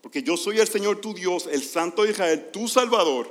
Porque 0.01 0.23
yo 0.23 0.37
soy 0.37 0.61
el 0.61 0.69
Señor 0.69 1.01
tu 1.01 1.15
Dios, 1.15 1.49
el 1.51 1.63
Santo 1.63 2.05
de 2.05 2.11
Israel, 2.11 2.51
tu 2.53 2.69
Salvador. 2.69 3.29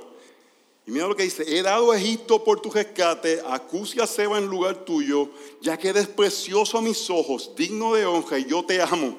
Y 0.86 0.90
mira 0.90 1.06
lo 1.06 1.16
que 1.16 1.22
dice, 1.22 1.44
he 1.46 1.62
dado 1.62 1.92
a 1.92 1.98
Egipto 1.98 2.42
por 2.44 2.60
tu 2.60 2.70
rescate, 2.70 3.40
acucia 3.46 4.04
a 4.04 4.06
Seba 4.06 4.38
en 4.38 4.46
lugar 4.46 4.84
tuyo, 4.84 5.30
ya 5.60 5.78
que 5.78 5.88
eres 5.88 6.08
precioso 6.08 6.78
a 6.78 6.82
mis 6.82 7.08
ojos, 7.08 7.52
digno 7.56 7.94
de 7.94 8.04
honra, 8.04 8.38
y 8.38 8.46
yo 8.46 8.64
te 8.64 8.82
amo. 8.82 9.16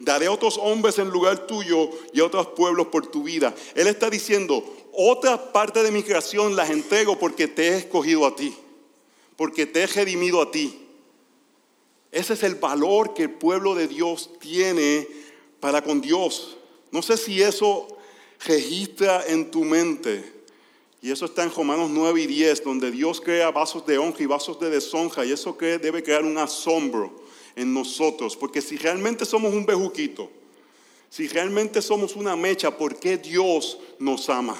Daré 0.00 0.26
a 0.26 0.32
otros 0.32 0.58
hombres 0.58 0.98
en 0.98 1.10
lugar 1.10 1.46
tuyo 1.46 1.90
y 2.12 2.20
a 2.20 2.24
otros 2.24 2.48
pueblos 2.48 2.86
por 2.86 3.06
tu 3.06 3.22
vida. 3.22 3.54
Él 3.74 3.86
está 3.86 4.10
diciendo, 4.10 4.64
otra 4.92 5.52
parte 5.52 5.82
de 5.82 5.92
mi 5.92 6.02
creación 6.02 6.56
las 6.56 6.70
entrego 6.70 7.18
porque 7.18 7.46
te 7.46 7.68
he 7.68 7.76
escogido 7.76 8.26
a 8.26 8.34
ti 8.34 8.54
porque 9.36 9.66
te 9.66 9.82
he 9.82 9.86
redimido 9.86 10.40
a 10.40 10.50
ti. 10.50 10.81
Ese 12.12 12.34
es 12.34 12.42
el 12.42 12.56
valor 12.56 13.14
que 13.14 13.22
el 13.22 13.30
pueblo 13.30 13.74
de 13.74 13.88
Dios 13.88 14.30
tiene 14.38 15.08
para 15.60 15.82
con 15.82 16.02
Dios. 16.02 16.58
No 16.90 17.00
sé 17.00 17.16
si 17.16 17.42
eso 17.42 17.88
registra 18.44 19.26
en 19.26 19.50
tu 19.50 19.64
mente. 19.64 20.42
Y 21.00 21.10
eso 21.10 21.24
está 21.24 21.42
en 21.42 21.52
Romanos 21.52 21.90
9 21.90 22.20
y 22.20 22.26
10, 22.26 22.62
donde 22.62 22.90
Dios 22.90 23.20
crea 23.20 23.50
vasos 23.50 23.84
de 23.86 23.96
honra 23.98 24.22
y 24.22 24.26
vasos 24.26 24.60
de 24.60 24.68
deshonra. 24.68 25.24
Y 25.24 25.32
eso 25.32 25.56
debe 25.58 26.02
crear 26.02 26.22
un 26.22 26.36
asombro 26.36 27.22
en 27.56 27.72
nosotros. 27.72 28.36
Porque 28.36 28.60
si 28.60 28.76
realmente 28.76 29.24
somos 29.24 29.54
un 29.54 29.64
bejuquito, 29.64 30.30
si 31.08 31.28
realmente 31.28 31.80
somos 31.80 32.14
una 32.14 32.36
mecha, 32.36 32.76
¿por 32.76 33.00
qué 33.00 33.16
Dios 33.16 33.78
nos 33.98 34.28
ama? 34.28 34.56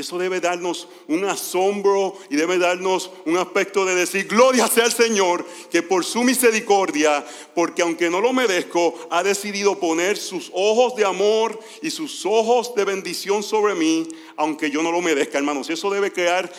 Eso 0.00 0.18
debe 0.18 0.40
darnos 0.40 0.88
un 1.08 1.24
asombro 1.24 2.16
y 2.28 2.36
debe 2.36 2.58
darnos 2.58 3.10
un 3.26 3.36
aspecto 3.36 3.84
de 3.84 3.94
decir, 3.94 4.26
gloria 4.26 4.66
sea 4.66 4.84
al 4.84 4.92
Señor, 4.92 5.46
que 5.70 5.82
por 5.82 6.04
su 6.04 6.22
misericordia, 6.22 7.24
porque 7.54 7.82
aunque 7.82 8.10
no 8.10 8.20
lo 8.20 8.32
merezco, 8.32 8.94
ha 9.10 9.22
decidido 9.22 9.78
poner 9.78 10.16
sus 10.16 10.50
ojos 10.54 10.96
de 10.96 11.04
amor 11.04 11.58
y 11.82 11.90
sus 11.90 12.24
ojos 12.26 12.74
de 12.74 12.84
bendición 12.84 13.42
sobre 13.42 13.74
mí, 13.74 14.08
aunque 14.36 14.70
yo 14.70 14.82
no 14.82 14.90
lo 14.90 15.00
merezca, 15.00 15.38
hermanos. 15.38 15.70
Y 15.70 15.74
eso 15.74 15.90
debe 15.90 16.12
crear 16.12 16.50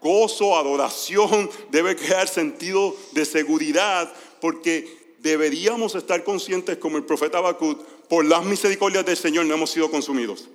gozo, 0.00 0.56
adoración, 0.56 1.50
debe 1.70 1.96
crear 1.96 2.28
sentido 2.28 2.96
de 3.12 3.24
seguridad, 3.24 4.12
porque 4.40 5.14
deberíamos 5.18 5.94
estar 5.94 6.24
conscientes 6.24 6.78
como 6.78 6.96
el 6.96 7.04
profeta 7.04 7.38
Habacuc, 7.38 7.78
por 8.08 8.24
las 8.24 8.44
misericordias 8.44 9.06
del 9.06 9.16
Señor 9.16 9.46
no 9.46 9.54
hemos 9.54 9.70
sido 9.70 9.90
consumidos. 9.90 10.48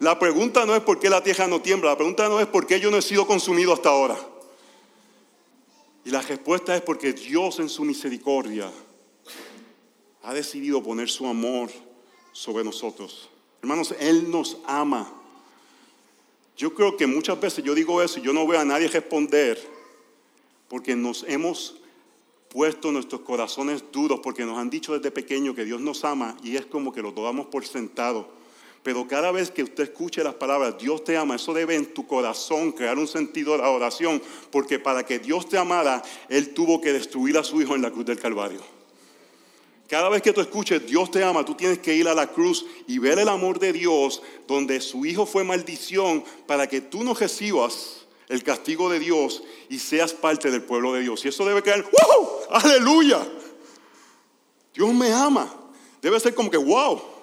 La 0.00 0.18
pregunta 0.18 0.64
no 0.64 0.74
es 0.74 0.82
por 0.82 0.98
qué 0.98 1.10
la 1.10 1.22
tierra 1.22 1.46
no 1.46 1.60
tiembla, 1.60 1.90
la 1.90 1.96
pregunta 1.96 2.26
no 2.26 2.40
es 2.40 2.46
por 2.46 2.66
qué 2.66 2.80
yo 2.80 2.90
no 2.90 2.96
he 2.96 3.02
sido 3.02 3.26
consumido 3.26 3.74
hasta 3.74 3.90
ahora. 3.90 4.18
Y 6.06 6.10
la 6.10 6.22
respuesta 6.22 6.74
es 6.74 6.80
porque 6.80 7.12
Dios 7.12 7.60
en 7.60 7.68
su 7.68 7.84
misericordia 7.84 8.72
ha 10.22 10.32
decidido 10.32 10.82
poner 10.82 11.10
su 11.10 11.26
amor 11.26 11.70
sobre 12.32 12.64
nosotros. 12.64 13.28
Hermanos, 13.60 13.94
Él 14.00 14.30
nos 14.30 14.56
ama. 14.64 15.12
Yo 16.56 16.72
creo 16.72 16.96
que 16.96 17.06
muchas 17.06 17.38
veces 17.38 17.62
yo 17.62 17.74
digo 17.74 18.00
eso 18.00 18.20
y 18.20 18.22
yo 18.22 18.32
no 18.32 18.46
veo 18.46 18.58
a 18.58 18.64
nadie 18.64 18.88
responder 18.88 19.60
porque 20.68 20.96
nos 20.96 21.24
hemos 21.28 21.76
puesto 22.48 22.90
nuestros 22.90 23.20
corazones 23.20 23.84
duros, 23.92 24.20
porque 24.22 24.46
nos 24.46 24.56
han 24.56 24.70
dicho 24.70 24.94
desde 24.94 25.10
pequeño 25.10 25.54
que 25.54 25.66
Dios 25.66 25.82
nos 25.82 26.04
ama 26.04 26.38
y 26.42 26.56
es 26.56 26.64
como 26.64 26.90
que 26.90 27.02
lo 27.02 27.12
tomamos 27.12 27.48
por 27.48 27.66
sentado. 27.66 28.39
Pero 28.82 29.06
cada 29.06 29.30
vez 29.30 29.50
que 29.50 29.62
usted 29.62 29.84
escuche 29.84 30.24
las 30.24 30.34
palabras, 30.34 30.78
Dios 30.78 31.04
te 31.04 31.16
ama, 31.16 31.36
eso 31.36 31.52
debe 31.52 31.74
en 31.74 31.92
tu 31.92 32.06
corazón 32.06 32.72
crear 32.72 32.98
un 32.98 33.06
sentido 33.06 33.56
de 33.56 33.62
oración, 33.62 34.22
porque 34.50 34.78
para 34.78 35.04
que 35.04 35.18
Dios 35.18 35.48
te 35.48 35.58
amara, 35.58 36.02
Él 36.30 36.54
tuvo 36.54 36.80
que 36.80 36.92
destruir 36.92 37.36
a 37.36 37.44
su 37.44 37.60
hijo 37.60 37.74
en 37.74 37.82
la 37.82 37.90
cruz 37.90 38.06
del 38.06 38.18
Calvario. 38.18 38.60
Cada 39.86 40.08
vez 40.08 40.22
que 40.22 40.32
tú 40.32 40.40
escuches 40.40 40.86
Dios 40.86 41.10
te 41.10 41.22
ama, 41.24 41.44
tú 41.44 41.56
tienes 41.56 41.78
que 41.80 41.94
ir 41.94 42.08
a 42.08 42.14
la 42.14 42.28
cruz 42.28 42.64
y 42.86 42.98
ver 42.98 43.18
el 43.18 43.28
amor 43.28 43.58
de 43.58 43.72
Dios, 43.72 44.22
donde 44.46 44.80
su 44.80 45.04
hijo 45.04 45.26
fue 45.26 45.44
maldición, 45.44 46.24
para 46.46 46.66
que 46.66 46.80
tú 46.80 47.04
no 47.04 47.12
recibas 47.12 48.06
el 48.28 48.42
castigo 48.44 48.88
de 48.88 49.00
Dios 49.00 49.42
y 49.68 49.78
seas 49.80 50.14
parte 50.14 50.50
del 50.50 50.62
pueblo 50.62 50.94
de 50.94 51.00
Dios. 51.00 51.24
Y 51.24 51.28
eso 51.28 51.44
debe 51.44 51.62
crear, 51.62 51.82
¡wow! 51.82 52.28
¡Aleluya! 52.50 53.20
Dios 54.72 54.94
me 54.94 55.12
ama. 55.12 55.52
Debe 56.00 56.18
ser 56.20 56.34
como 56.34 56.50
que, 56.50 56.56
¡wow! 56.56 57.19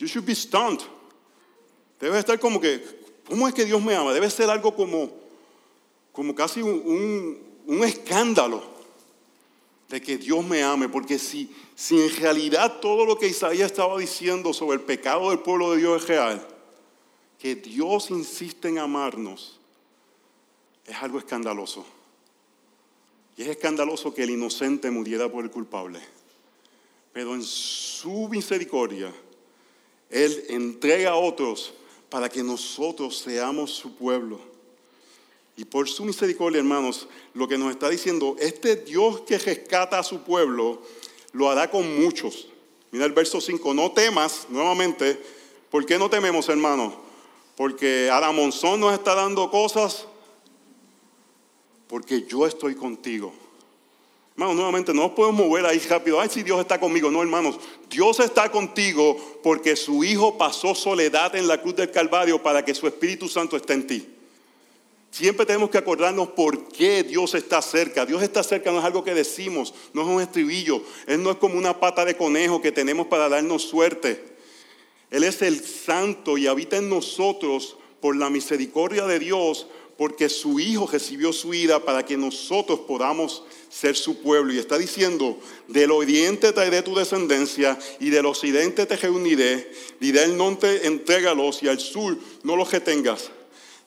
You 0.00 0.06
should 0.06 0.26
be 0.26 0.34
stunned. 0.34 0.80
Debe 2.00 2.18
estar 2.18 2.40
como 2.40 2.58
que, 2.58 2.82
¿cómo 3.28 3.46
es 3.46 3.52
que 3.52 3.66
Dios 3.66 3.82
me 3.82 3.94
ama? 3.94 4.14
Debe 4.14 4.30
ser 4.30 4.48
algo 4.48 4.74
como, 4.74 5.10
como 6.10 6.34
casi 6.34 6.62
un, 6.62 7.38
escándalo 7.84 8.62
de 9.90 10.00
que 10.00 10.16
Dios 10.16 10.42
me 10.42 10.62
ame, 10.62 10.88
porque 10.88 11.18
si, 11.18 11.54
si 11.74 12.00
en 12.00 12.16
realidad 12.16 12.80
todo 12.80 13.04
lo 13.04 13.18
que 13.18 13.26
Isaías 13.26 13.70
estaba 13.70 13.98
diciendo 13.98 14.54
sobre 14.54 14.78
el 14.78 14.80
pecado 14.80 15.28
del 15.28 15.40
pueblo 15.40 15.72
de 15.72 15.78
Dios 15.78 16.02
es 16.02 16.08
real, 16.08 16.48
que 17.38 17.54
Dios 17.56 18.10
insiste 18.10 18.68
en 18.68 18.78
amarnos, 18.78 19.60
es 20.86 20.96
algo 20.96 21.18
escandaloso. 21.18 21.84
Y 23.36 23.42
es 23.42 23.48
escandaloso 23.48 24.14
que 24.14 24.22
el 24.22 24.30
inocente 24.30 24.90
muriera 24.90 25.30
por 25.30 25.44
el 25.44 25.50
culpable. 25.50 26.00
Pero 27.12 27.34
en 27.34 27.42
su 27.42 28.28
misericordia, 28.28 29.12
él 30.10 30.44
entrega 30.48 31.10
a 31.10 31.16
otros 31.16 31.72
para 32.08 32.28
que 32.28 32.42
nosotros 32.42 33.18
seamos 33.18 33.70
su 33.70 33.94
pueblo. 33.94 34.40
Y 35.56 35.64
por 35.64 35.88
su 35.88 36.04
misericordia, 36.04 36.58
hermanos, 36.58 37.06
lo 37.34 37.46
que 37.46 37.58
nos 37.58 37.70
está 37.70 37.88
diciendo, 37.88 38.36
este 38.38 38.76
Dios 38.76 39.20
que 39.22 39.38
rescata 39.38 39.98
a 39.98 40.02
su 40.02 40.22
pueblo, 40.22 40.82
lo 41.32 41.50
hará 41.50 41.70
con 41.70 42.02
muchos. 42.02 42.48
Mira 42.90 43.04
el 43.04 43.12
verso 43.12 43.40
5, 43.40 43.74
no 43.74 43.92
temas, 43.92 44.46
nuevamente, 44.48 45.22
¿por 45.70 45.86
qué 45.86 45.98
no 45.98 46.10
tememos, 46.10 46.48
hermanos? 46.48 46.94
Porque 47.56 48.10
Monzón 48.34 48.80
nos 48.80 48.94
está 48.94 49.14
dando 49.14 49.50
cosas, 49.50 50.06
porque 51.86 52.22
yo 52.22 52.46
estoy 52.46 52.74
contigo. 52.74 53.32
Hermanos, 54.40 54.56
nuevamente 54.56 54.94
no 54.94 55.02
nos 55.02 55.10
podemos 55.10 55.46
mover 55.46 55.66
ahí 55.66 55.78
rápido. 55.80 56.18
Ay, 56.18 56.30
si 56.30 56.42
Dios 56.42 56.58
está 56.58 56.80
conmigo. 56.80 57.10
No, 57.10 57.20
hermanos. 57.20 57.56
Dios 57.90 58.20
está 58.20 58.50
contigo 58.50 59.14
porque 59.42 59.76
su 59.76 60.02
Hijo 60.02 60.38
pasó 60.38 60.74
soledad 60.74 61.36
en 61.36 61.46
la 61.46 61.60
cruz 61.60 61.76
del 61.76 61.90
Calvario 61.90 62.42
para 62.42 62.64
que 62.64 62.74
su 62.74 62.86
Espíritu 62.86 63.28
Santo 63.28 63.54
esté 63.54 63.74
en 63.74 63.86
ti. 63.86 64.08
Siempre 65.10 65.44
tenemos 65.44 65.68
que 65.68 65.76
acordarnos 65.76 66.28
por 66.28 66.68
qué 66.68 67.02
Dios 67.02 67.34
está 67.34 67.60
cerca. 67.60 68.06
Dios 68.06 68.22
está 68.22 68.42
cerca 68.42 68.72
no 68.72 68.78
es 68.78 68.84
algo 68.86 69.04
que 69.04 69.12
decimos, 69.12 69.74
no 69.92 70.00
es 70.00 70.08
un 70.08 70.22
estribillo. 70.22 70.82
Él 71.06 71.22
no 71.22 71.32
es 71.32 71.36
como 71.36 71.58
una 71.58 71.78
pata 71.78 72.06
de 72.06 72.16
conejo 72.16 72.62
que 72.62 72.72
tenemos 72.72 73.08
para 73.08 73.28
darnos 73.28 73.64
suerte. 73.64 74.24
Él 75.10 75.24
es 75.24 75.42
el 75.42 75.62
santo 75.62 76.38
y 76.38 76.46
habita 76.46 76.78
en 76.78 76.88
nosotros 76.88 77.76
por 78.00 78.16
la 78.16 78.30
misericordia 78.30 79.06
de 79.06 79.18
Dios, 79.18 79.66
porque 80.00 80.30
su 80.30 80.58
Hijo 80.58 80.88
recibió 80.90 81.30
su 81.30 81.52
ira 81.52 81.84
para 81.84 82.06
que 82.06 82.16
nosotros 82.16 82.80
podamos 82.88 83.42
ser 83.68 83.94
su 83.94 84.22
pueblo. 84.22 84.50
Y 84.50 84.58
está 84.58 84.78
diciendo, 84.78 85.38
del 85.68 85.90
oriente 85.90 86.54
traeré 86.54 86.80
tu 86.80 86.94
descendencia 86.94 87.78
y 87.98 88.08
del 88.08 88.24
occidente 88.24 88.86
te 88.86 88.96
reuniré, 88.96 89.70
diré 90.00 90.22
el 90.22 90.38
norte 90.38 90.86
entrégalos 90.86 91.62
y 91.62 91.68
al 91.68 91.78
sur 91.78 92.16
no 92.44 92.56
los 92.56 92.72
retengas. 92.72 93.30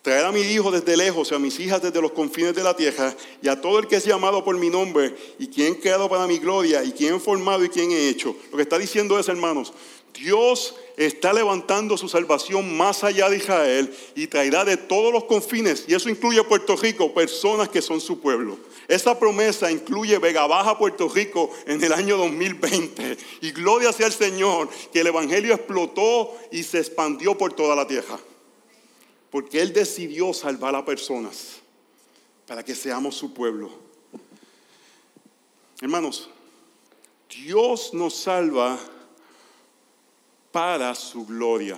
Traer 0.03 0.25
a 0.25 0.31
mi 0.31 0.41
hijo 0.41 0.69
desde 0.69 0.95
lejos 0.97 1.31
y 1.31 1.33
a 1.33 1.39
mis 1.39 1.59
hijas 1.59 1.81
desde 1.81 1.99
los 1.99 2.11
confines 2.11 2.53
de 2.53 2.61
la 2.61 2.75
tierra 2.75 3.15
y 3.41 3.47
a 3.47 3.59
todo 3.59 3.79
el 3.79 3.87
que 3.87 3.95
es 3.95 4.05
llamado 4.05 4.43
por 4.43 4.55
mi 4.55 4.69
nombre 4.69 5.15
y 5.39 5.47
quien 5.47 5.73
he 5.73 5.79
creado 5.79 6.07
para 6.09 6.27
mi 6.27 6.37
gloria 6.37 6.83
y 6.83 6.91
quien 6.91 7.15
he 7.15 7.19
formado 7.19 7.65
y 7.65 7.69
quien 7.69 7.89
he 7.89 8.09
hecho. 8.09 8.35
Lo 8.51 8.57
que 8.57 8.63
está 8.63 8.77
diciendo 8.77 9.17
es, 9.17 9.29
hermanos, 9.29 9.73
Dios 10.13 10.75
está 10.95 11.33
levantando 11.33 11.97
su 11.97 12.07
salvación 12.07 12.77
más 12.77 13.03
allá 13.03 13.29
de 13.29 13.37
Israel 13.37 13.93
y 14.15 14.27
traerá 14.27 14.63
de 14.63 14.77
todos 14.77 15.11
los 15.11 15.23
confines, 15.25 15.85
y 15.87 15.93
eso 15.93 16.09
incluye 16.09 16.43
Puerto 16.43 16.75
Rico, 16.75 17.13
personas 17.13 17.69
que 17.69 17.81
son 17.81 17.99
su 17.99 18.19
pueblo. 18.19 18.57
Esa 18.87 19.17
promesa 19.17 19.71
incluye 19.71 20.17
Vega 20.19 20.45
Baja, 20.45 20.77
Puerto 20.77 21.07
Rico, 21.09 21.49
en 21.65 21.83
el 21.83 21.93
año 21.93 22.17
2020. 22.17 23.17
Y 23.41 23.51
gloria 23.51 23.93
sea 23.93 24.07
al 24.07 24.13
Señor 24.13 24.69
que 24.91 24.99
el 24.99 25.07
Evangelio 25.07 25.53
explotó 25.53 26.35
y 26.51 26.63
se 26.63 26.79
expandió 26.79 27.37
por 27.37 27.53
toda 27.53 27.75
la 27.75 27.87
tierra. 27.87 28.19
Porque 29.31 29.61
Él 29.61 29.73
decidió 29.73 30.33
salvar 30.33 30.75
a 30.75 30.85
personas 30.85 31.61
para 32.45 32.63
que 32.63 32.75
seamos 32.75 33.15
su 33.15 33.33
pueblo. 33.33 33.71
Hermanos, 35.81 36.29
Dios 37.29 37.93
nos 37.93 38.15
salva 38.15 38.77
para 40.53 40.93
su 40.93 41.25
gloria. 41.25 41.77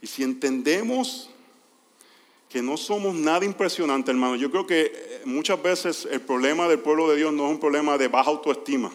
Y 0.00 0.06
si 0.06 0.24
entendemos 0.24 1.30
que 2.48 2.62
no 2.62 2.76
somos 2.76 3.14
nada 3.14 3.44
impresionante, 3.44 4.10
hermano, 4.10 4.34
yo 4.34 4.50
creo 4.50 4.66
que 4.66 5.20
muchas 5.26 5.62
veces 5.62 6.08
el 6.10 6.22
problema 6.22 6.66
del 6.66 6.80
pueblo 6.80 7.08
de 7.10 7.16
Dios 7.18 7.32
no 7.32 7.44
es 7.46 7.52
un 7.52 7.60
problema 7.60 7.96
de 7.98 8.08
baja 8.08 8.30
autoestima. 8.30 8.90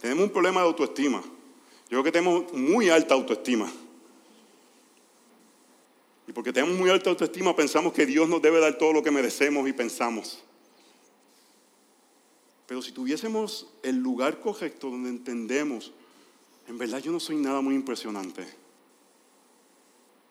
Tenemos 0.00 0.24
un 0.24 0.30
problema 0.30 0.60
de 0.62 0.66
autoestima. 0.66 1.20
Yo 1.20 2.02
creo 2.02 2.04
que 2.04 2.12
tenemos 2.12 2.52
muy 2.54 2.88
alta 2.88 3.14
autoestima. 3.14 3.70
Y 6.26 6.32
porque 6.32 6.52
tenemos 6.52 6.78
muy 6.78 6.90
alta 6.90 7.10
autoestima, 7.10 7.54
pensamos 7.54 7.92
que 7.92 8.06
Dios 8.06 8.28
nos 8.28 8.40
debe 8.40 8.58
dar 8.58 8.76
todo 8.76 8.92
lo 8.92 9.02
que 9.02 9.10
merecemos 9.10 9.68
y 9.68 9.72
pensamos. 9.72 10.42
Pero 12.66 12.82
si 12.82 12.92
tuviésemos 12.92 13.66
el 13.82 13.96
lugar 13.96 14.40
correcto 14.40 14.90
donde 14.90 15.10
entendemos, 15.10 15.92
en 16.68 16.76
verdad 16.76 16.98
yo 16.98 17.10
no 17.10 17.18
soy 17.18 17.36
nada 17.36 17.60
muy 17.60 17.74
impresionante. 17.74 18.46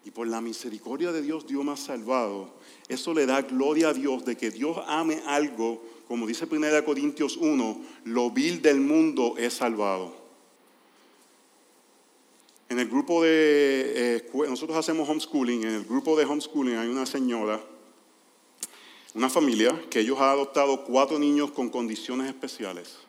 Y 0.05 0.11
por 0.11 0.27
la 0.27 0.39
misericordia 0.39 1.11
de 1.11 1.21
Dios, 1.21 1.45
Dios 1.47 1.65
me 1.65 1.71
ha 1.71 1.77
salvado. 1.77 2.53
Eso 2.87 3.13
le 3.13 3.25
da 3.25 3.41
gloria 3.41 3.89
a 3.89 3.93
Dios 3.93 4.23
de 4.23 4.37
que 4.37 4.51
Dios 4.51 4.77
ame 4.87 5.21
algo, 5.25 5.83
como 6.07 6.25
dice 6.27 6.47
1 6.49 6.85
Corintios 6.85 7.35
1, 7.35 7.81
lo 8.05 8.31
vil 8.31 8.61
del 8.61 8.79
mundo 8.79 9.35
es 9.37 9.55
salvado. 9.55 10.15
En 12.69 12.79
el 12.79 12.87
grupo 12.87 13.23
de, 13.23 14.17
eh, 14.17 14.31
nosotros 14.47 14.77
hacemos 14.77 15.09
homeschooling, 15.09 15.63
en 15.63 15.73
el 15.73 15.85
grupo 15.85 16.17
de 16.17 16.25
homeschooling 16.25 16.75
hay 16.77 16.87
una 16.87 17.05
señora, 17.05 17.61
una 19.15 19.29
familia, 19.29 19.81
que 19.89 20.01
ellos 20.01 20.19
han 20.19 20.29
adoptado 20.29 20.83
cuatro 20.83 21.17
niños 21.17 21.51
con 21.51 21.69
condiciones 21.69 22.27
especiales 22.27 23.06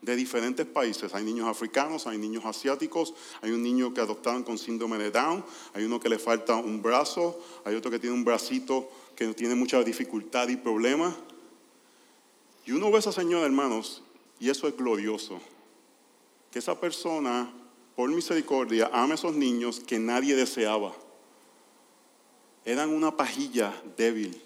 de 0.00 0.16
diferentes 0.16 0.66
países. 0.66 1.14
Hay 1.14 1.24
niños 1.24 1.48
africanos, 1.48 2.06
hay 2.06 2.18
niños 2.18 2.44
asiáticos, 2.44 3.14
hay 3.42 3.50
un 3.50 3.62
niño 3.62 3.92
que 3.92 4.00
adoptaron 4.00 4.42
con 4.44 4.58
síndrome 4.58 4.98
de 4.98 5.10
Down, 5.10 5.44
hay 5.74 5.84
uno 5.84 5.98
que 5.98 6.08
le 6.08 6.18
falta 6.18 6.56
un 6.56 6.80
brazo, 6.82 7.40
hay 7.64 7.74
otro 7.74 7.90
que 7.90 7.98
tiene 7.98 8.14
un 8.14 8.24
bracito 8.24 8.88
que 9.16 9.34
tiene 9.34 9.54
mucha 9.54 9.82
dificultad 9.82 10.48
y 10.48 10.56
problemas. 10.56 11.14
Y 12.64 12.72
uno 12.72 12.90
ve 12.90 12.96
a 12.96 13.00
esa 13.00 13.12
señora, 13.12 13.46
hermanos, 13.46 14.02
y 14.38 14.50
eso 14.50 14.68
es 14.68 14.76
glorioso. 14.76 15.40
Que 16.50 16.60
esa 16.60 16.78
persona 16.78 17.52
por 17.98 18.08
misericordia, 18.10 18.88
ama 18.92 19.14
a 19.14 19.14
esos 19.16 19.34
niños 19.34 19.80
que 19.80 19.98
nadie 19.98 20.36
deseaba. 20.36 20.94
Eran 22.64 22.90
una 22.90 23.16
pajilla 23.16 23.74
débil. 23.96 24.40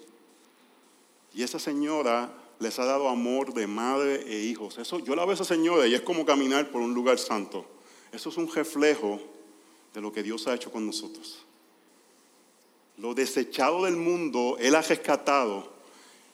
Y 1.35 1.43
esa 1.43 1.59
señora 1.59 2.33
les 2.59 2.77
ha 2.79 2.85
dado 2.85 3.09
amor 3.09 3.53
de 3.53 3.67
madre 3.67 4.23
e 4.27 4.41
hijos. 4.41 4.77
Eso, 4.77 4.99
yo 4.99 5.15
la 5.15 5.23
veo 5.23 5.31
a 5.31 5.35
esa 5.35 5.45
señora 5.45 5.87
y 5.87 5.93
es 5.93 6.01
como 6.01 6.25
caminar 6.25 6.71
por 6.71 6.81
un 6.81 6.93
lugar 6.93 7.19
santo. 7.19 7.65
Eso 8.11 8.29
es 8.29 8.37
un 8.37 8.51
reflejo 8.51 9.19
de 9.93 10.01
lo 10.01 10.11
que 10.11 10.23
Dios 10.23 10.47
ha 10.47 10.53
hecho 10.53 10.71
con 10.71 10.85
nosotros. 10.85 11.45
Lo 12.97 13.13
desechado 13.13 13.85
del 13.85 13.95
mundo, 13.95 14.57
Él 14.59 14.75
ha 14.75 14.81
rescatado 14.81 15.73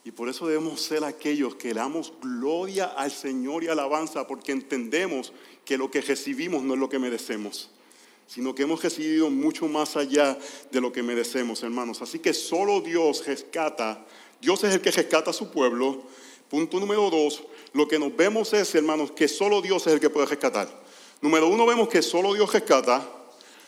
y 0.03 0.11
por 0.11 0.29
eso 0.29 0.47
debemos 0.47 0.81
ser 0.81 1.03
aquellos 1.03 1.55
que 1.55 1.73
damos 1.73 2.13
gloria 2.21 2.85
al 2.85 3.11
Señor 3.11 3.63
y 3.63 3.67
alabanza, 3.67 4.25
porque 4.27 4.51
entendemos 4.51 5.33
que 5.65 5.77
lo 5.77 5.91
que 5.91 6.01
recibimos 6.01 6.63
no 6.63 6.73
es 6.73 6.79
lo 6.79 6.89
que 6.89 6.99
merecemos, 6.99 7.69
sino 8.25 8.55
que 8.55 8.63
hemos 8.63 8.81
recibido 8.81 9.29
mucho 9.29 9.67
más 9.67 9.97
allá 9.97 10.37
de 10.71 10.81
lo 10.81 10.91
que 10.91 11.03
merecemos, 11.03 11.61
hermanos. 11.63 12.01
Así 12.01 12.19
que 12.19 12.33
solo 12.33 12.81
Dios 12.81 13.25
rescata, 13.25 14.05
Dios 14.41 14.63
es 14.63 14.73
el 14.73 14.81
que 14.81 14.91
rescata 14.91 15.31
a 15.31 15.33
su 15.33 15.51
pueblo. 15.51 16.03
Punto 16.49 16.79
número 16.79 17.09
dos, 17.09 17.43
lo 17.73 17.87
que 17.87 17.99
nos 17.99 18.15
vemos 18.15 18.53
es, 18.53 18.73
hermanos, 18.73 19.11
que 19.11 19.27
solo 19.27 19.61
Dios 19.61 19.85
es 19.87 19.93
el 19.93 19.99
que 19.99 20.09
puede 20.09 20.25
rescatar. 20.25 20.67
Número 21.21 21.47
uno, 21.47 21.65
vemos 21.65 21.89
que 21.89 22.01
solo 22.01 22.33
Dios 22.33 22.51
rescata. 22.51 23.07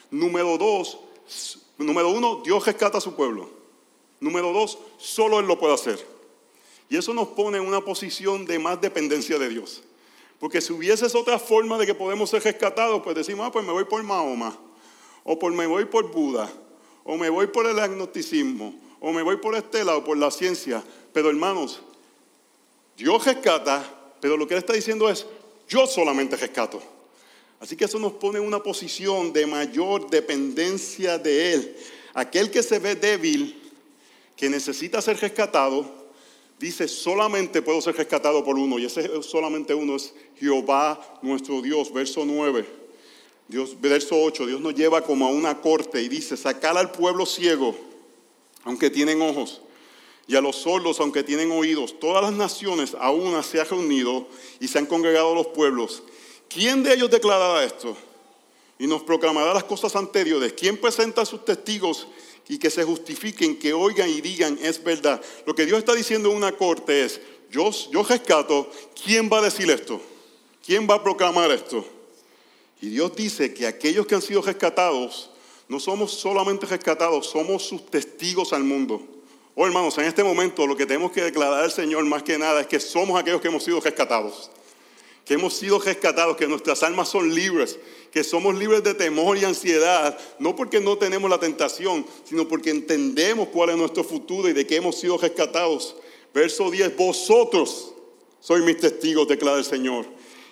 Número 0.09 0.57
dos, 0.57 0.99
número 1.77 2.09
uno, 2.09 2.41
Dios 2.43 2.65
rescata 2.65 2.97
a 2.97 3.01
su 3.01 3.15
pueblo. 3.15 3.49
Número 4.19 4.51
dos, 4.53 4.77
solo 4.97 5.39
Él 5.39 5.45
lo 5.45 5.59
puede 5.59 5.73
hacer. 5.73 6.05
Y 6.89 6.97
eso 6.97 7.13
nos 7.13 7.29
pone 7.29 7.57
en 7.57 7.65
una 7.65 7.81
posición 7.81 8.45
de 8.45 8.59
más 8.59 8.81
dependencia 8.81 9.39
de 9.39 9.49
Dios. 9.49 9.81
Porque 10.39 10.59
si 10.59 10.73
hubiese 10.73 11.05
otra 11.17 11.37
forma 11.39 11.77
de 11.77 11.85
que 11.85 11.93
podemos 11.93 12.29
ser 12.29 12.43
rescatados, 12.43 13.01
pues 13.03 13.15
decimos, 13.15 13.45
ah, 13.47 13.51
pues 13.51 13.63
me 13.63 13.71
voy 13.71 13.85
por 13.85 14.01
Mahoma, 14.03 14.57
o 15.23 15.37
por 15.37 15.53
me 15.53 15.67
voy 15.67 15.85
por 15.85 16.11
Buda, 16.11 16.51
o 17.03 17.15
me 17.15 17.29
voy 17.29 17.47
por 17.47 17.67
el 17.67 17.79
agnosticismo, 17.79 18.73
o 19.01 19.11
me 19.11 19.23
voy 19.23 19.37
por 19.37 19.55
este 19.55 19.83
lado, 19.83 20.03
por 20.03 20.15
la 20.15 20.31
ciencia. 20.31 20.81
Pero 21.11 21.29
hermanos, 21.29 21.81
Dios 22.95 23.25
rescata, 23.25 23.83
pero 24.21 24.37
lo 24.37 24.47
que 24.47 24.53
Él 24.53 24.59
está 24.59 24.73
diciendo 24.73 25.09
es, 25.09 25.25
yo 25.67 25.87
solamente 25.87 26.37
rescato. 26.37 26.81
Así 27.59 27.75
que 27.75 27.85
eso 27.85 27.99
nos 27.99 28.13
pone 28.13 28.39
en 28.39 28.45
una 28.45 28.61
posición 28.61 29.33
de 29.33 29.45
mayor 29.45 30.09
dependencia 30.09 31.17
de 31.17 31.53
Él. 31.53 31.77
Aquel 32.13 32.51
que 32.51 32.61
se 32.61 32.79
ve 32.79 32.95
débil, 32.95 33.59
que 34.35 34.49
necesita 34.49 35.01
ser 35.01 35.17
rescatado, 35.17 35.85
dice, 36.59 36.87
solamente 36.87 37.63
puedo 37.63 37.81
ser 37.81 37.95
rescatado 37.95 38.43
por 38.43 38.57
uno, 38.57 38.77
y 38.77 38.85
ese 38.85 39.23
solamente 39.23 39.73
uno 39.73 39.95
es 39.95 40.13
Jehová 40.39 41.19
nuestro 41.23 41.61
Dios, 41.61 41.91
verso 41.91 42.23
9. 42.23 42.81
Dios, 43.47 43.79
verso 43.81 44.15
8, 44.21 44.45
Dios 44.45 44.61
nos 44.61 44.75
lleva 44.75 45.01
como 45.03 45.25
a 45.25 45.31
una 45.31 45.59
corte 45.59 46.01
y 46.01 46.07
dice, 46.07 46.37
sacar 46.37 46.77
al 46.77 46.91
pueblo 46.91 47.25
ciego, 47.25 47.75
aunque 48.63 48.89
tienen 48.89 49.21
ojos, 49.21 49.61
y 50.27 50.35
a 50.35 50.41
los 50.41 50.57
sordos, 50.57 50.99
aunque 50.99 51.23
tienen 51.23 51.51
oídos. 51.51 51.99
Todas 51.99 52.23
las 52.23 52.33
naciones 52.33 52.95
a 52.99 53.11
una 53.11 53.43
se 53.43 53.59
han 53.59 53.67
reunido 53.67 54.27
y 54.59 54.67
se 54.67 54.77
han 54.79 54.85
congregado 54.85 55.35
los 55.35 55.47
pueblos. 55.47 56.03
¿Quién 56.47 56.83
de 56.83 56.93
ellos 56.93 57.09
declarará 57.09 57.63
esto? 57.63 57.97
Y 58.79 58.87
nos 58.87 59.03
proclamará 59.03 59.53
las 59.53 59.63
cosas 59.63 59.95
anteriores. 59.95 60.53
¿Quién 60.53 60.77
presenta 60.77 61.21
a 61.21 61.25
sus 61.25 61.43
testigos 61.43 62.07
y 62.51 62.57
que 62.57 62.69
se 62.69 62.83
justifiquen, 62.83 63.57
que 63.57 63.71
oigan 63.71 64.09
y 64.09 64.19
digan 64.19 64.59
es 64.61 64.83
verdad. 64.83 65.21
Lo 65.45 65.55
que 65.55 65.65
Dios 65.65 65.79
está 65.79 65.93
diciendo 65.93 66.29
en 66.29 66.35
una 66.35 66.51
corte 66.51 67.05
es, 67.05 67.21
yo, 67.49 67.71
yo 67.91 68.03
rescato, 68.03 68.69
¿quién 69.05 69.29
va 69.31 69.37
a 69.37 69.43
decir 69.43 69.71
esto? 69.71 70.01
¿Quién 70.65 70.85
va 70.85 70.95
a 70.95 71.03
proclamar 71.03 71.49
esto? 71.49 71.85
Y 72.81 72.89
Dios 72.89 73.15
dice 73.15 73.53
que 73.53 73.65
aquellos 73.65 74.05
que 74.05 74.15
han 74.15 74.21
sido 74.21 74.41
rescatados, 74.41 75.29
no 75.71 75.79
somos 75.79 76.11
solamente 76.11 76.65
rescatados, 76.65 77.27
somos 77.27 77.63
sus 77.63 77.85
testigos 77.85 78.51
al 78.51 78.65
mundo. 78.65 79.01
Oh 79.55 79.65
hermanos, 79.65 79.97
en 79.97 80.03
este 80.03 80.21
momento 80.21 80.67
lo 80.67 80.75
que 80.75 80.85
tenemos 80.85 81.13
que 81.13 81.23
declarar 81.23 81.63
al 81.63 81.71
Señor 81.71 82.03
más 82.03 82.23
que 82.23 82.37
nada 82.37 82.59
es 82.59 82.67
que 82.67 82.77
somos 82.77 83.17
aquellos 83.17 83.39
que 83.39 83.47
hemos 83.47 83.63
sido 83.63 83.79
rescatados 83.79 84.51
que 85.25 85.35
hemos 85.35 85.53
sido 85.53 85.79
rescatados, 85.79 86.35
que 86.35 86.47
nuestras 86.47 86.83
almas 86.83 87.07
son 87.07 87.33
libres, 87.33 87.79
que 88.11 88.23
somos 88.23 88.53
libres 88.57 88.83
de 88.83 88.93
temor 88.93 89.37
y 89.37 89.45
ansiedad, 89.45 90.19
no 90.39 90.57
porque 90.57 90.81
no 90.81 90.97
tenemos 90.97 91.29
la 91.29 91.39
tentación, 91.39 92.05
sino 92.25 92.47
porque 92.47 92.71
entendemos 92.71 93.47
cuál 93.49 93.69
es 93.69 93.77
nuestro 93.77 94.03
futuro 94.03 94.49
y 94.49 94.53
de 94.53 94.67
que 94.67 94.75
hemos 94.75 94.99
sido 94.99 95.17
rescatados. 95.17 95.95
Verso 96.33 96.69
10, 96.69 96.97
vosotros 96.97 97.93
sois 98.41 98.63
mis 98.63 98.77
testigos, 98.77 99.27
declara 99.27 99.57
el 99.57 99.63
Señor, 99.63 100.05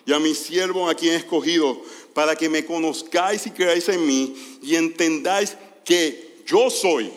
y 0.06 0.14
a 0.14 0.20
mi 0.20 0.34
siervo 0.34 0.88
a 0.88 0.96
quien 0.96 1.14
he 1.14 1.18
escogido, 1.18 1.82
para 2.14 2.36
que 2.36 2.50
me 2.50 2.66
conozcáis 2.66 3.46
y 3.48 3.52
creáis 3.52 3.88
en 3.90 4.06
mí 4.06 4.60
y 4.62 4.76
entendáis 4.76 5.56
que 5.86 6.44
yo 6.46 6.70
soy. 6.70 7.12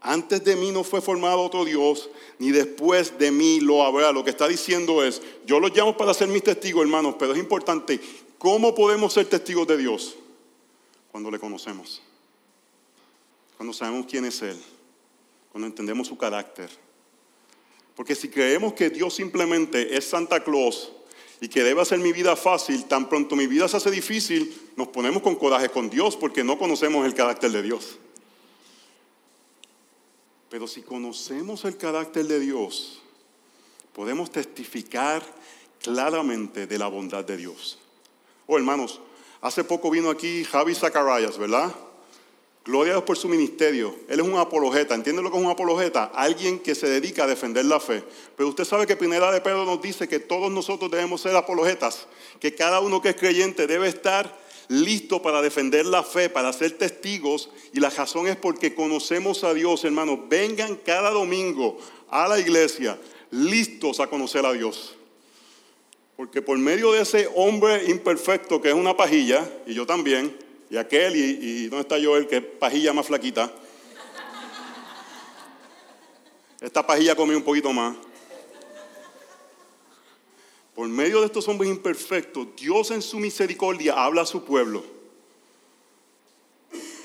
Antes 0.00 0.44
de 0.44 0.54
mí 0.54 0.70
no 0.70 0.84
fue 0.84 1.00
formado 1.00 1.40
otro 1.40 1.64
Dios, 1.64 2.10
ni 2.38 2.50
después 2.50 3.18
de 3.18 3.30
mí 3.30 3.60
lo 3.60 3.82
habrá. 3.82 4.12
Lo 4.12 4.22
que 4.22 4.30
está 4.30 4.46
diciendo 4.46 5.02
es, 5.02 5.22
yo 5.46 5.58
los 5.60 5.74
llamo 5.74 5.96
para 5.96 6.12
ser 6.12 6.28
mis 6.28 6.42
testigos, 6.42 6.82
hermanos, 6.82 7.16
pero 7.18 7.32
es 7.32 7.38
importante, 7.38 7.98
¿cómo 8.36 8.74
podemos 8.74 9.14
ser 9.14 9.26
testigos 9.26 9.66
de 9.66 9.78
Dios? 9.78 10.14
Cuando 11.10 11.30
le 11.30 11.38
conocemos, 11.38 12.02
cuando 13.56 13.72
sabemos 13.72 14.06
quién 14.06 14.26
es 14.26 14.42
Él, 14.42 14.60
cuando 15.50 15.68
entendemos 15.68 16.08
su 16.08 16.18
carácter. 16.18 16.68
Porque 17.94 18.14
si 18.14 18.28
creemos 18.28 18.74
que 18.74 18.90
Dios 18.90 19.14
simplemente 19.14 19.96
es 19.96 20.04
Santa 20.04 20.42
Claus 20.42 20.92
y 21.44 21.48
que 21.48 21.62
debe 21.62 21.82
hacer 21.82 21.98
mi 21.98 22.10
vida 22.10 22.36
fácil, 22.36 22.86
tan 22.86 23.06
pronto 23.06 23.36
mi 23.36 23.46
vida 23.46 23.68
se 23.68 23.76
hace 23.76 23.90
difícil, 23.90 24.70
nos 24.76 24.88
ponemos 24.88 25.22
con 25.22 25.36
coraje 25.36 25.68
con 25.68 25.90
Dios 25.90 26.16
porque 26.16 26.42
no 26.42 26.56
conocemos 26.56 27.04
el 27.04 27.12
carácter 27.12 27.50
de 27.50 27.60
Dios. 27.60 27.98
Pero 30.48 30.66
si 30.66 30.80
conocemos 30.80 31.66
el 31.66 31.76
carácter 31.76 32.24
de 32.24 32.40
Dios, 32.40 33.02
podemos 33.92 34.30
testificar 34.30 35.22
claramente 35.82 36.66
de 36.66 36.78
la 36.78 36.88
bondad 36.88 37.26
de 37.26 37.36
Dios. 37.36 37.78
Oh, 38.46 38.56
hermanos, 38.56 39.02
hace 39.42 39.64
poco 39.64 39.90
vino 39.90 40.08
aquí 40.08 40.44
Javi 40.44 40.74
Zacarías, 40.74 41.36
¿verdad? 41.36 41.74
Gloria 42.64 42.92
a 42.92 42.96
Dios 42.96 43.04
por 43.04 43.18
su 43.18 43.28
ministerio. 43.28 43.94
Él 44.08 44.20
es 44.20 44.26
un 44.26 44.38
apologeta. 44.38 44.94
¿Entiende 44.94 45.22
lo 45.22 45.30
que 45.30 45.36
es 45.36 45.44
un 45.44 45.50
apologeta? 45.50 46.04
Alguien 46.14 46.58
que 46.58 46.74
se 46.74 46.88
dedica 46.88 47.24
a 47.24 47.26
defender 47.26 47.66
la 47.66 47.78
fe. 47.78 48.02
Pero 48.36 48.48
usted 48.48 48.64
sabe 48.64 48.86
que 48.86 48.96
Primera 48.96 49.30
de 49.30 49.42
Pedro 49.42 49.66
nos 49.66 49.82
dice 49.82 50.08
que 50.08 50.18
todos 50.18 50.50
nosotros 50.50 50.90
debemos 50.90 51.20
ser 51.20 51.36
apologetas. 51.36 52.06
Que 52.40 52.54
cada 52.54 52.80
uno 52.80 53.02
que 53.02 53.10
es 53.10 53.16
creyente 53.16 53.66
debe 53.66 53.88
estar 53.88 54.42
listo 54.68 55.20
para 55.20 55.42
defender 55.42 55.84
la 55.84 56.02
fe, 56.02 56.30
para 56.30 56.54
ser 56.54 56.72
testigos. 56.72 57.50
Y 57.74 57.80
la 57.80 57.90
razón 57.90 58.28
es 58.28 58.36
porque 58.36 58.74
conocemos 58.74 59.44
a 59.44 59.52
Dios, 59.52 59.84
hermanos. 59.84 60.20
Vengan 60.30 60.76
cada 60.76 61.10
domingo 61.10 61.76
a 62.08 62.26
la 62.28 62.40
iglesia 62.40 62.98
listos 63.30 64.00
a 64.00 64.06
conocer 64.06 64.46
a 64.46 64.52
Dios. 64.54 64.94
Porque 66.16 66.40
por 66.40 66.56
medio 66.56 66.92
de 66.92 67.02
ese 67.02 67.28
hombre 67.34 67.90
imperfecto 67.90 68.62
que 68.62 68.68
es 68.68 68.74
una 68.74 68.96
pajilla, 68.96 69.46
y 69.66 69.74
yo 69.74 69.84
también, 69.84 70.34
y 70.70 70.76
aquel, 70.76 71.16
y, 71.16 71.66
¿dónde 71.68 71.82
está 71.82 71.96
Joel, 72.02 72.26
que 72.26 72.38
es 72.38 72.44
pajilla 72.44 72.92
más 72.92 73.06
flaquita? 73.06 73.52
Esta 76.60 76.86
pajilla 76.86 77.14
comió 77.14 77.36
un 77.36 77.42
poquito 77.42 77.72
más. 77.72 77.94
Por 80.74 80.88
medio 80.88 81.20
de 81.20 81.26
estos 81.26 81.46
hombres 81.46 81.70
imperfectos, 81.70 82.48
Dios 82.56 82.90
en 82.90 83.02
su 83.02 83.18
misericordia 83.18 83.92
habla 84.02 84.22
a 84.22 84.26
su 84.26 84.44
pueblo. 84.44 84.82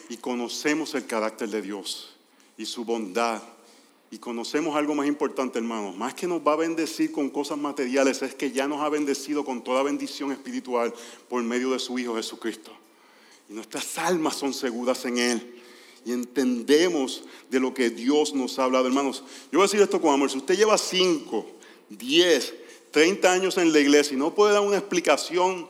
Y 0.07 0.17
conocemos 0.17 0.95
el 0.95 1.05
carácter 1.05 1.49
de 1.49 1.61
Dios 1.61 2.15
y 2.57 2.65
su 2.65 2.83
bondad. 2.83 3.43
Y 4.09 4.17
conocemos 4.17 4.75
algo 4.75 4.95
más 4.95 5.05
importante, 5.05 5.59
hermanos. 5.59 5.95
Más 5.95 6.15
que 6.15 6.25
nos 6.25 6.41
va 6.41 6.53
a 6.53 6.55
bendecir 6.55 7.11
con 7.11 7.29
cosas 7.29 7.59
materiales, 7.59 8.23
es 8.23 8.33
que 8.33 8.51
ya 8.51 8.67
nos 8.67 8.81
ha 8.81 8.89
bendecido 8.89 9.45
con 9.45 9.63
toda 9.63 9.83
bendición 9.83 10.31
espiritual 10.31 10.91
por 11.27 11.43
medio 11.43 11.71
de 11.71 11.79
su 11.79 11.99
Hijo 11.99 12.15
Jesucristo. 12.15 12.71
Y 13.49 13.53
nuestras 13.53 13.97
almas 13.97 14.35
son 14.35 14.53
seguras 14.53 15.03
en 15.05 15.17
Él. 15.17 15.55
Y 16.05 16.11
entendemos 16.11 17.23
de 17.49 17.59
lo 17.59 17.73
que 17.73 17.89
Dios 17.89 18.33
nos 18.33 18.57
ha 18.59 18.65
hablado, 18.65 18.87
hermanos. 18.87 19.23
Yo 19.51 19.59
voy 19.59 19.61
a 19.61 19.65
decir 19.65 19.81
esto 19.81 19.99
con 19.99 20.13
amor. 20.13 20.29
Si 20.29 20.37
usted 20.37 20.55
lleva 20.55 20.77
5, 20.77 21.45
10, 21.89 22.53
30 22.91 23.31
años 23.31 23.57
en 23.57 23.73
la 23.73 23.79
iglesia 23.79 24.13
y 24.13 24.17
no 24.17 24.33
puede 24.33 24.53
dar 24.53 24.61
una 24.61 24.77
explicación, 24.77 25.67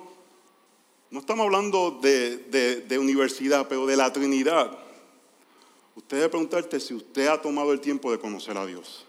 no 1.10 1.20
estamos 1.22 1.46
hablando 1.46 2.00
de, 2.02 2.98
universidad, 3.00 3.68
pero 3.68 3.86
de 3.86 3.98
la 3.98 4.14
Trinidad. 4.14 4.78
Usted 5.96 6.18
debe 6.18 6.30
preguntarte 6.30 6.80
si 6.80 6.94
usted 6.94 7.28
ha 7.28 7.42
tomado 7.42 7.74
el 7.74 7.80
tiempo 7.80 8.12
de 8.12 8.20
conocer 8.20 8.58
a 8.58 8.66
Dios. 8.66 9.06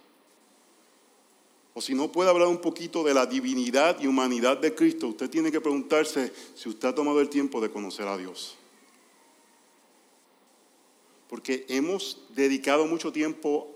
O 1.74 1.80
si 1.80 1.94
no 1.94 2.11
puede 2.11 2.30
hablar 2.30 2.48
un 2.48 2.61
poquito 2.61 3.04
de 3.04 3.14
la 3.14 3.26
divinidad 3.26 4.00
y 4.00 4.06
humanidad 4.06 4.59
de 4.59 4.74
Cristo, 4.74 5.09
usted 5.09 5.30
tiene 5.30 5.52
que 5.52 5.61
preguntarse 5.61 6.33
si 6.54 6.68
usted 6.68 6.88
ha 6.88 6.94
tomado 6.94 7.20
el 7.20 7.28
tiempo 7.28 7.61
de 7.61 7.70
conocer 7.70 8.09
a 8.09 8.16
Dios. 8.16 8.56
Porque 11.30 11.64
hemos 11.68 12.18
dedicado 12.30 12.86
mucho 12.86 13.12
tiempo 13.12 13.74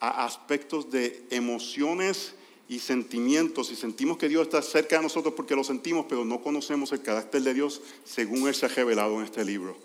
a 0.00 0.24
aspectos 0.24 0.90
de 0.90 1.26
emociones 1.30 2.34
y 2.68 2.80
sentimientos 2.80 3.70
y 3.70 3.76
sentimos 3.76 4.16
que 4.16 4.28
Dios 4.28 4.42
está 4.42 4.60
cerca 4.62 4.96
de 4.96 5.02
nosotros 5.02 5.34
porque 5.34 5.54
lo 5.54 5.62
sentimos, 5.62 6.06
pero 6.08 6.24
no 6.24 6.42
conocemos 6.42 6.90
el 6.92 7.02
carácter 7.02 7.42
de 7.42 7.54
Dios 7.54 7.82
según 8.04 8.48
Él 8.48 8.54
se 8.54 8.66
ha 8.66 8.70
revelado 8.70 9.18
en 9.18 9.24
este 9.24 9.44
libro. 9.44 9.76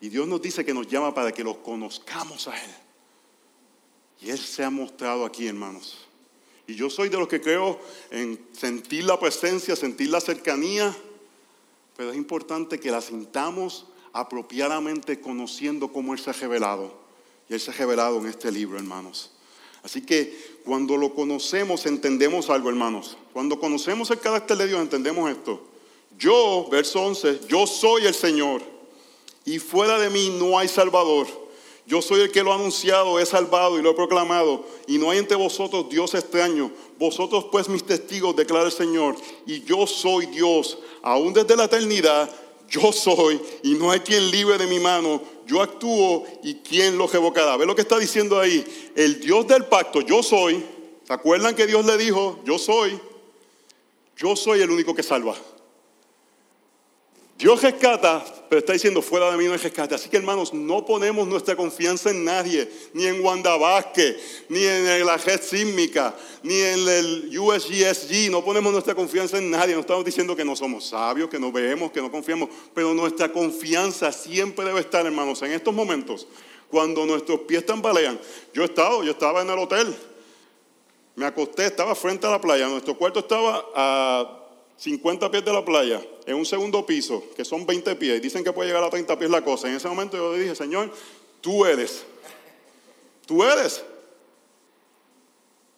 Y 0.00 0.08
Dios 0.08 0.26
nos 0.26 0.40
dice 0.40 0.64
que 0.64 0.72
nos 0.72 0.86
llama 0.86 1.12
para 1.12 1.32
que 1.32 1.44
lo 1.44 1.62
conozcamos 1.62 2.48
a 2.48 2.56
Él. 2.56 2.70
Y 4.22 4.30
Él 4.30 4.38
se 4.38 4.64
ha 4.64 4.70
mostrado 4.70 5.26
aquí, 5.26 5.46
hermanos. 5.46 6.06
Y 6.66 6.76
yo 6.76 6.88
soy 6.88 7.08
de 7.08 7.18
los 7.18 7.26
que 7.26 7.40
creo 7.40 7.80
en 8.10 8.38
sentir 8.52 9.04
la 9.04 9.18
presencia, 9.18 9.74
sentir 9.74 10.08
la 10.08 10.20
cercanía, 10.20 10.96
pero 11.96 12.12
es 12.12 12.16
importante 12.16 12.78
que 12.78 12.90
la 12.90 13.00
sintamos 13.00 13.86
apropiadamente 14.12 15.20
conociendo 15.20 15.92
cómo 15.92 16.12
Él 16.12 16.18
se 16.18 16.30
ha 16.30 16.32
revelado. 16.32 16.92
Y 17.48 17.54
Él 17.54 17.60
se 17.60 17.70
ha 17.70 17.74
revelado 17.74 18.18
en 18.18 18.26
este 18.26 18.50
libro, 18.50 18.78
hermanos. 18.78 19.30
Así 19.82 20.02
que 20.02 20.58
cuando 20.64 20.96
lo 20.96 21.14
conocemos 21.14 21.86
entendemos 21.86 22.50
algo, 22.50 22.68
hermanos. 22.68 23.16
Cuando 23.32 23.58
conocemos 23.58 24.10
el 24.10 24.18
carácter 24.18 24.56
de 24.56 24.66
Dios 24.68 24.80
entendemos 24.80 25.30
esto. 25.30 25.60
Yo, 26.18 26.68
verso 26.70 27.00
11, 27.00 27.40
yo 27.48 27.66
soy 27.66 28.04
el 28.04 28.14
Señor 28.14 28.62
y 29.44 29.58
fuera 29.58 29.98
de 29.98 30.10
mí 30.10 30.36
no 30.38 30.58
hay 30.58 30.68
Salvador. 30.68 31.26
Yo 31.86 32.02
soy 32.02 32.20
el 32.20 32.30
que 32.30 32.42
lo 32.42 32.52
ha 32.52 32.56
anunciado, 32.56 33.18
he 33.18 33.26
salvado 33.26 33.78
y 33.78 33.82
lo 33.82 33.90
he 33.90 33.94
proclamado. 33.94 34.64
Y 34.86 34.98
no 34.98 35.10
hay 35.10 35.18
entre 35.18 35.36
vosotros 35.36 35.88
Dios 35.88 36.14
extraño. 36.14 36.70
Vosotros 36.98 37.46
pues 37.50 37.68
mis 37.68 37.84
testigos, 37.84 38.36
declara 38.36 38.66
el 38.66 38.72
Señor. 38.72 39.16
Y 39.46 39.62
yo 39.62 39.86
soy 39.86 40.26
Dios, 40.26 40.78
aún 41.02 41.32
desde 41.32 41.56
la 41.56 41.64
eternidad 41.64 42.30
yo 42.70 42.92
soy 42.92 43.40
y 43.64 43.74
no 43.74 43.90
hay 43.90 44.00
quien 44.00 44.30
libre 44.30 44.56
de 44.56 44.66
mi 44.66 44.78
mano. 44.78 45.20
Yo 45.46 45.60
actúo 45.60 46.24
y 46.44 46.54
quien 46.54 46.96
lo 46.96 47.08
revocará. 47.08 47.56
¿Ve 47.56 47.66
lo 47.66 47.74
que 47.74 47.82
está 47.82 47.98
diciendo 47.98 48.38
ahí? 48.38 48.64
El 48.94 49.20
Dios 49.20 49.46
del 49.48 49.64
pacto, 49.66 50.00
yo 50.00 50.22
soy. 50.22 50.64
¿Se 51.04 51.12
acuerdan 51.12 51.56
que 51.56 51.66
Dios 51.66 51.84
le 51.84 51.98
dijo, 51.98 52.38
yo 52.44 52.58
soy? 52.58 52.98
Yo 54.16 54.36
soy 54.36 54.60
el 54.60 54.70
único 54.70 54.94
que 54.94 55.02
salva. 55.02 55.34
Dios 57.40 57.62
rescata, 57.62 58.22
pero 58.50 58.58
está 58.58 58.74
diciendo 58.74 59.00
fuera 59.00 59.30
de 59.30 59.38
mí 59.38 59.46
no 59.46 59.52
hay 59.52 59.58
rescate. 59.58 59.94
Así 59.94 60.10
que 60.10 60.18
hermanos, 60.18 60.52
no 60.52 60.84
ponemos 60.84 61.26
nuestra 61.26 61.56
confianza 61.56 62.10
en 62.10 62.22
nadie, 62.22 62.70
ni 62.92 63.06
en 63.06 63.24
Wanda 63.24 63.56
Vázquez, 63.56 64.44
ni 64.50 64.62
en 64.62 65.06
la 65.06 65.16
red 65.16 65.40
sísmica, 65.40 66.14
ni 66.42 66.60
en 66.60 66.86
el 66.86 67.38
USGSG. 67.38 68.30
No 68.30 68.44
ponemos 68.44 68.70
nuestra 68.72 68.94
confianza 68.94 69.38
en 69.38 69.50
nadie. 69.50 69.72
No 69.72 69.80
estamos 69.80 70.04
diciendo 70.04 70.36
que 70.36 70.44
no 70.44 70.54
somos 70.54 70.88
sabios, 70.88 71.30
que 71.30 71.38
no 71.38 71.50
vemos, 71.50 71.90
que 71.92 72.02
no 72.02 72.10
confiamos. 72.10 72.50
Pero 72.74 72.92
nuestra 72.92 73.32
confianza 73.32 74.12
siempre 74.12 74.66
debe 74.66 74.80
estar, 74.80 75.06
hermanos, 75.06 75.40
en 75.40 75.52
estos 75.52 75.72
momentos, 75.72 76.26
cuando 76.68 77.06
nuestros 77.06 77.40
pies 77.40 77.64
tambalean. 77.64 78.20
Yo 78.52 78.60
he 78.64 78.66
estado, 78.66 79.02
yo 79.02 79.12
estaba 79.12 79.40
en 79.40 79.48
el 79.48 79.58
hotel. 79.58 79.96
Me 81.16 81.24
acosté, 81.24 81.64
estaba 81.64 81.94
frente 81.94 82.26
a 82.26 82.30
la 82.30 82.40
playa. 82.40 82.68
Nuestro 82.68 82.98
cuarto 82.98 83.20
estaba 83.20 83.64
a 83.74 84.39
50 84.80 85.30
pies 85.30 85.44
de 85.44 85.52
la 85.52 85.62
playa, 85.62 86.00
en 86.24 86.36
un 86.36 86.46
segundo 86.46 86.86
piso, 86.86 87.22
que 87.36 87.44
son 87.44 87.66
20 87.66 87.96
pies, 87.96 88.16
y 88.16 88.20
dicen 88.20 88.42
que 88.42 88.50
puede 88.50 88.68
llegar 88.68 88.82
a 88.82 88.88
30 88.88 89.18
pies 89.18 89.30
la 89.30 89.44
cosa. 89.44 89.68
En 89.68 89.74
ese 89.74 89.86
momento 89.86 90.16
yo 90.16 90.32
le 90.32 90.42
dije, 90.42 90.54
Señor, 90.54 90.90
tú 91.42 91.66
eres. 91.66 92.02
Tú 93.26 93.44
eres. 93.44 93.84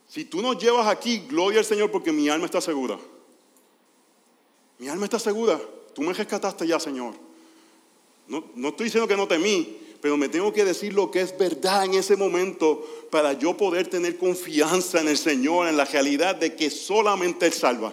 Si 0.09 0.25
tú 0.25 0.41
nos 0.41 0.57
llevas 0.57 0.87
aquí, 0.87 1.25
gloria 1.29 1.59
al 1.59 1.65
Señor, 1.65 1.91
porque 1.91 2.13
mi 2.13 2.29
alma 2.29 2.45
está 2.47 2.61
segura. 2.61 2.97
Mi 4.79 4.87
alma 4.87 5.07
está 5.07 5.19
segura. 5.19 5.61
Tú 5.95 6.03
me 6.03 6.13
rescataste 6.13 6.65
ya, 6.65 6.79
Señor. 6.79 7.15
No, 8.29 8.45
no 8.55 8.69
estoy 8.69 8.85
diciendo 8.85 9.09
que 9.09 9.17
no 9.17 9.27
temí, 9.27 9.79
pero 10.01 10.17
me 10.17 10.29
tengo 10.29 10.53
que 10.53 10.65
decir 10.65 10.93
lo 10.93 11.11
que 11.11 11.23
es 11.23 11.37
verdad 11.37 11.87
en 11.87 11.95
ese 11.95 12.15
momento 12.15 12.87
para 13.11 13.33
yo 13.33 13.57
poder 13.57 13.89
tener 13.89 14.17
confianza 14.17 15.01
en 15.01 15.09
el 15.09 15.19
Señor, 15.19 15.67
en 15.67 15.77
la 15.77 15.87
realidad 15.87 16.37
de 16.37 16.55
que 16.55 16.71
solamente 16.71 17.47
Él 17.47 17.53
salva. 17.53 17.93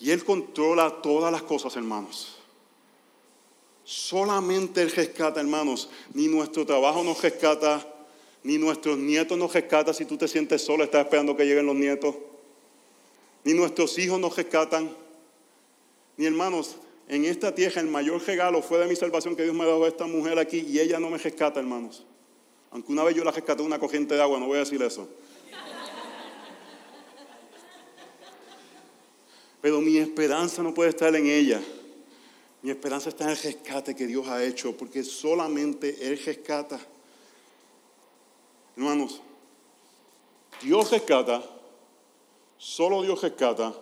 Y 0.00 0.10
Él 0.10 0.24
controla 0.24 1.02
todas 1.02 1.30
las 1.32 1.42
cosas, 1.42 1.76
hermanos. 1.76 2.36
Solamente 3.84 4.82
Él 4.82 4.90
rescata, 4.90 5.40
hermanos. 5.40 5.90
Ni 6.12 6.26
nuestro 6.26 6.66
trabajo 6.66 7.04
nos 7.04 7.22
rescata, 7.22 7.86
ni 8.42 8.58
nuestros 8.58 8.98
nietos 8.98 9.38
nos 9.38 9.52
rescata 9.52 9.92
si 9.94 10.04
tú 10.04 10.16
te 10.16 10.28
sientes 10.28 10.62
solo, 10.62 10.84
estás 10.84 11.04
esperando 11.04 11.36
que 11.36 11.44
lleguen 11.44 11.66
los 11.66 11.76
nietos. 11.76 12.14
Ni 13.44 13.54
nuestros 13.54 13.98
hijos 13.98 14.18
nos 14.18 14.36
rescatan. 14.36 14.90
Ni 16.16 16.26
hermanos, 16.26 16.76
en 17.08 17.24
esta 17.24 17.54
tierra 17.54 17.80
el 17.80 17.88
mayor 17.88 18.22
regalo 18.26 18.62
fue 18.62 18.78
de 18.78 18.86
mi 18.86 18.96
salvación 18.96 19.36
que 19.36 19.42
Dios 19.42 19.54
me 19.54 19.64
ha 19.64 19.66
dado 19.66 19.84
a 19.84 19.88
esta 19.88 20.06
mujer 20.06 20.38
aquí 20.38 20.64
y 20.66 20.80
ella 20.80 20.98
no 20.98 21.10
me 21.10 21.18
rescata, 21.18 21.60
hermanos. 21.60 22.04
Aunque 22.70 22.90
una 22.90 23.04
vez 23.04 23.14
yo 23.14 23.24
la 23.24 23.30
rescaté 23.30 23.62
una 23.62 23.78
corriente 23.78 24.14
de 24.14 24.22
agua, 24.22 24.40
no 24.40 24.46
voy 24.46 24.56
a 24.56 24.60
decir 24.60 24.82
eso. 24.82 25.08
Pero 29.64 29.80
mi 29.80 29.96
esperanza 29.96 30.62
no 30.62 30.74
puede 30.74 30.90
estar 30.90 31.16
en 31.16 31.26
ella. 31.26 31.58
Mi 32.60 32.70
esperanza 32.70 33.08
está 33.08 33.24
en 33.24 33.30
el 33.30 33.38
rescate 33.38 33.96
que 33.96 34.06
Dios 34.06 34.28
ha 34.28 34.44
hecho, 34.44 34.76
porque 34.76 35.02
solamente 35.02 36.06
Él 36.06 36.20
rescata. 36.22 36.78
Hermanos, 38.76 39.22
Dios 40.62 40.90
rescata, 40.90 41.42
solo 42.58 43.00
Dios 43.00 43.22
rescata. 43.22 43.74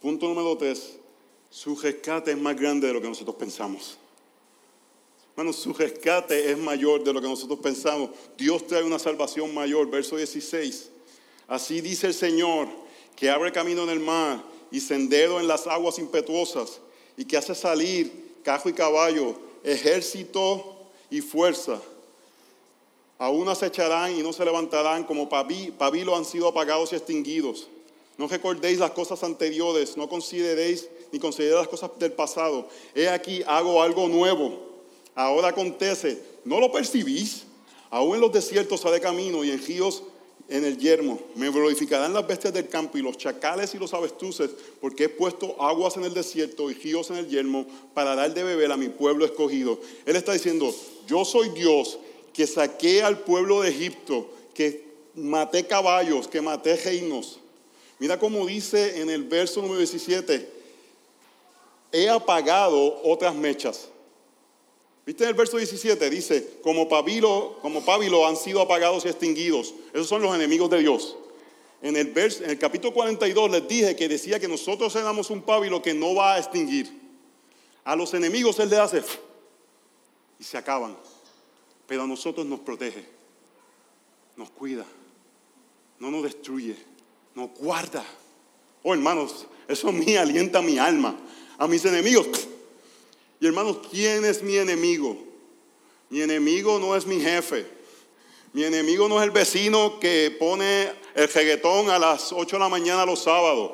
Punto 0.00 0.28
número 0.28 0.56
tres, 0.56 0.96
su 1.50 1.76
rescate 1.76 2.30
es 2.30 2.38
más 2.38 2.58
grande 2.58 2.86
de 2.86 2.94
lo 2.94 3.02
que 3.02 3.08
nosotros 3.08 3.36
pensamos. 3.36 3.98
Hermanos, 5.32 5.56
su 5.56 5.74
rescate 5.74 6.50
es 6.50 6.56
mayor 6.56 7.04
de 7.04 7.12
lo 7.12 7.20
que 7.20 7.28
nosotros 7.28 7.58
pensamos. 7.58 8.12
Dios 8.38 8.66
trae 8.66 8.82
una 8.82 8.98
salvación 8.98 9.52
mayor. 9.52 9.90
Verso 9.90 10.16
16. 10.16 10.90
Así 11.48 11.82
dice 11.82 12.06
el 12.06 12.14
Señor, 12.14 12.68
que 13.14 13.28
abre 13.28 13.52
camino 13.52 13.82
en 13.82 13.90
el 13.90 14.00
mar 14.00 14.55
y 14.70 14.80
sendero 14.80 15.40
en 15.40 15.48
las 15.48 15.66
aguas 15.66 15.98
impetuosas, 15.98 16.80
y 17.16 17.24
que 17.24 17.36
hace 17.36 17.54
salir 17.54 18.40
cajo 18.42 18.68
y 18.68 18.72
caballo, 18.72 19.34
ejército 19.64 20.76
y 21.10 21.20
fuerza. 21.20 21.80
Aún 23.18 23.48
acecharán 23.48 24.14
y 24.14 24.22
no 24.22 24.32
se 24.32 24.44
levantarán, 24.44 25.04
como 25.04 25.28
pabilo 25.28 26.16
han 26.16 26.24
sido 26.24 26.48
apagados 26.48 26.92
y 26.92 26.96
extinguidos. 26.96 27.66
No 28.18 28.28
recordéis 28.28 28.78
las 28.78 28.92
cosas 28.92 29.22
anteriores, 29.22 29.96
no 29.96 30.08
consideréis 30.08 30.88
ni 31.12 31.18
consideréis 31.18 31.60
las 31.60 31.68
cosas 31.68 31.90
del 31.98 32.12
pasado. 32.12 32.68
He 32.94 33.08
aquí, 33.08 33.42
hago 33.46 33.82
algo 33.82 34.08
nuevo. 34.08 34.58
Ahora 35.14 35.48
acontece, 35.48 36.22
¿no 36.44 36.60
lo 36.60 36.70
percibís? 36.70 37.44
Aún 37.90 38.16
en 38.16 38.20
los 38.20 38.32
desiertos 38.32 38.84
haré 38.84 39.00
camino 39.00 39.44
y 39.44 39.50
en 39.50 39.64
ríos 39.64 40.02
en 40.48 40.64
el 40.64 40.78
yermo. 40.78 41.18
Me 41.34 41.50
glorificarán 41.50 42.12
las 42.12 42.26
bestias 42.26 42.52
del 42.52 42.68
campo 42.68 42.98
y 42.98 43.02
los 43.02 43.16
chacales 43.18 43.74
y 43.74 43.78
los 43.78 43.94
avestruces, 43.94 44.50
porque 44.80 45.04
he 45.04 45.08
puesto 45.08 45.60
aguas 45.62 45.96
en 45.96 46.04
el 46.04 46.14
desierto 46.14 46.70
y 46.70 46.74
ríos 46.74 47.10
en 47.10 47.16
el 47.16 47.28
yermo 47.28 47.66
para 47.94 48.14
dar 48.14 48.32
de 48.32 48.42
beber 48.42 48.70
a 48.72 48.76
mi 48.76 48.88
pueblo 48.88 49.24
escogido. 49.24 49.80
Él 50.04 50.16
está 50.16 50.32
diciendo, 50.32 50.74
yo 51.06 51.24
soy 51.24 51.48
Dios 51.50 51.98
que 52.32 52.46
saqué 52.46 53.02
al 53.02 53.20
pueblo 53.20 53.62
de 53.62 53.70
Egipto, 53.70 54.28
que 54.54 54.84
maté 55.14 55.66
caballos, 55.66 56.28
que 56.28 56.40
maté 56.40 56.76
reinos. 56.76 57.40
Mira 57.98 58.18
cómo 58.18 58.46
dice 58.46 59.00
en 59.00 59.08
el 59.08 59.24
verso 59.24 59.62
número 59.62 59.78
17, 59.78 60.48
he 61.92 62.08
apagado 62.10 63.00
otras 63.04 63.34
mechas. 63.34 63.88
¿Viste 65.06 65.22
en 65.22 65.30
el 65.30 65.36
verso 65.36 65.56
17? 65.56 66.10
Dice, 66.10 66.58
como 66.62 66.88
pabilo, 66.88 67.58
como 67.62 67.80
han 68.26 68.36
sido 68.36 68.60
apagados 68.60 69.04
y 69.04 69.08
extinguidos. 69.08 69.72
Esos 69.92 70.08
son 70.08 70.20
los 70.20 70.34
enemigos 70.34 70.68
de 70.68 70.80
Dios. 70.80 71.16
En 71.80 71.94
el, 71.94 72.12
en 72.18 72.50
el 72.50 72.58
capítulo 72.58 72.92
42 72.92 73.50
les 73.52 73.68
dije 73.68 73.94
que 73.94 74.08
decía 74.08 74.40
que 74.40 74.48
nosotros 74.48 74.96
éramos 74.96 75.30
un 75.30 75.42
pábilo 75.42 75.80
que 75.80 75.94
no 75.94 76.16
va 76.16 76.34
a 76.34 76.38
extinguir. 76.38 76.90
A 77.84 77.94
los 77.94 78.14
enemigos 78.14 78.58
Él 78.58 78.68
le 78.68 78.78
hace 78.78 79.00
y 80.40 80.44
se 80.44 80.58
acaban. 80.58 80.96
Pero 81.86 82.02
a 82.02 82.06
nosotros 82.08 82.44
nos 82.44 82.58
protege, 82.58 83.06
nos 84.34 84.50
cuida, 84.50 84.84
no 86.00 86.10
nos 86.10 86.24
destruye, 86.24 86.74
nos 87.36 87.50
guarda. 87.50 88.04
Oh 88.82 88.92
hermanos, 88.92 89.46
eso 89.68 89.90
a 89.90 89.92
mí 89.92 90.16
alienta 90.16 90.60
mi 90.62 90.78
alma. 90.78 91.16
A 91.58 91.68
mis 91.68 91.84
enemigos 91.84 92.26
y 93.40 93.46
hermanos, 93.46 93.78
¿quién 93.90 94.24
es 94.24 94.42
mi 94.42 94.56
enemigo? 94.56 95.18
Mi 96.08 96.22
enemigo 96.22 96.78
no 96.78 96.96
es 96.96 97.06
mi 97.06 97.20
jefe. 97.20 97.66
Mi 98.52 98.64
enemigo 98.64 99.08
no 99.08 99.18
es 99.18 99.24
el 99.24 99.30
vecino 99.30 100.00
que 100.00 100.34
pone 100.38 100.90
el 101.14 101.28
jeguetón 101.28 101.90
a 101.90 101.98
las 101.98 102.32
8 102.32 102.56
de 102.56 102.60
la 102.60 102.68
mañana 102.68 103.04
los 103.04 103.22
sábados. 103.22 103.72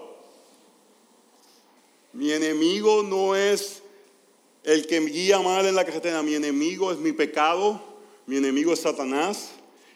Mi 2.13 2.33
enemigo 2.33 3.03
no 3.05 3.37
es 3.37 3.83
el 4.65 4.87
que 4.87 5.01
me 5.01 5.11
guía 5.11 5.39
mal 5.39 5.65
en 5.67 5.77
la 5.77 5.85
carretera. 5.85 6.23
Mi 6.23 6.35
enemigo 6.35 6.91
es 6.91 6.99
mi 6.99 7.13
pecado. 7.13 7.81
Mi 8.27 8.39
enemigo 8.39 8.73
es 8.73 8.81
Satanás. 8.81 9.53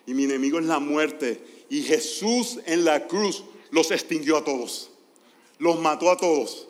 Y 0.06 0.14
mi 0.14 0.24
enemigo 0.24 0.60
es 0.60 0.66
la 0.66 0.78
muerte. 0.78 1.42
Y 1.68 1.82
Jesús 1.82 2.60
en 2.66 2.84
la 2.84 3.08
cruz 3.08 3.42
los 3.70 3.90
extinguió 3.90 4.36
a 4.36 4.44
todos. 4.44 4.90
Los 5.58 5.80
mató 5.80 6.12
a 6.12 6.16
todos 6.16 6.68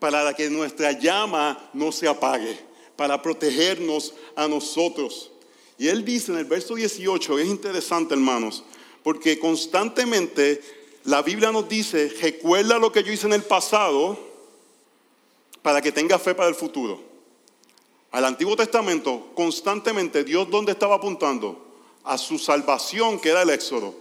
para 0.00 0.34
que 0.34 0.50
nuestra 0.50 0.92
llama 0.92 1.70
no 1.72 1.92
se 1.92 2.08
apague, 2.08 2.58
para 2.96 3.22
protegernos 3.22 4.14
a 4.34 4.48
nosotros. 4.48 5.30
Y 5.78 5.88
él 5.88 6.04
dice 6.04 6.32
en 6.32 6.38
el 6.38 6.46
verso 6.46 6.74
18, 6.74 7.38
es 7.38 7.46
interesante 7.46 8.14
hermanos, 8.14 8.64
porque 9.04 9.38
constantemente 9.38 10.60
la 11.04 11.22
Biblia 11.22 11.52
nos 11.52 11.68
dice, 11.68 12.12
recuerda 12.20 12.78
lo 12.78 12.90
que 12.90 13.02
yo 13.02 13.12
hice 13.12 13.26
en 13.26 13.34
el 13.34 13.42
pasado 13.42 14.18
para 15.62 15.80
que 15.80 15.92
tenga 15.92 16.18
fe 16.18 16.34
para 16.34 16.48
el 16.48 16.54
futuro. 16.54 17.00
Al 18.10 18.24
Antiguo 18.24 18.56
Testamento, 18.56 19.30
constantemente 19.34 20.24
Dios 20.24 20.50
dónde 20.50 20.72
estaba 20.72 20.96
apuntando? 20.96 21.66
A 22.04 22.18
su 22.18 22.38
salvación, 22.38 23.20
que 23.20 23.28
era 23.28 23.42
el 23.42 23.50
éxodo. 23.50 23.94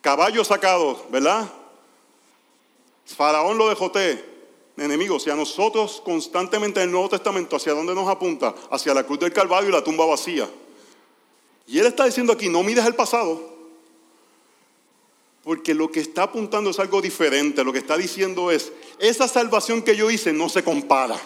Caballos 0.00 0.48
sacados, 0.48 0.98
¿verdad? 1.10 1.50
Faraón 3.06 3.56
lo 3.56 3.68
dejó 3.68 3.90
enemigos, 4.76 5.22
si 5.22 5.30
a 5.30 5.34
nosotros 5.36 6.02
constantemente 6.04 6.80
en 6.80 6.86
el 6.86 6.92
Nuevo 6.92 7.08
Testamento, 7.08 7.56
¿hacia 7.56 7.72
dónde 7.72 7.94
nos 7.94 8.08
apunta? 8.08 8.54
Hacia 8.70 8.94
la 8.94 9.04
cruz 9.04 9.18
del 9.18 9.32
Calvario 9.32 9.70
y 9.70 9.72
la 9.72 9.82
tumba 9.82 10.04
vacía. 10.06 10.48
Y 11.66 11.78
Él 11.78 11.86
está 11.86 12.04
diciendo 12.04 12.32
aquí, 12.32 12.48
no 12.48 12.62
mires 12.62 12.84
el 12.84 12.94
pasado, 12.94 13.56
porque 15.46 15.74
lo 15.74 15.92
que 15.92 16.00
está 16.00 16.24
apuntando 16.24 16.70
es 16.70 16.78
algo 16.80 17.00
diferente. 17.00 17.62
Lo 17.62 17.72
que 17.72 17.78
está 17.78 17.96
diciendo 17.96 18.50
es, 18.50 18.72
esa 18.98 19.28
salvación 19.28 19.80
que 19.80 19.94
yo 19.96 20.10
hice 20.10 20.32
no 20.32 20.48
se 20.48 20.64
compara. 20.64 21.20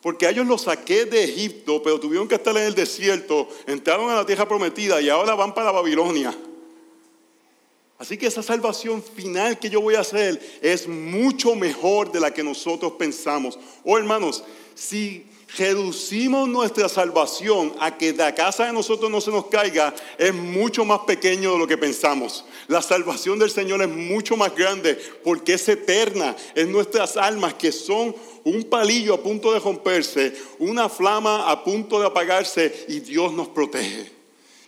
Porque 0.00 0.26
a 0.26 0.30
ellos 0.30 0.46
los 0.46 0.62
saqué 0.62 1.06
de 1.06 1.24
Egipto, 1.24 1.82
pero 1.82 1.98
tuvieron 1.98 2.28
que 2.28 2.36
estar 2.36 2.56
en 2.56 2.62
el 2.62 2.76
desierto, 2.76 3.48
entraron 3.66 4.10
a 4.10 4.14
la 4.14 4.24
tierra 4.24 4.46
prometida 4.46 5.00
y 5.00 5.08
ahora 5.08 5.34
van 5.34 5.52
para 5.54 5.72
Babilonia. 5.72 6.32
Así 7.98 8.18
que 8.18 8.26
esa 8.26 8.42
salvación 8.42 9.02
final 9.02 9.58
que 9.58 9.70
yo 9.70 9.80
voy 9.80 9.94
a 9.94 10.00
hacer 10.00 10.38
es 10.60 10.86
mucho 10.86 11.54
mejor 11.54 12.12
de 12.12 12.20
la 12.20 12.32
que 12.32 12.44
nosotros 12.44 12.92
pensamos. 12.98 13.58
Oh 13.84 13.96
hermanos, 13.96 14.44
si 14.74 15.24
reducimos 15.56 16.46
nuestra 16.46 16.90
salvación 16.90 17.72
a 17.80 17.96
que 17.96 18.12
de 18.12 18.34
casa 18.34 18.66
de 18.66 18.74
nosotros 18.74 19.10
no 19.10 19.22
se 19.22 19.30
nos 19.30 19.46
caiga, 19.46 19.94
es 20.18 20.34
mucho 20.34 20.84
más 20.84 21.00
pequeño 21.00 21.52
de 21.52 21.58
lo 21.58 21.66
que 21.66 21.78
pensamos. 21.78 22.44
La 22.68 22.82
salvación 22.82 23.38
del 23.38 23.50
Señor 23.50 23.80
es 23.80 23.88
mucho 23.88 24.36
más 24.36 24.54
grande 24.54 24.98
porque 25.24 25.54
es 25.54 25.66
eterna. 25.66 26.36
Es 26.54 26.68
nuestras 26.68 27.16
almas 27.16 27.54
que 27.54 27.72
son 27.72 28.14
un 28.44 28.64
palillo 28.64 29.14
a 29.14 29.22
punto 29.22 29.54
de 29.54 29.60
romperse, 29.60 30.34
una 30.58 30.90
flama 30.90 31.50
a 31.50 31.64
punto 31.64 31.98
de 31.98 32.06
apagarse 32.06 32.84
y 32.88 33.00
Dios 33.00 33.32
nos 33.32 33.48
protege 33.48 34.15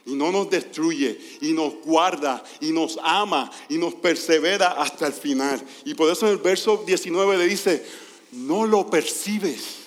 y 0.09 0.15
no 0.15 0.33
nos 0.33 0.49
destruye 0.49 1.21
y 1.43 1.53
nos 1.53 1.75
guarda 1.85 2.43
y 2.61 2.73
nos 2.73 2.99
ama 3.03 3.51
y 3.69 3.77
nos 3.77 3.95
persevera 3.95 4.69
hasta 4.69 5.07
el 5.07 5.13
final. 5.13 5.63
Y 5.85 5.93
por 5.93 6.11
eso 6.11 6.27
en 6.27 6.33
el 6.33 6.39
verso 6.39 6.83
19 6.87 7.37
le 7.37 7.47
dice, 7.47 7.85
no 8.33 8.67
lo 8.67 8.89
percibes. 8.89 9.81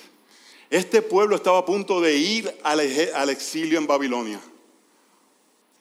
Este 0.70 1.02
pueblo 1.02 1.34
estaba 1.34 1.58
a 1.58 1.64
punto 1.64 2.00
de 2.00 2.16
ir 2.16 2.56
al 2.62 3.28
exilio 3.30 3.78
en 3.78 3.86
Babilonia. 3.88 4.40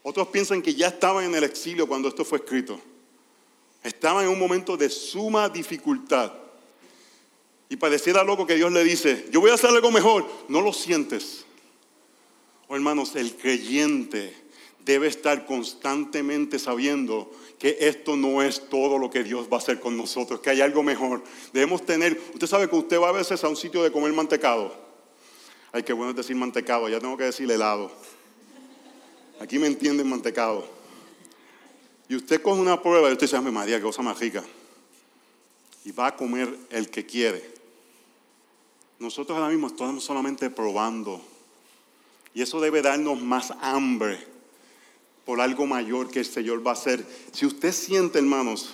Otros 0.02 0.30
piensan 0.30 0.64
que 0.64 0.74
ya 0.74 0.88
estaban 0.88 1.24
en 1.26 1.36
el 1.36 1.44
exilio 1.44 1.88
cuando 1.88 2.08
esto 2.08 2.26
fue 2.26 2.39
escrito. 2.39 2.80
Estaban 3.84 4.26
en 4.26 4.32
un 4.32 4.39
momento 4.39 4.76
de 4.76 4.89
suma 4.89 5.50
dificultad. 5.50 6.34
Y 7.70 7.76
pareciera 7.76 8.24
loco 8.24 8.48
que 8.48 8.56
Dios 8.56 8.72
le 8.72 8.84
dice, 8.84 9.28
yo 9.32 9.39
voy 9.39 9.52
a 9.52 9.54
hacer 9.54 9.70
algo 9.70 9.92
mejor. 9.92 10.26
No 10.48 10.62
lo 10.62 10.74
sientes. 10.74 11.46
Oh, 12.72 12.76
hermanos, 12.78 13.18
el 13.18 13.36
creyente 13.36 14.34
debe 14.86 15.08
estar 15.08 15.46
constantemente 15.46 16.58
sabiendo 16.58 17.30
que 17.60 17.76
esto 17.82 18.16
no 18.16 18.42
es 18.42 18.70
todo 18.70 18.98
lo 18.98 19.10
que 19.10 19.26
Dios 19.26 19.50
va 19.52 19.58
a 19.58 19.60
hacer 19.60 19.82
con 19.82 19.98
nosotros, 19.98 20.40
que 20.40 20.52
hay 20.52 20.62
algo 20.62 20.82
mejor. 20.82 21.22
Debemos 21.52 21.86
tener, 21.86 22.18
usted 22.34 22.48
sabe 22.48 22.70
que 22.70 22.78
usted 22.78 22.98
va 22.98 23.10
a 23.10 23.12
veces 23.12 23.44
a 23.44 23.50
un 23.50 23.58
sitio 23.58 23.84
de 23.84 23.92
comer 23.92 24.14
mantecado. 24.14 24.74
Ay, 25.74 25.84
qué 25.84 25.92
bueno 25.92 26.14
decir 26.14 26.34
mantecado, 26.38 26.88
ya 26.88 27.02
tengo 27.02 27.18
que 27.18 27.26
decir 27.26 27.52
helado. 27.52 27.92
Aquí 29.42 29.60
me 29.60 29.68
entienden 29.68 30.08
mantecado. 30.08 30.66
Y 32.08 32.16
usted 32.16 32.42
coge 32.42 32.62
una 32.62 32.82
prueba 32.82 33.10
y 33.10 33.12
usted 33.12 33.30
dice, 33.30 33.42
María, 33.52 33.80
qué 33.80 33.84
cosa 33.84 34.02
más 34.02 34.18
rica. 34.18 34.46
Y 35.84 35.92
va 35.92 36.08
a 36.08 36.16
comer 36.16 36.58
el 36.70 36.90
que 36.90 37.06
quiere. 37.06 37.44
Nosotros 38.98 39.38
ahora 39.38 39.50
mismo 39.50 39.68
estamos 39.68 40.06
solamente 40.06 40.50
probando 40.50 41.31
y 42.34 42.42
eso 42.42 42.62
debe 42.62 42.82
darnos 42.82 43.22
más 43.22 43.54
hambre 43.62 44.26
por 45.26 45.42
algo 45.42 45.66
mayor 45.66 46.10
que 46.10 46.20
el 46.20 46.26
Señor 46.26 46.66
va 46.66 46.72
a 46.72 46.74
hacer. 46.74 47.06
Si 47.32 47.46
usted 47.46 47.72
siente, 47.72 48.20
hermanos, 48.20 48.74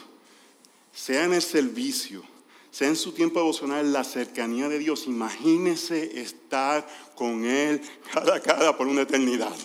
sea 0.94 1.26
en 1.26 1.34
el 1.34 1.42
servicio, 1.42 2.24
sea 2.72 2.88
en 2.88 2.96
su 2.96 3.12
tiempo 3.12 3.40
devocional, 3.40 3.92
la 3.92 4.04
cercanía 4.04 4.70
de 4.70 4.80
Dios, 4.80 5.08
imagínese 5.08 6.20
estar 6.20 6.88
con 7.16 7.46
Él 7.46 7.82
cara 8.44 8.70
a 8.70 8.78
por 8.78 8.88
una 8.88 9.02
eternidad. 9.02 9.56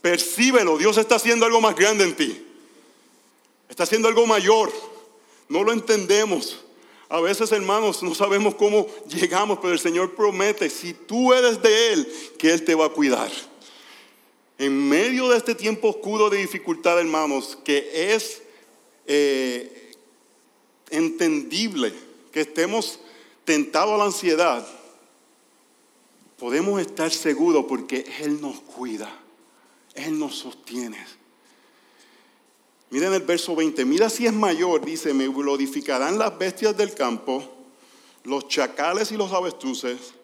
Percíbelo, 0.00 0.78
Dios 0.78 0.96
está 0.96 1.16
haciendo 1.16 1.44
algo 1.44 1.60
más 1.60 1.74
grande 1.74 2.04
en 2.04 2.16
ti. 2.16 2.46
Está 3.68 3.82
haciendo 3.82 4.08
algo 4.08 4.26
mayor. 4.26 4.72
No 5.48 5.64
lo 5.64 5.72
entendemos. 5.72 6.64
A 7.08 7.20
veces, 7.20 7.52
hermanos, 7.52 8.02
no 8.02 8.14
sabemos 8.14 8.54
cómo 8.54 8.86
llegamos, 9.08 9.58
pero 9.60 9.72
el 9.72 9.78
Señor 9.78 10.14
promete, 10.14 10.68
si 10.68 10.92
tú 10.92 11.32
eres 11.32 11.62
de 11.62 11.92
Él, 11.92 12.12
que 12.38 12.52
Él 12.52 12.64
te 12.64 12.74
va 12.74 12.86
a 12.86 12.90
cuidar. 12.90 13.30
En 14.58 14.88
medio 14.88 15.28
de 15.28 15.38
este 15.38 15.54
tiempo 15.54 15.88
oscuro 15.88 16.28
de 16.28 16.38
dificultad, 16.38 17.00
hermanos, 17.00 17.56
que 17.64 18.12
es 18.12 18.42
eh, 19.06 19.92
entendible 20.90 21.94
que 22.30 22.42
estemos 22.42 23.00
tentados 23.44 23.94
a 23.94 23.98
la 23.98 24.04
ansiedad, 24.04 24.66
podemos 26.38 26.80
estar 26.80 27.10
seguros 27.10 27.64
porque 27.66 28.04
Él 28.20 28.40
nos 28.42 28.60
cuida, 28.60 29.10
Él 29.94 30.18
nos 30.18 30.36
sostiene. 30.36 30.98
Miren 32.90 33.12
el 33.12 33.22
verso 33.22 33.54
20, 33.54 33.84
mira 33.84 34.08
si 34.08 34.26
es 34.26 34.32
mayor, 34.32 34.84
dice, 34.84 35.12
me 35.12 35.28
glorificarán 35.28 36.18
las 36.18 36.38
bestias 36.38 36.74
del 36.76 36.94
campo, 36.94 37.44
los 38.24 38.48
chacales 38.48 39.12
y 39.12 39.16
los 39.18 39.30
avestruces, 39.32 40.14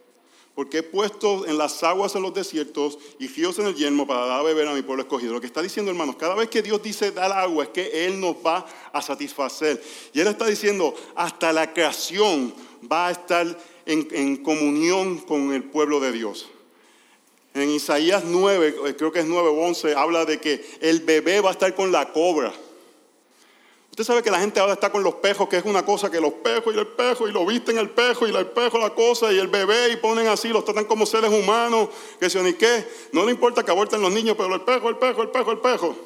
porque 0.55 0.79
he 0.79 0.83
puesto 0.83 1.47
en 1.47 1.59
las 1.59 1.83
aguas 1.83 2.15
en 2.15 2.23
los 2.23 2.33
desiertos 2.33 2.99
y 3.19 3.29
ríos 3.29 3.59
en 3.59 3.67
el 3.67 3.75
yermo 3.75 4.07
para 4.07 4.25
dar 4.25 4.41
a 4.41 4.43
beber 4.43 4.67
a 4.69 4.73
mi 4.73 4.81
pueblo 4.81 5.03
escogido. 5.03 5.35
Lo 5.35 5.41
que 5.41 5.47
está 5.47 5.61
diciendo, 5.61 5.91
hermanos, 5.91 6.17
cada 6.17 6.35
vez 6.35 6.49
que 6.49 6.63
Dios 6.63 6.83
dice 6.83 7.11
dar 7.11 7.33
agua 7.33 7.65
es 7.65 7.71
que 7.71 8.07
Él 8.07 8.19
nos 8.19 8.37
va 8.37 8.65
a 8.93 9.03
satisfacer. 9.03 9.83
Y 10.15 10.21
Él 10.21 10.29
está 10.29 10.47
diciendo, 10.47 10.95
hasta 11.17 11.53
la 11.53 11.75
creación 11.75 12.55
va 12.91 13.09
a 13.09 13.11
estar 13.11 13.59
en, 13.85 14.09
en 14.13 14.37
comunión 14.39 15.19
con 15.19 15.53
el 15.53 15.65
pueblo 15.65 16.01
de 16.01 16.13
Dios. 16.13 16.49
En 17.55 17.71
Isaías 17.71 18.25
9, 18.25 18.75
eh, 18.87 18.97
creo 18.97 19.13
que 19.13 19.21
es 19.21 19.27
9 19.27 19.49
o 19.49 19.53
11, 19.53 19.95
habla 19.95 20.25
de 20.25 20.41
que 20.41 20.65
el 20.81 21.01
bebé 21.01 21.41
va 21.41 21.51
a 21.51 21.53
estar 21.53 21.73
con 21.75 21.93
la 21.93 22.13
cobra. 22.13 22.53
Usted 23.91 24.03
sabe 24.03 24.25
que 24.25 24.31
la 24.33 24.41
gente 24.41 24.59
ahora 24.59 24.73
está 24.73 24.91
con 24.91 25.05
los 25.05 25.15
pejos, 25.15 25.49
que 25.49 25.59
es 25.59 25.65
una 25.65 25.85
cosa 25.85 26.11
que 26.11 26.21
los 26.21 26.33
pejos 26.33 26.75
y 26.75 26.79
el 26.81 26.89
pejo, 26.89 27.29
y 27.29 27.33
lo 27.33 27.47
visten 27.47 27.79
el 27.79 27.91
pejo, 27.91 28.27
y 28.27 28.35
el 28.35 28.47
pejo 28.47 28.77
la 28.77 28.91
cosa, 28.91 29.33
y 29.33 29.39
el 29.39 29.47
bebé, 29.47 29.91
y 29.91 29.97
ponen 29.99 30.27
así, 30.27 30.49
los 30.49 30.65
tratan 30.65 30.85
como 30.85 31.07
seres 31.07 31.31
humanos, 31.31 31.91
que 32.19 32.29
se 32.29 32.43
ni 32.43 32.55
qué. 32.55 32.89
No 33.13 33.25
le 33.25 33.31
importa 33.31 33.63
que 33.63 33.71
aborten 33.71 34.03
los 34.03 34.13
niños, 34.13 34.35
pero 34.37 34.53
el 34.53 34.63
pejo, 34.63 34.89
el 34.89 34.97
pejo, 34.97 35.23
el 35.23 35.29
pejo, 35.29 35.53
el 35.53 35.59
pejo. 35.59 35.97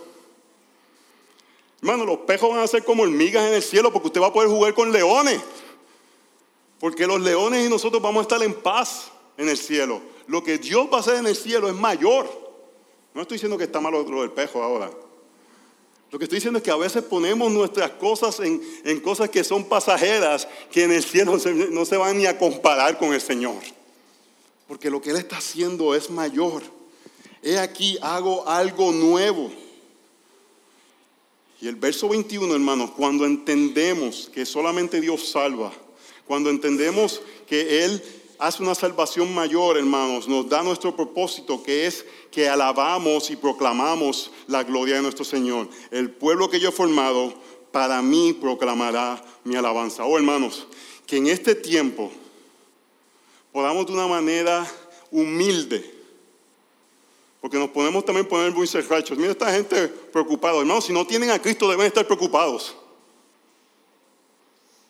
Hermano, 1.81 2.05
los 2.05 2.19
pejos 2.19 2.51
van 2.51 2.59
a 2.59 2.67
ser 2.67 2.85
como 2.85 3.05
hormigas 3.05 3.49
en 3.49 3.55
el 3.55 3.63
cielo, 3.63 3.91
porque 3.91 4.09
usted 4.09 4.21
va 4.21 4.27
a 4.27 4.33
poder 4.35 4.51
jugar 4.51 4.75
con 4.75 4.93
leones. 4.93 5.41
Porque 6.79 7.07
los 7.07 7.23
leones 7.23 7.65
y 7.67 7.71
nosotros 7.71 8.03
vamos 8.03 8.21
a 8.21 8.23
estar 8.25 8.43
en 8.43 8.53
paz 8.53 9.11
en 9.39 9.49
el 9.49 9.57
cielo. 9.57 10.03
Lo 10.29 10.45
que 10.45 10.59
Dios 10.59 10.89
va 10.93 10.99
a 10.99 11.01
hacer 11.01 11.16
en 11.16 11.26
el 11.26 11.35
cielo 11.35 11.68
es 11.68 11.74
mayor. 11.74 12.29
No 13.14 13.22
estoy 13.22 13.37
diciendo 13.37 13.59
que 13.59 13.64
está 13.64 13.81
malo 13.81 14.03
lo 14.03 14.20
del 14.20 14.31
pejo 14.31 14.62
ahora. 14.62 14.91
Lo 16.11 16.18
que 16.18 16.26
estoy 16.26 16.37
diciendo 16.37 16.59
es 16.59 16.62
que 16.62 16.70
a 16.70 16.76
veces 16.76 17.03
ponemos 17.03 17.51
nuestras 17.51 17.91
cosas 17.93 18.39
en, 18.41 19.01
cosas 19.01 19.31
que 19.31 19.43
son 19.43 19.64
pasajeras, 19.64 20.47
que 20.70 20.85
en 20.85 20.93
el 20.93 21.03
cielo 21.03 21.39
no 21.70 21.85
se 21.85 21.97
van 21.97 22.18
ni 22.18 22.26
a 22.26 22.39
comparar 22.39 22.99
con 22.99 23.12
el 23.12 23.20
Señor. 23.20 23.57
Porque 24.66 24.91
lo 24.91 25.01
que 25.01 25.11
Él 25.11 25.16
está 25.16 25.39
haciendo 25.39 25.95
es 25.95 26.11
mayor. 26.11 26.62
He 27.43 27.59
aquí, 27.59 27.99
hago 28.03 28.47
algo 28.47 28.93
nuevo. 28.93 29.51
Y 31.61 31.68
el 31.68 31.76
verso 31.76 32.09
21, 32.09 32.55
hermanos, 32.55 32.91
cuando 32.91 33.24
entendemos 33.24 34.31
que 34.33 34.45
solamente 34.45 35.01
Dios 35.01 35.31
salva, 35.31 35.72
cuando 36.26 36.51
entendemos 36.51 37.22
que 37.47 37.85
Él 37.85 38.03
hace 38.39 38.62
una 38.62 38.74
salvación 38.74 39.34
mayor, 39.34 39.76
hermanos, 39.76 40.28
nos 40.28 40.49
da 40.49 40.62
nuestro 40.62 40.95
propósito, 40.95 41.62
que 41.62 41.86
es 41.86 42.05
que 42.30 42.49
alabamos 42.49 43.30
y 43.30 43.36
proclamamos 43.36 44.30
la 44.47 44.62
gloria 44.62 44.97
de 44.97 45.03
nuestro 45.03 45.24
Señor. 45.24 45.68
El 45.91 46.11
pueblo 46.11 46.49
que 46.49 46.61
yo 46.61 46.68
he 46.68 46.72
formado, 46.72 47.34
para 47.72 48.01
mí 48.01 48.32
proclamará 48.32 49.22
mi 49.45 49.57
alabanza. 49.57 50.05
Oh, 50.05 50.16
hermanos, 50.16 50.66
que 51.07 51.16
en 51.16 51.26
este 51.26 51.55
tiempo 51.55 52.11
podamos 53.53 53.86
de 53.86 53.93
una 53.93 54.07
manera 54.07 54.66
humilde, 55.11 55.95
porque 57.41 57.59
nos 57.59 57.70
podemos 57.70 58.05
también 58.05 58.26
poner 58.26 58.53
muy 58.53 58.66
cerrachos. 58.66 59.16
Mira 59.16 59.32
esta 59.32 59.53
gente 59.53 59.89
preocupada. 59.89 60.59
Hermanos, 60.59 60.84
si 60.84 60.93
no 60.93 61.07
tienen 61.07 61.30
a 61.30 61.41
Cristo 61.41 61.68
deben 61.68 61.86
estar 61.86 62.05
preocupados. 62.07 62.74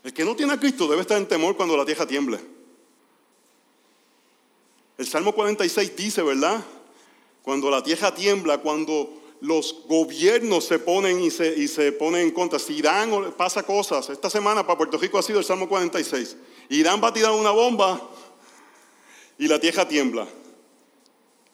El 0.03 0.12
que 0.12 0.24
no 0.24 0.34
tiene 0.34 0.55
a 0.55 0.61
Cristo 0.61 0.86
debe 0.88 1.03
estar 1.03 1.18
en 1.18 1.26
temor 1.26 1.57
cuando 1.57 1.76
la 1.76 1.84
tierra 1.84 2.07
tiemble. 2.07 2.58
El 4.99 5.07
Salmo 5.07 5.32
46 5.32 5.96
dice, 5.96 6.22
¿verdad? 6.22 6.62
Cuando 7.42 7.70
la 7.70 7.82
tierra 7.82 8.12
tiembla, 8.14 8.59
cuando 8.59 9.22
los 9.40 9.84
gobiernos 9.86 10.64
se 10.64 10.80
ponen 10.80 11.20
y 11.20 11.30
se, 11.30 11.57
y 11.57 11.68
se 11.68 11.92
ponen 11.92 12.22
en 12.22 12.30
contra. 12.32 12.59
Si 12.59 12.74
Irán 12.74 13.32
pasa 13.36 13.62
cosas, 13.62 14.11
esta 14.11 14.28
semana 14.28 14.66
para 14.66 14.76
Puerto 14.76 14.99
Rico 14.99 15.16
ha 15.16 15.22
sido 15.22 15.38
el 15.38 15.44
Salmo 15.44 15.68
46. 15.68 16.36
Irán 16.70 17.01
va 17.03 17.09
a 17.09 17.12
tirar 17.12 17.30
una 17.30 17.53
bomba 17.53 18.11
y 19.38 19.46
la 19.46 19.61
tierra 19.61 19.86
tiembla. 19.86 20.26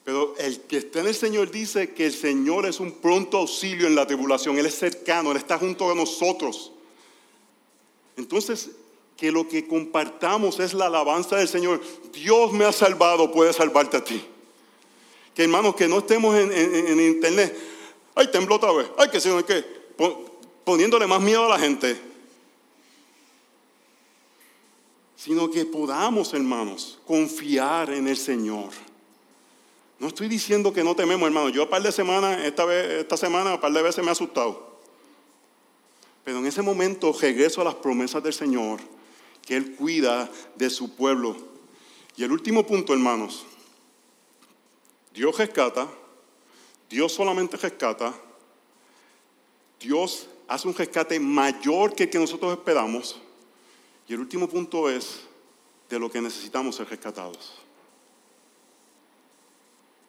Pero 0.05 0.35
el 0.39 0.63
que 0.63 0.79
está 0.79 1.01
en 1.01 1.09
el 1.09 1.15
Señor 1.15 1.51
dice 1.51 1.93
que 1.93 2.07
el 2.07 2.13
Señor 2.13 2.67
es 2.67 2.81
un 2.81 2.93
pronto 2.93 3.39
auxilio 3.39 3.87
en 3.87 3.95
la 3.95 4.07
tribulación. 4.07 4.59
Él 4.59 4.67
es 4.67 4.79
cercano, 4.79 5.31
Él 5.31 5.37
está 5.37 5.59
junto 5.59 5.91
a 5.91 5.95
nosotros. 5.95 6.73
Entonces, 8.17 8.71
que 9.17 9.31
lo 9.31 9.49
que 9.49 9.67
compartamos 9.67 10.59
es 10.61 10.75
la 10.75 10.87
alabanza 10.87 11.37
del 11.37 11.49
Señor. 11.49 11.81
Dios 12.13 12.53
me 12.53 12.65
ha 12.65 12.73
salvado, 12.73 13.31
puede 13.31 13.53
salvarte 13.53 13.97
a 13.97 14.05
ti. 14.05 14.25
Que 15.35 15.45
hermanos, 15.45 15.75
que 15.75 15.89
no 15.89 15.99
estemos 15.99 16.37
en, 16.37 17.01
internet. 17.01 17.57
Ay, 18.15 18.29
tembló 18.31 18.57
otra 18.57 18.73
vez. 18.73 18.87
Ay, 18.97 19.09
que 19.11 19.21
se 19.21 19.31
qué. 19.45 19.65
Poniéndole 20.65 21.07
más 21.07 21.21
miedo 21.21 21.45
a 21.45 21.49
la 21.49 21.59
gente. 21.59 22.01
Sino 25.17 25.51
que 25.51 25.65
podamos, 25.65 26.35
hermanos, 26.35 26.99
confiar 27.07 27.91
en 27.91 28.09
el 28.09 28.17
Señor. 28.17 28.71
No 29.99 30.09
estoy 30.09 30.29
diciendo 30.29 30.73
que 30.73 30.85
no 30.85 30.95
tememos, 30.95 31.27
hermanos. 31.27 31.53
Yo 31.53 31.63
a 31.63 31.71
par 31.71 31.83
de 31.83 31.93
semanas, 31.93 32.41
esta, 32.45 32.65
vez, 32.65 33.01
esta 33.01 33.17
semana, 33.17 33.55
a 33.55 33.61
par 33.61 33.73
de 33.73 33.81
veces 33.81 34.05
me 34.05 34.11
he 34.11 34.13
asustado. 34.13 34.75
Pero 36.25 36.39
en 36.39 36.47
ese 36.47 36.63
momento 36.63 37.13
regreso 37.19 37.61
a 37.61 37.65
las 37.65 37.75
promesas 37.75 38.23
del 38.23 38.33
Señor 38.33 38.94
que 39.45 39.57
Él 39.57 39.75
cuida 39.77 40.31
de 40.57 40.71
su 40.71 40.95
pueblo. 40.95 41.37
Y 42.17 42.25
el 42.25 42.33
último 42.33 42.67
punto, 42.67 42.93
hermanos, 42.93 43.45
Dios 45.13 45.37
rescata, 45.37 45.89
Dios 46.89 47.13
solamente 47.13 47.57
rescata, 47.57 48.15
Dios 49.81 50.29
hace 50.49 50.69
un 50.69 50.75
rescate 50.75 51.19
mayor 51.21 51.95
que 51.95 52.05
el 52.05 52.11
que 52.11 52.19
nosotros 52.19 52.53
esperamos. 52.53 53.21
Y 54.09 54.15
el 54.15 54.21
último 54.21 54.49
punto 54.49 54.89
es 54.91 55.21
de 55.89 55.99
lo 55.99 56.11
que 56.11 56.21
necesitamos 56.21 56.77
ser 56.77 56.89
rescatados. 56.89 57.55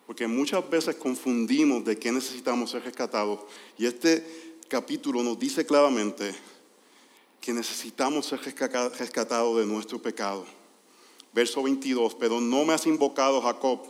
Porque 0.05 0.27
muchas 0.27 0.67
veces 0.69 0.95
confundimos 0.95 1.83
de 1.83 1.97
qué 1.97 2.11
necesitamos 2.11 2.71
ser 2.71 2.83
rescatados. 2.83 3.39
Y 3.77 3.86
este 3.86 4.61
capítulo 4.67 5.23
nos 5.23 5.39
dice 5.39 5.65
claramente 5.65 6.33
que 7.46 7.54
necesitamos 7.54 8.26
ser 8.26 8.39
rescatados 8.41 9.58
de 9.60 9.68
nuestro 9.68 10.02
pecado. 10.02 10.48
Verso 11.32 11.62
22, 11.62 12.16
pero 12.16 12.41
no 12.41 12.66
me 12.66 12.74
has 12.74 12.88
invocado 12.88 13.39
Jacob, 13.39 13.82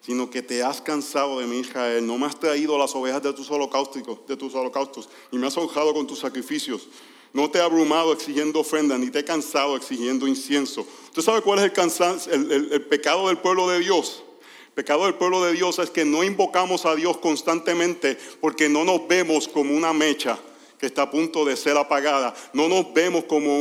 sino 0.00 0.30
que 0.30 0.40
te 0.40 0.62
has 0.62 0.80
cansado 0.80 1.40
de 1.40 1.48
mí 1.48 1.58
Israel, 1.58 2.06
no 2.06 2.16
me 2.16 2.26
has 2.26 2.38
traído 2.38 2.78
las 2.78 2.94
ovejas 2.94 3.24
de 3.24 3.32
tus 3.32 3.50
holocaustos, 3.50 4.04
de 4.28 4.36
tus 4.36 4.54
holocaustos, 4.54 5.08
y 5.32 5.36
me 5.36 5.48
has 5.48 5.56
honrado 5.56 5.92
con 5.92 6.06
tus 6.06 6.20
sacrificios. 6.20 6.86
No 7.32 7.50
te 7.50 7.58
he 7.58 7.60
abrumado 7.60 8.12
exigiendo 8.12 8.60
ofrenda, 8.60 8.96
ni 8.96 9.10
te 9.10 9.18
he 9.18 9.24
cansado 9.24 9.76
exigiendo 9.76 10.28
incienso. 10.28 10.86
¿Usted 11.06 11.22
sabe 11.22 11.42
cuál 11.42 11.58
es 11.58 12.28
el, 12.28 12.72
el 12.72 12.82
pecado 12.82 13.26
del 13.26 13.38
pueblo 13.38 13.68
de 13.68 13.80
Dios? 13.80 14.22
El 14.68 14.74
pecado 14.74 15.06
del 15.06 15.14
pueblo 15.14 15.42
de 15.42 15.54
Dios 15.54 15.80
es 15.80 15.90
que 15.90 16.04
no 16.04 16.22
invocamos 16.22 16.86
a 16.86 16.94
Dios 16.94 17.16
constantemente 17.16 18.16
porque 18.40 18.68
no 18.68 18.84
nos 18.84 19.08
vemos 19.08 19.48
como 19.48 19.76
una 19.76 19.92
mecha 19.92 20.38
que 20.78 20.86
está 20.86 21.02
a 21.02 21.10
punto 21.10 21.44
de 21.44 21.56
ser 21.56 21.76
apagada. 21.76 22.34
No 22.52 22.68
nos 22.68 22.92
vemos 22.94 23.24
como 23.24 23.58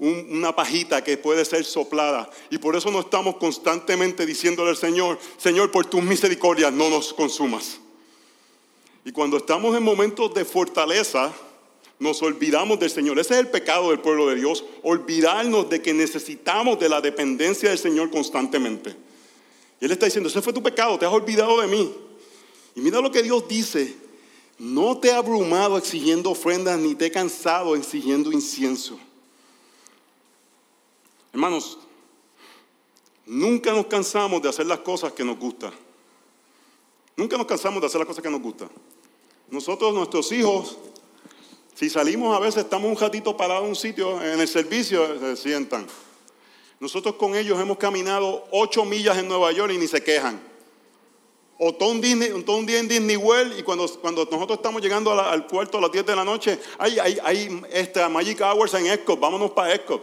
una 0.00 0.54
pajita 0.54 1.02
que 1.04 1.16
puede 1.16 1.44
ser 1.44 1.64
soplada. 1.64 2.28
Y 2.50 2.58
por 2.58 2.74
eso 2.74 2.90
no 2.90 3.00
estamos 3.00 3.36
constantemente 3.36 4.26
diciéndole 4.26 4.70
al 4.70 4.76
Señor, 4.76 5.18
Señor, 5.36 5.70
por 5.70 5.86
tus 5.86 6.02
misericordias 6.02 6.72
no 6.72 6.90
nos 6.90 7.14
consumas. 7.14 7.78
Y 9.04 9.12
cuando 9.12 9.36
estamos 9.36 9.76
en 9.76 9.82
momentos 9.82 10.34
de 10.34 10.44
fortaleza, 10.44 11.32
nos 12.00 12.22
olvidamos 12.22 12.78
del 12.80 12.90
Señor. 12.90 13.18
Ese 13.18 13.34
es 13.34 13.40
el 13.40 13.48
pecado 13.48 13.90
del 13.90 14.00
pueblo 14.00 14.28
de 14.28 14.34
Dios, 14.34 14.64
olvidarnos 14.82 15.70
de 15.70 15.80
que 15.80 15.94
necesitamos 15.94 16.78
de 16.78 16.88
la 16.88 17.00
dependencia 17.00 17.70
del 17.70 17.78
Señor 17.78 18.10
constantemente. 18.10 18.94
Y 19.80 19.84
Él 19.84 19.92
está 19.92 20.06
diciendo, 20.06 20.28
ese 20.28 20.42
fue 20.42 20.52
tu 20.52 20.62
pecado, 20.62 20.98
te 20.98 21.06
has 21.06 21.12
olvidado 21.12 21.60
de 21.60 21.68
mí. 21.68 21.94
Y 22.74 22.80
mira 22.80 23.00
lo 23.00 23.10
que 23.10 23.22
Dios 23.22 23.46
dice 23.48 24.07
no 24.58 24.98
te 24.98 25.08
he 25.08 25.12
abrumado 25.12 25.78
exigiendo 25.78 26.30
ofrendas, 26.30 26.78
ni 26.78 26.94
te 26.94 27.06
he 27.06 27.10
cansado 27.10 27.76
exigiendo 27.76 28.32
incienso. 28.32 28.98
Hermanos, 31.32 31.78
nunca 33.24 33.72
nos 33.72 33.86
cansamos 33.86 34.42
de 34.42 34.48
hacer 34.48 34.66
las 34.66 34.80
cosas 34.80 35.12
que 35.12 35.24
nos 35.24 35.38
gustan. 35.38 35.72
Nunca 37.16 37.36
nos 37.36 37.46
cansamos 37.46 37.80
de 37.80 37.86
hacer 37.86 38.00
las 38.00 38.08
cosas 38.08 38.22
que 38.22 38.30
nos 38.30 38.42
gustan. 38.42 38.68
Nosotros, 39.48 39.94
nuestros 39.94 40.30
hijos, 40.32 40.76
si 41.74 41.88
salimos 41.88 42.36
a 42.36 42.40
veces, 42.40 42.64
estamos 42.64 42.90
un 42.90 42.96
ratito 42.96 43.36
parados 43.36 43.62
en 43.62 43.70
un 43.70 43.76
sitio, 43.76 44.20
en 44.20 44.40
el 44.40 44.48
servicio, 44.48 45.18
se 45.20 45.36
sientan. 45.36 45.86
Nosotros 46.80 47.14
con 47.14 47.36
ellos 47.36 47.60
hemos 47.60 47.78
caminado 47.78 48.44
ocho 48.50 48.84
millas 48.84 49.18
en 49.18 49.28
Nueva 49.28 49.52
York 49.52 49.72
y 49.72 49.78
ni 49.78 49.86
se 49.86 50.02
quejan 50.02 50.47
o 51.60 51.74
todo 51.74 51.90
un, 51.90 52.00
día 52.00 52.78
en 52.78 52.86
Disney 52.86 53.16
World 53.16 53.58
y 53.58 53.64
cuando, 53.64 53.84
nosotros 53.84 54.50
estamos 54.50 54.80
llegando 54.80 55.12
al 55.12 55.46
puerto 55.46 55.78
a 55.78 55.80
las 55.80 55.90
10 55.90 56.06
de 56.06 56.16
la 56.16 56.24
noche, 56.24 56.58
hay, 56.78 57.00
hay, 57.00 57.18
hay 57.24 57.62
esta 57.72 58.08
Magic 58.08 58.40
Hours 58.40 58.74
en 58.74 58.86
Epcot, 58.86 59.18
vámonos 59.18 59.50
para 59.50 59.74
Epcot. 59.74 60.00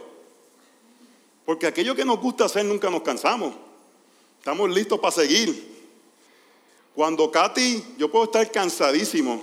Porque 1.46 1.66
aquello 1.66 1.94
que 1.94 2.04
nos 2.04 2.20
gusta 2.20 2.44
hacer 2.44 2.64
nunca 2.64 2.90
nos 2.90 3.00
cansamos. 3.00 3.54
Estamos 4.38 4.68
listos 4.68 4.98
para 5.00 5.12
seguir. 5.12 5.76
Cuando 6.94 7.30
Katy, 7.30 7.94
yo 7.98 8.10
puedo 8.10 8.24
estar 8.24 8.50
cansadísimo 8.50 9.42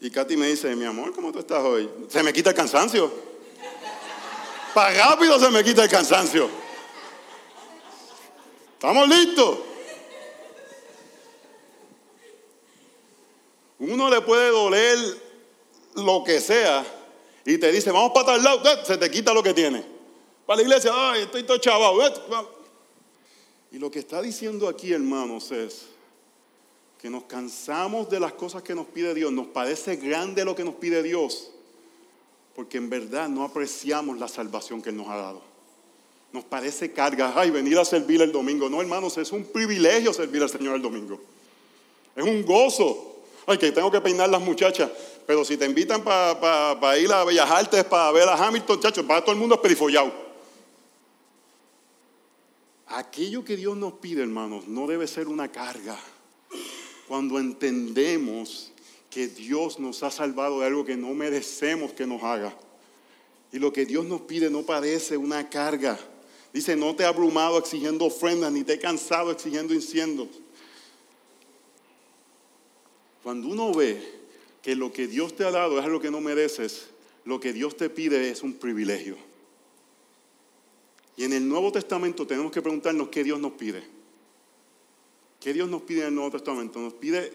Y 0.00 0.10
Katy 0.10 0.36
me 0.36 0.48
dice, 0.48 0.74
mi 0.76 0.84
amor, 0.84 1.12
¿cómo 1.14 1.30
tú 1.30 1.40
estás 1.40 1.62
hoy? 1.62 1.88
Se 2.08 2.22
me 2.22 2.32
quita 2.32 2.50
el 2.50 2.56
cansancio. 2.56 3.12
Para 4.74 5.08
rápido 5.08 5.38
se 5.38 5.50
me 5.50 5.62
quita 5.62 5.84
el 5.84 5.90
cansancio. 5.90 6.48
¿Estamos 8.74 9.08
listos? 9.08 9.58
Uno 13.78 14.10
le 14.10 14.20
puede 14.20 14.50
doler 14.50 14.98
lo 15.94 16.24
que 16.24 16.40
sea 16.40 16.84
y 17.44 17.58
te 17.58 17.72
dice, 17.72 17.90
vamos 17.90 18.12
para 18.12 18.26
tal 18.26 18.42
lado, 18.42 18.62
¡eh! 18.68 18.78
se 18.84 18.96
te 18.98 19.10
quita 19.10 19.32
lo 19.32 19.42
que 19.42 19.54
tiene. 19.54 19.84
Para 20.44 20.58
la 20.58 20.62
iglesia, 20.62 20.92
ay, 20.94 21.22
estoy 21.22 21.44
todo 21.44 21.58
chaval. 21.58 21.94
¡eh! 22.02 22.46
Y 23.72 23.78
lo 23.78 23.90
que 23.90 23.98
está 23.98 24.20
diciendo 24.20 24.68
aquí, 24.68 24.92
hermanos, 24.92 25.50
es 25.52 25.86
que 26.98 27.08
nos 27.08 27.24
cansamos 27.24 28.10
de 28.10 28.18
las 28.18 28.32
cosas 28.32 28.62
que 28.62 28.74
nos 28.74 28.86
pide 28.86 29.14
Dios, 29.14 29.32
nos 29.32 29.46
parece 29.46 29.96
grande 29.96 30.44
lo 30.44 30.56
que 30.56 30.64
nos 30.64 30.74
pide 30.74 31.02
Dios, 31.02 31.50
porque 32.56 32.78
en 32.78 32.90
verdad 32.90 33.28
no 33.28 33.44
apreciamos 33.44 34.18
la 34.18 34.26
salvación 34.26 34.82
que 34.82 34.90
Él 34.90 34.96
nos 34.96 35.08
ha 35.08 35.16
dado. 35.16 35.42
Nos 36.32 36.44
parece 36.44 36.92
carga, 36.92 37.32
ay, 37.34 37.50
venir 37.50 37.78
a 37.78 37.84
servir 37.84 38.20
el 38.20 38.32
domingo. 38.32 38.68
No, 38.68 38.80
hermanos, 38.80 39.16
es 39.16 39.32
un 39.32 39.44
privilegio 39.44 40.12
servir 40.12 40.42
al 40.42 40.50
Señor 40.50 40.76
el 40.76 40.82
domingo. 40.82 41.18
Es 42.14 42.24
un 42.24 42.44
gozo. 42.44 43.17
Ay, 43.50 43.56
que 43.56 43.72
tengo 43.72 43.90
que 43.90 44.02
peinar 44.02 44.28
las 44.28 44.42
muchachas. 44.42 44.90
Pero 45.26 45.42
si 45.42 45.56
te 45.56 45.64
invitan 45.64 46.04
para 46.04 46.98
ir 46.98 47.10
a 47.10 47.24
Bellas 47.24 47.50
Artes, 47.50 47.82
para 47.84 48.12
ver 48.12 48.28
a 48.28 48.34
Hamilton, 48.34 48.78
chachos, 48.78 49.06
para 49.06 49.22
todo 49.22 49.32
el 49.32 49.38
mundo 49.38 49.54
es 49.54 49.60
perifollado. 49.62 50.12
Aquello 52.88 53.42
que 53.42 53.56
Dios 53.56 53.74
nos 53.74 53.94
pide, 53.94 54.20
hermanos, 54.20 54.68
no 54.68 54.86
debe 54.86 55.06
ser 55.06 55.28
una 55.28 55.50
carga. 55.50 55.98
Cuando 57.06 57.38
entendemos 57.38 58.70
que 59.08 59.28
Dios 59.28 59.78
nos 59.78 60.02
ha 60.02 60.10
salvado 60.10 60.60
de 60.60 60.66
algo 60.66 60.84
que 60.84 60.98
no 60.98 61.14
merecemos 61.14 61.94
que 61.94 62.06
nos 62.06 62.22
haga. 62.22 62.54
Y 63.50 63.58
lo 63.58 63.72
que 63.72 63.86
Dios 63.86 64.04
nos 64.04 64.20
pide 64.22 64.50
no 64.50 64.62
parece 64.62 65.16
una 65.16 65.48
carga. 65.48 65.98
Dice, 66.52 66.76
no 66.76 66.94
te 66.94 67.04
he 67.04 67.06
abrumado 67.06 67.56
exigiendo 67.56 68.04
ofrendas, 68.04 68.52
ni 68.52 68.62
te 68.62 68.74
he 68.74 68.78
cansado 68.78 69.30
exigiendo 69.30 69.72
inciensos. 69.72 70.28
Cuando 73.28 73.48
uno 73.48 73.74
ve 73.74 74.02
que 74.62 74.74
lo 74.74 74.90
que 74.90 75.06
Dios 75.06 75.36
te 75.36 75.44
ha 75.44 75.50
dado 75.50 75.78
es 75.78 75.84
algo 75.84 76.00
que 76.00 76.10
no 76.10 76.22
mereces, 76.22 76.88
lo 77.26 77.38
que 77.38 77.52
Dios 77.52 77.76
te 77.76 77.90
pide 77.90 78.30
es 78.30 78.42
un 78.42 78.54
privilegio. 78.54 79.18
Y 81.14 81.24
en 81.24 81.34
el 81.34 81.46
Nuevo 81.46 81.70
Testamento 81.70 82.26
tenemos 82.26 82.50
que 82.50 82.62
preguntarnos 82.62 83.10
qué 83.10 83.22
Dios 83.22 83.38
nos 83.38 83.52
pide. 83.52 83.84
¿Qué 85.40 85.52
Dios 85.52 85.68
nos 85.68 85.82
pide 85.82 86.00
en 86.00 86.06
el 86.06 86.14
Nuevo 86.14 86.30
Testamento? 86.30 86.80
Nos 86.80 86.94
pide 86.94 87.30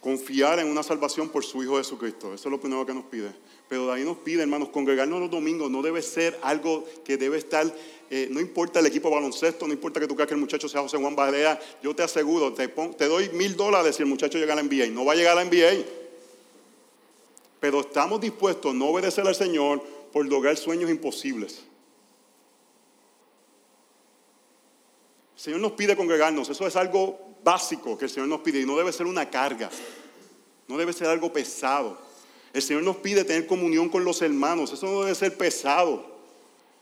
confiar 0.00 0.60
en 0.60 0.68
una 0.68 0.84
salvación 0.84 1.30
por 1.30 1.44
su 1.44 1.60
Hijo 1.64 1.78
Jesucristo. 1.78 2.32
Eso 2.32 2.48
es 2.48 2.52
lo 2.52 2.60
primero 2.60 2.86
que 2.86 2.94
nos 2.94 3.06
pide. 3.06 3.34
Pero 3.72 3.86
de 3.86 3.94
ahí 3.94 4.04
nos 4.04 4.18
pide, 4.18 4.42
hermanos, 4.42 4.68
congregarnos 4.68 5.18
los 5.18 5.30
domingos 5.30 5.70
no 5.70 5.80
debe 5.80 6.02
ser 6.02 6.38
algo 6.42 6.84
que 7.06 7.16
debe 7.16 7.38
estar, 7.38 7.66
eh, 8.10 8.28
no 8.30 8.38
importa 8.38 8.80
el 8.80 8.86
equipo 8.86 9.08
baloncesto, 9.08 9.66
no 9.66 9.72
importa 9.72 9.98
que 9.98 10.06
tú 10.06 10.14
creas 10.14 10.28
que 10.28 10.34
el 10.34 10.40
muchacho 10.40 10.68
sea 10.68 10.82
José 10.82 10.98
Juan 10.98 11.16
Barea, 11.16 11.58
yo 11.82 11.96
te 11.96 12.02
aseguro, 12.02 12.52
te, 12.52 12.68
te 12.68 13.06
doy 13.06 13.30
mil 13.30 13.56
dólares 13.56 13.96
si 13.96 14.02
el 14.02 14.10
muchacho 14.10 14.36
llega 14.36 14.52
a 14.52 14.56
la 14.56 14.62
NBA. 14.62 14.88
No 14.88 15.06
va 15.06 15.14
a 15.14 15.16
llegar 15.16 15.38
a 15.38 15.42
la 15.42 15.50
NBA. 15.50 15.86
Pero 17.60 17.80
estamos 17.80 18.20
dispuestos 18.20 18.72
a 18.72 18.74
no 18.74 18.88
obedecer 18.88 19.26
al 19.26 19.34
Señor 19.34 19.82
por 20.12 20.26
lograr 20.26 20.54
sueños 20.58 20.90
imposibles. 20.90 21.62
El 25.36 25.40
Señor 25.40 25.60
nos 25.60 25.72
pide 25.72 25.96
congregarnos, 25.96 26.46
eso 26.50 26.66
es 26.66 26.76
algo 26.76 27.18
básico 27.42 27.96
que 27.96 28.04
el 28.04 28.10
Señor 28.10 28.28
nos 28.28 28.42
pide 28.42 28.60
y 28.60 28.66
no 28.66 28.76
debe 28.76 28.92
ser 28.92 29.06
una 29.06 29.30
carga, 29.30 29.70
no 30.68 30.76
debe 30.76 30.92
ser 30.92 31.06
algo 31.06 31.32
pesado. 31.32 32.11
El 32.52 32.62
Señor 32.62 32.82
nos 32.82 32.96
pide 32.96 33.24
tener 33.24 33.46
comunión 33.46 33.88
con 33.88 34.04
los 34.04 34.20
hermanos, 34.22 34.72
eso 34.72 34.86
no 34.86 35.02
debe 35.02 35.14
ser 35.14 35.36
pesado. 35.36 36.12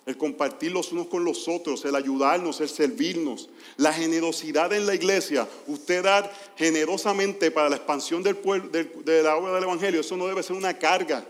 El 0.07 0.17
compartir 0.17 0.73
los 0.73 0.91
unos 0.93 1.07
con 1.07 1.25
los 1.25 1.47
otros, 1.47 1.85
el 1.85 1.95
ayudarnos, 1.95 2.61
el 2.61 2.69
servirnos, 2.69 3.49
la 3.77 3.93
generosidad 3.93 4.73
en 4.73 4.87
la 4.87 4.95
iglesia, 4.95 5.49
usted 5.67 6.03
dar 6.03 6.33
generosamente 6.57 7.51
para 7.51 7.69
la 7.69 7.77
expansión 7.77 8.23
del 8.23 8.39
de 9.05 9.23
la 9.23 9.37
obra 9.37 9.55
del 9.55 9.65
Evangelio, 9.65 10.01
eso 10.01 10.17
no 10.17 10.27
debe 10.27 10.43
ser 10.43 10.57
una 10.57 10.77
carga. 10.77 11.25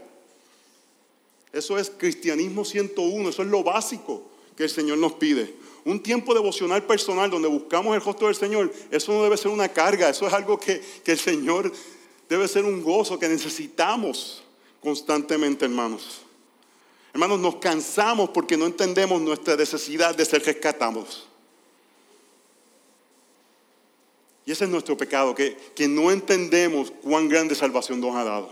Eso 1.52 1.76
es 1.78 1.90
cristianismo 1.90 2.64
101, 2.64 3.28
eso 3.28 3.42
es 3.42 3.48
lo 3.48 3.62
básico 3.64 4.22
que 4.56 4.64
el 4.64 4.70
Señor 4.70 4.98
nos 4.98 5.14
pide. 5.14 5.52
Un 5.84 6.02
tiempo 6.02 6.32
devocional 6.32 6.84
personal 6.84 7.30
donde 7.30 7.48
buscamos 7.48 7.94
el 7.94 8.02
rostro 8.02 8.28
del 8.28 8.36
Señor, 8.36 8.72
eso 8.90 9.12
no 9.12 9.22
debe 9.22 9.36
ser 9.36 9.50
una 9.50 9.68
carga, 9.68 10.08
eso 10.08 10.26
es 10.26 10.32
algo 10.32 10.60
que, 10.60 10.80
que 11.02 11.12
el 11.12 11.18
Señor 11.18 11.72
debe 12.30 12.46
ser 12.46 12.64
un 12.64 12.80
gozo 12.80 13.18
que 13.18 13.28
necesitamos 13.28 14.40
constantemente, 14.80 15.64
hermanos. 15.64 16.20
Hermanos, 17.12 17.40
nos 17.40 17.56
cansamos 17.56 18.30
porque 18.30 18.56
no 18.56 18.66
entendemos 18.66 19.20
nuestra 19.20 19.56
necesidad 19.56 20.14
de 20.14 20.24
ser 20.24 20.44
rescatados. 20.44 21.26
Y 24.46 24.52
ese 24.52 24.64
es 24.64 24.70
nuestro 24.70 24.96
pecado, 24.96 25.34
que, 25.34 25.56
que 25.74 25.88
no 25.88 26.12
entendemos 26.12 26.92
cuán 27.02 27.28
grande 27.28 27.56
salvación 27.56 28.00
nos 28.00 28.14
ha 28.14 28.22
dado. 28.22 28.48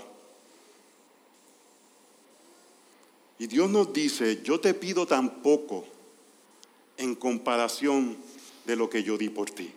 Y 3.38 3.46
Dios 3.46 3.70
nos 3.70 3.92
dice, 3.92 4.42
yo 4.42 4.58
te 4.58 4.74
pido 4.74 5.06
tan 5.06 5.40
poco 5.40 5.84
en 6.96 7.14
comparación 7.14 8.16
de 8.66 8.74
lo 8.74 8.90
que 8.90 9.04
yo 9.04 9.16
di 9.16 9.28
por 9.28 9.48
ti. 9.48 9.72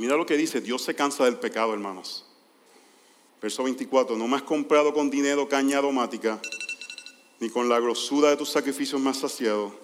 Mira 0.00 0.16
lo 0.16 0.24
que 0.24 0.36
dice, 0.36 0.60
Dios 0.60 0.82
se 0.82 0.94
cansa 0.94 1.24
del 1.24 1.38
pecado, 1.38 1.74
hermanos. 1.74 2.24
Verso 3.40 3.62
24, 3.62 4.16
no 4.16 4.26
me 4.26 4.36
has 4.36 4.42
comprado 4.42 4.92
con 4.94 5.10
dinero 5.10 5.48
caña 5.48 5.78
aromática, 5.78 6.40
ni 7.38 7.50
con 7.50 7.68
la 7.68 7.78
grosura 7.78 8.30
de 8.30 8.36
tus 8.36 8.48
sacrificios 8.48 9.00
más 9.00 9.18
saciado. 9.18 9.74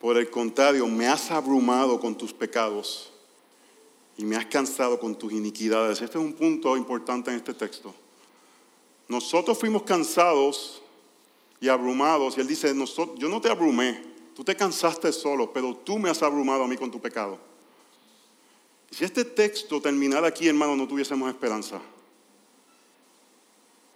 Por 0.00 0.16
el 0.16 0.30
contrario, 0.30 0.86
me 0.86 1.06
has 1.06 1.30
abrumado 1.30 2.00
con 2.00 2.16
tus 2.16 2.32
pecados 2.32 3.12
y 4.16 4.24
me 4.24 4.36
has 4.36 4.46
cansado 4.46 4.98
con 4.98 5.14
tus 5.14 5.32
iniquidades. 5.32 6.00
Este 6.00 6.18
es 6.18 6.24
un 6.24 6.32
punto 6.32 6.76
importante 6.76 7.30
en 7.30 7.36
este 7.36 7.52
texto. 7.52 7.94
Nosotros 9.06 9.58
fuimos 9.58 9.82
cansados 9.82 10.82
y 11.60 11.68
abrumados, 11.68 12.38
y 12.38 12.40
él 12.40 12.46
dice, 12.46 12.74
yo 13.18 13.28
no 13.28 13.40
te 13.40 13.50
abrumé, 13.50 14.02
tú 14.34 14.42
te 14.42 14.56
cansaste 14.56 15.12
solo, 15.12 15.52
pero 15.52 15.76
tú 15.76 15.98
me 15.98 16.08
has 16.08 16.22
abrumado 16.22 16.64
a 16.64 16.68
mí 16.68 16.76
con 16.76 16.90
tu 16.90 17.00
pecado. 17.00 17.49
Si 18.90 19.04
este 19.04 19.24
texto 19.24 19.80
terminara 19.80 20.28
aquí, 20.28 20.48
hermano, 20.48 20.76
no 20.76 20.88
tuviésemos 20.88 21.30
esperanza. 21.30 21.80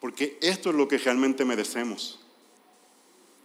Porque 0.01 0.39
esto 0.41 0.71
es 0.71 0.77
lo 0.77 0.87
que 0.87 0.99
realmente 0.99 1.45
merecemos. 1.45 2.21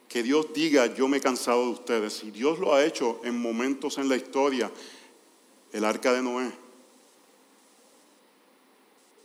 Que 0.07 0.23
Dios 0.23 0.47
diga, 0.53 0.93
yo 0.93 1.07
me 1.07 1.17
he 1.17 1.21
cansado 1.21 1.63
de 1.65 1.71
ustedes. 1.71 2.23
Y 2.23 2.31
Dios 2.31 2.59
lo 2.59 2.73
ha 2.73 2.83
hecho 2.83 3.21
en 3.23 3.39
momentos 3.39 3.97
en 3.97 4.09
la 4.09 4.15
historia. 4.15 4.71
El 5.71 5.85
arca 5.85 6.13
de 6.13 6.21
Noé. 6.21 6.51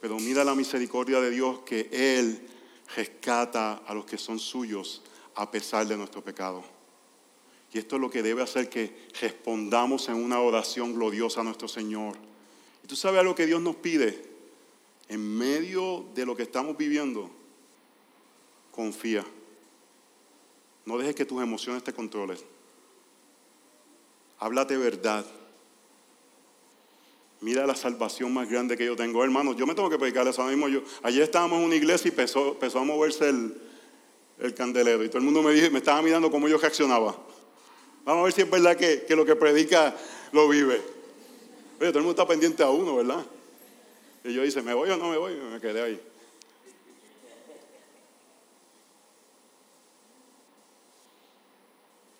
Pero 0.00 0.18
mira 0.18 0.44
la 0.44 0.54
misericordia 0.54 1.20
de 1.20 1.30
Dios 1.30 1.60
que 1.60 1.88
Él 1.90 2.46
rescata 2.94 3.82
a 3.86 3.94
los 3.94 4.04
que 4.04 4.18
son 4.18 4.38
suyos 4.38 5.02
a 5.34 5.50
pesar 5.50 5.86
de 5.86 5.96
nuestro 5.96 6.22
pecado. 6.22 6.73
Y 7.74 7.78
esto 7.78 7.96
es 7.96 8.00
lo 8.00 8.08
que 8.08 8.22
debe 8.22 8.40
hacer 8.40 8.70
que 8.70 8.94
respondamos 9.20 10.08
en 10.08 10.14
una 10.14 10.38
oración 10.38 10.94
gloriosa 10.94 11.40
a 11.40 11.44
nuestro 11.44 11.66
Señor. 11.66 12.16
Y 12.84 12.86
tú 12.86 12.94
sabes 12.94 13.18
algo 13.18 13.34
que 13.34 13.46
Dios 13.46 13.60
nos 13.60 13.74
pide. 13.74 14.32
En 15.08 15.36
medio 15.36 16.06
de 16.14 16.24
lo 16.24 16.36
que 16.36 16.44
estamos 16.44 16.78
viviendo, 16.78 17.28
confía. 18.70 19.26
No 20.86 20.96
dejes 20.96 21.16
que 21.16 21.24
tus 21.24 21.42
emociones 21.42 21.82
te 21.82 21.92
controlen. 21.92 22.38
Háblate 24.38 24.76
verdad. 24.76 25.26
Mira 27.40 27.66
la 27.66 27.74
salvación 27.74 28.32
más 28.32 28.48
grande 28.48 28.76
que 28.76 28.86
yo 28.86 28.94
tengo. 28.94 29.24
Hermanos, 29.24 29.56
yo 29.56 29.66
me 29.66 29.74
tengo 29.74 29.90
que 29.90 29.98
predicar 29.98 30.28
eso 30.28 30.44
mismo. 30.44 30.68
Yo, 30.68 30.82
ayer 31.02 31.24
estábamos 31.24 31.58
en 31.58 31.64
una 31.64 31.74
iglesia 31.74 32.06
y 32.06 32.10
empezó, 32.10 32.52
empezó 32.52 32.78
a 32.78 32.84
moverse 32.84 33.28
el, 33.28 33.60
el, 34.38 34.54
candelero. 34.54 35.02
Y 35.02 35.08
todo 35.08 35.18
el 35.18 35.24
mundo 35.24 35.42
me, 35.42 35.70
me 35.70 35.78
estaba 35.78 36.00
mirando 36.02 36.30
cómo 36.30 36.46
yo 36.46 36.56
reaccionaba. 36.56 37.33
Vamos 38.04 38.20
a 38.20 38.24
ver 38.24 38.32
si 38.34 38.42
es 38.42 38.50
verdad 38.50 38.76
que, 38.76 39.16
lo 39.16 39.24
que 39.24 39.34
predica 39.34 39.96
lo 40.32 40.48
vive. 40.48 40.80
Oye, 41.80 41.88
todo 41.88 41.98
el 41.98 42.04
mundo 42.04 42.10
está 42.10 42.26
pendiente 42.26 42.62
a 42.62 42.68
uno, 42.68 42.96
¿verdad? 42.96 43.24
Y 44.22 44.34
yo 44.34 44.42
dice, 44.42 44.60
¿me 44.62 44.74
voy 44.74 44.90
o 44.90 44.96
no 44.96 45.10
me 45.10 45.16
voy? 45.16 45.34
Me 45.36 45.60
quedé 45.60 45.82
ahí. 45.82 46.00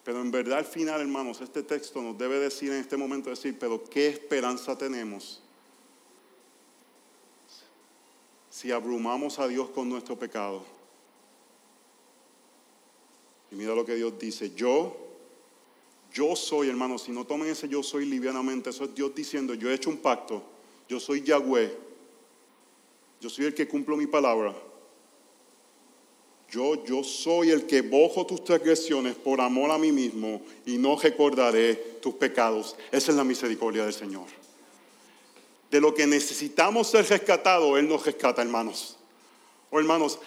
Pero 0.04 0.20
en 0.20 0.30
verdad 0.30 0.58
al 0.58 0.64
final, 0.64 1.00
hermanos, 1.00 1.40
este 1.40 1.62
texto 1.62 2.00
nos 2.02 2.16
debe 2.16 2.38
decir 2.38 2.70
en 2.72 2.80
este 2.80 2.96
momento, 2.96 3.30
decir, 3.30 3.56
pero 3.58 3.82
¿qué 3.84 4.08
esperanza 4.08 4.76
tenemos 4.76 5.40
si 8.50 8.70
abrumamos 8.70 9.38
a 9.38 9.48
Dios 9.48 9.70
con 9.70 9.88
nuestro 9.88 10.18
pecado? 10.18 10.62
Y 13.50 13.54
mira 13.54 13.74
lo 13.74 13.84
que 13.84 13.94
Dios 13.94 14.18
dice, 14.18 14.50
yo 14.54 15.03
Yo 16.14 16.36
soy, 16.36 16.68
hermanos, 16.68 17.02
si 17.02 17.10
no 17.10 17.26
tomen 17.26 17.48
ese 17.48 17.68
yo 17.68 17.82
soy 17.82 18.06
livianamente, 18.06 18.70
eso 18.70 18.84
es 18.84 18.94
Dios 18.94 19.12
diciendo, 19.16 19.52
yo 19.52 19.68
he 19.68 19.74
hecho 19.74 19.90
un 19.90 19.96
pacto, 19.96 20.44
yo 20.88 21.00
soy 21.00 21.22
Yahweh, 21.22 21.76
yo 23.20 23.28
soy 23.28 23.46
el 23.46 23.54
que 23.54 23.66
cumplo 23.66 23.96
mi 23.96 24.06
palabra. 24.06 24.54
Yo, 26.48 26.84
yo 26.84 27.02
soy 27.02 27.50
el 27.50 27.66
que 27.66 27.82
bojo 27.82 28.24
tus 28.26 28.44
transgresiones 28.44 29.16
por 29.16 29.40
amor 29.40 29.72
a 29.72 29.78
mí 29.78 29.90
mismo 29.90 30.40
y 30.64 30.78
no 30.78 30.96
recordaré 30.96 31.74
tus 32.00 32.14
pecados. 32.14 32.76
Esa 32.92 33.10
es 33.10 33.16
la 33.16 33.24
misericordia 33.24 33.82
del 33.82 33.92
Señor. 33.92 34.26
De 35.68 35.80
lo 35.80 35.92
que 35.94 36.06
necesitamos 36.06 36.86
ser 36.86 37.08
rescatados, 37.08 37.76
Él 37.76 37.88
nos 37.88 38.06
rescata, 38.06 38.40
hermanos. 38.40 38.96
O 39.68 39.76
oh, 39.76 39.80
hermanos, 39.80 40.20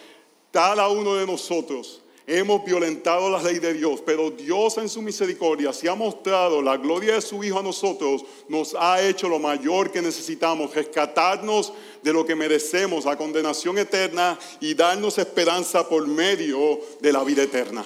cada 0.52 0.88
uno 0.90 1.14
de 1.14 1.26
nosotros 1.26 2.02
hemos 2.28 2.62
violentado 2.62 3.30
la 3.30 3.42
ley 3.42 3.58
de 3.58 3.72
Dios, 3.72 4.02
pero 4.04 4.30
Dios 4.30 4.76
en 4.76 4.90
su 4.90 5.00
misericordia, 5.00 5.72
si 5.72 5.88
ha 5.88 5.94
mostrado 5.94 6.60
la 6.60 6.76
gloria 6.76 7.14
de 7.14 7.22
su 7.22 7.42
Hijo 7.42 7.58
a 7.58 7.62
nosotros, 7.62 8.22
nos 8.48 8.76
ha 8.78 9.02
hecho 9.02 9.30
lo 9.30 9.38
mayor 9.38 9.90
que 9.90 10.02
necesitamos, 10.02 10.74
rescatarnos 10.74 11.72
de 12.02 12.12
lo 12.12 12.26
que 12.26 12.36
merecemos, 12.36 13.06
la 13.06 13.16
condenación 13.16 13.78
eterna 13.78 14.38
y 14.60 14.74
darnos 14.74 15.16
esperanza 15.16 15.88
por 15.88 16.06
medio 16.06 16.78
de 17.00 17.12
la 17.14 17.24
vida 17.24 17.42
eterna. 17.42 17.82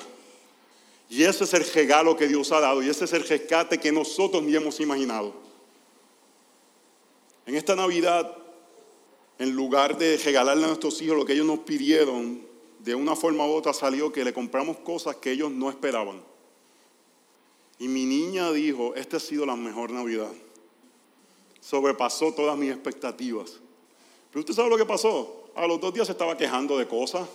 Y 1.08 1.22
ese 1.22 1.44
es 1.44 1.54
el 1.54 1.64
regalo 1.64 2.16
que 2.16 2.26
Dios 2.26 2.50
ha 2.50 2.58
dado 2.58 2.82
y 2.82 2.88
ese 2.88 3.04
es 3.04 3.12
el 3.12 3.22
rescate 3.22 3.78
que 3.78 3.92
nosotros 3.92 4.42
ni 4.42 4.56
hemos 4.56 4.80
imaginado. 4.80 5.34
En 7.46 7.54
esta 7.54 7.76
Navidad, 7.76 8.36
en 9.38 9.50
lugar 9.50 9.96
de 9.98 10.16
regalarle 10.16 10.64
a 10.64 10.68
nuestros 10.68 11.00
hijos 11.00 11.16
lo 11.16 11.24
que 11.24 11.34
ellos 11.34 11.46
nos 11.46 11.60
pidieron, 11.60 12.51
de 12.84 12.94
una 12.96 13.14
forma 13.14 13.46
u 13.46 13.52
otra 13.52 13.72
salió 13.72 14.12
que 14.12 14.24
le 14.24 14.32
compramos 14.32 14.78
cosas 14.78 15.16
que 15.16 15.30
ellos 15.30 15.52
no 15.52 15.70
esperaban. 15.70 16.20
Y 17.78 17.88
mi 17.88 18.04
niña 18.04 18.50
dijo, 18.52 18.94
esta 18.96 19.18
ha 19.18 19.20
sido 19.20 19.46
la 19.46 19.56
mejor 19.56 19.90
Navidad. 19.90 20.30
Sobrepasó 21.60 22.32
todas 22.32 22.56
mis 22.58 22.70
expectativas. 22.70 23.60
Pero 24.30 24.40
usted 24.40 24.54
sabe 24.54 24.68
lo 24.68 24.76
que 24.76 24.84
pasó. 24.84 25.44
A 25.54 25.66
los 25.66 25.80
dos 25.80 25.94
días 25.94 26.06
se 26.06 26.12
estaba 26.12 26.36
quejando 26.36 26.76
de 26.76 26.88
cosas. 26.88 27.28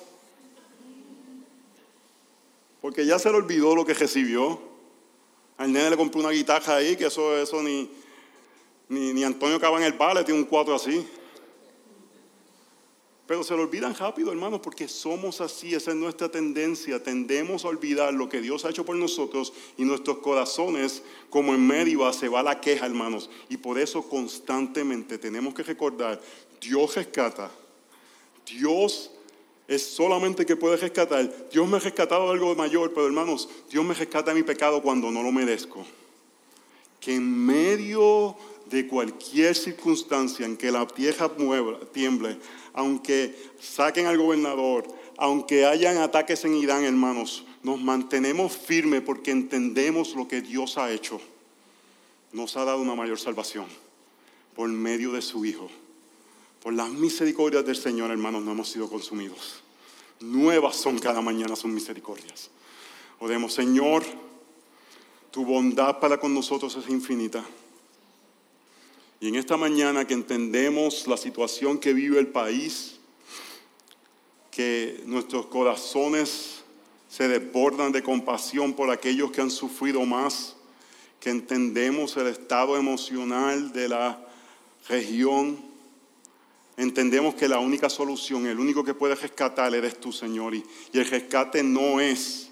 Porque 2.82 3.06
ya 3.06 3.18
se 3.18 3.30
le 3.30 3.38
olvidó 3.38 3.74
lo 3.76 3.86
que 3.86 3.94
recibió. 3.94 4.60
Al 5.58 5.72
nene 5.72 5.92
le 5.92 5.98
compró 5.98 6.20
una 6.20 6.32
guitarra 6.32 6.76
ahí, 6.76 6.96
que 6.98 7.06
eso, 7.06 7.38
eso 7.38 7.64
ni, 7.64 7.90
ni, 8.90 9.14
ni 9.14 9.24
Antonio 9.24 9.60
Caba 9.60 9.78
en 9.78 9.84
el 9.84 9.98
le 9.98 10.24
tiene 10.24 10.42
un 10.42 10.46
cuatro 10.46 10.76
así. 10.76 11.08
Pero 13.28 13.44
se 13.44 13.54
lo 13.56 13.64
olvidan 13.64 13.94
rápido, 13.94 14.32
hermanos, 14.32 14.62
porque 14.62 14.88
somos 14.88 15.42
así, 15.42 15.76
esa 15.76 15.92
es 15.92 15.98
nuestra 15.98 16.30
tendencia. 16.30 17.04
Tendemos 17.04 17.66
a 17.66 17.68
olvidar 17.68 18.14
lo 18.14 18.30
que 18.30 18.40
Dios 18.40 18.64
ha 18.64 18.70
hecho 18.70 18.86
por 18.86 18.96
nosotros 18.96 19.52
y 19.78 19.84
nuestros 19.84 20.20
corazones, 20.20 21.04
como 21.30 21.54
en 21.54 21.68
medio 21.68 22.12
se 22.14 22.30
va 22.30 22.42
la 22.42 22.62
queja, 22.62 22.86
hermanos. 22.86 23.30
Y 23.50 23.58
por 23.58 23.78
eso 23.78 24.08
constantemente 24.08 25.18
tenemos 25.18 25.54
que 25.54 25.64
recordar, 25.64 26.22
Dios 26.62 26.96
rescata. 26.96 27.52
Dios 28.46 29.12
es 29.68 29.86
solamente 29.86 30.46
que 30.46 30.56
puede 30.56 30.78
rescatar. 30.78 31.50
Dios 31.50 31.68
me 31.68 31.76
ha 31.76 31.80
rescatado 31.82 32.28
de 32.28 32.32
algo 32.32 32.56
mayor, 32.56 32.94
pero 32.94 33.08
hermanos, 33.08 33.50
Dios 33.70 33.84
me 33.84 33.94
rescata 33.94 34.34
mi 34.34 34.44
pecado 34.44 34.82
cuando 34.82 35.12
no 35.12 35.22
lo 35.22 35.34
merezco. 35.34 35.86
Que 37.02 37.16
en 37.16 37.46
medio 37.46 38.38
de 38.70 38.88
cualquier 38.88 39.56
circunstancia 39.56 40.46
en 40.46 40.58
que 40.58 40.72
la 40.72 40.86
tierra 40.88 41.32
mueva, 41.38 41.80
tiemble, 41.92 42.38
aunque 42.74 43.36
saquen 43.60 44.06
al 44.06 44.18
gobernador, 44.18 44.88
aunque 45.18 45.66
hayan 45.66 45.98
ataques 45.98 46.46
en 46.46 46.56
Irán, 46.56 46.84
hermanos, 46.84 47.46
nos 47.64 47.82
mantenemos 47.82 48.56
firmes 48.56 49.02
porque 49.02 49.32
entendemos 49.32 50.16
lo 50.16 50.28
que 50.28 50.42
Dios 50.42 50.78
ha 50.78 50.92
hecho. 50.92 51.20
Nos 52.32 52.56
ha 52.58 52.66
dado 52.66 52.82
una 52.82 52.96
mayor 52.96 53.20
salvación 53.20 53.66
por 54.56 54.70
medio 54.70 55.12
de 55.12 55.22
su 55.22 55.44
Hijo. 55.46 55.70
Por 56.62 56.74
las 56.74 56.90
misericordias 56.90 57.66
del 57.66 57.76
Señor, 57.76 58.12
hermanos, 58.12 58.44
no 58.44 58.52
hemos 58.52 58.70
sido 58.70 58.90
consumidos. 58.90 59.62
Nuevas 60.20 60.76
son 60.76 61.00
cada 61.00 61.22
mañana 61.22 61.56
sus 61.56 61.72
misericordias. 61.72 62.50
Oremos, 63.20 63.54
Señor, 63.54 64.04
tu 65.32 65.46
bondad 65.46 66.00
para 66.00 66.20
con 66.20 66.34
nosotros 66.34 66.76
es 66.76 66.90
infinita. 66.90 67.44
Y 69.20 69.30
en 69.30 69.36
esta 69.36 69.58
mañana 69.58 70.06
que 70.06 70.14
entendemos 70.14 71.08
la 71.08 71.18
situación 71.18 71.80
que 71.80 71.94
vive 71.94 72.20
el 72.20 72.28
país, 72.28 73.00
que 74.52 75.02
nuestros 75.06 75.48
corazones 75.48 76.64
se 77.10 77.28
desbordan 77.28 77.92
de 77.92 78.04
compasión 78.04 78.74
por 78.74 78.92
aquellos 78.92 79.32
que 79.32 79.42
han 79.42 79.50
sufrido 79.50 80.06
más, 80.06 80.56
que 81.20 81.32
entendemos 81.32 82.16
el 82.18 82.28
estado 82.28 82.78
emocional 82.78 83.72
de 83.74 83.90
la 83.90 84.24
región, 84.88 85.58
entendemos 86.78 87.34
que 87.34 87.48
la 87.48 87.60
única 87.60 87.90
solución, 87.90 88.46
el 88.46 88.60
único 88.60 88.84
que 88.84 88.94
puede 88.94 89.16
rescatar 89.16 89.74
eres 89.74 90.00
tú, 90.00 90.12
Señor. 90.12 90.54
Y, 90.54 90.64
el 90.94 91.06
rescate 91.06 91.64
no 91.64 92.00
es 92.00 92.52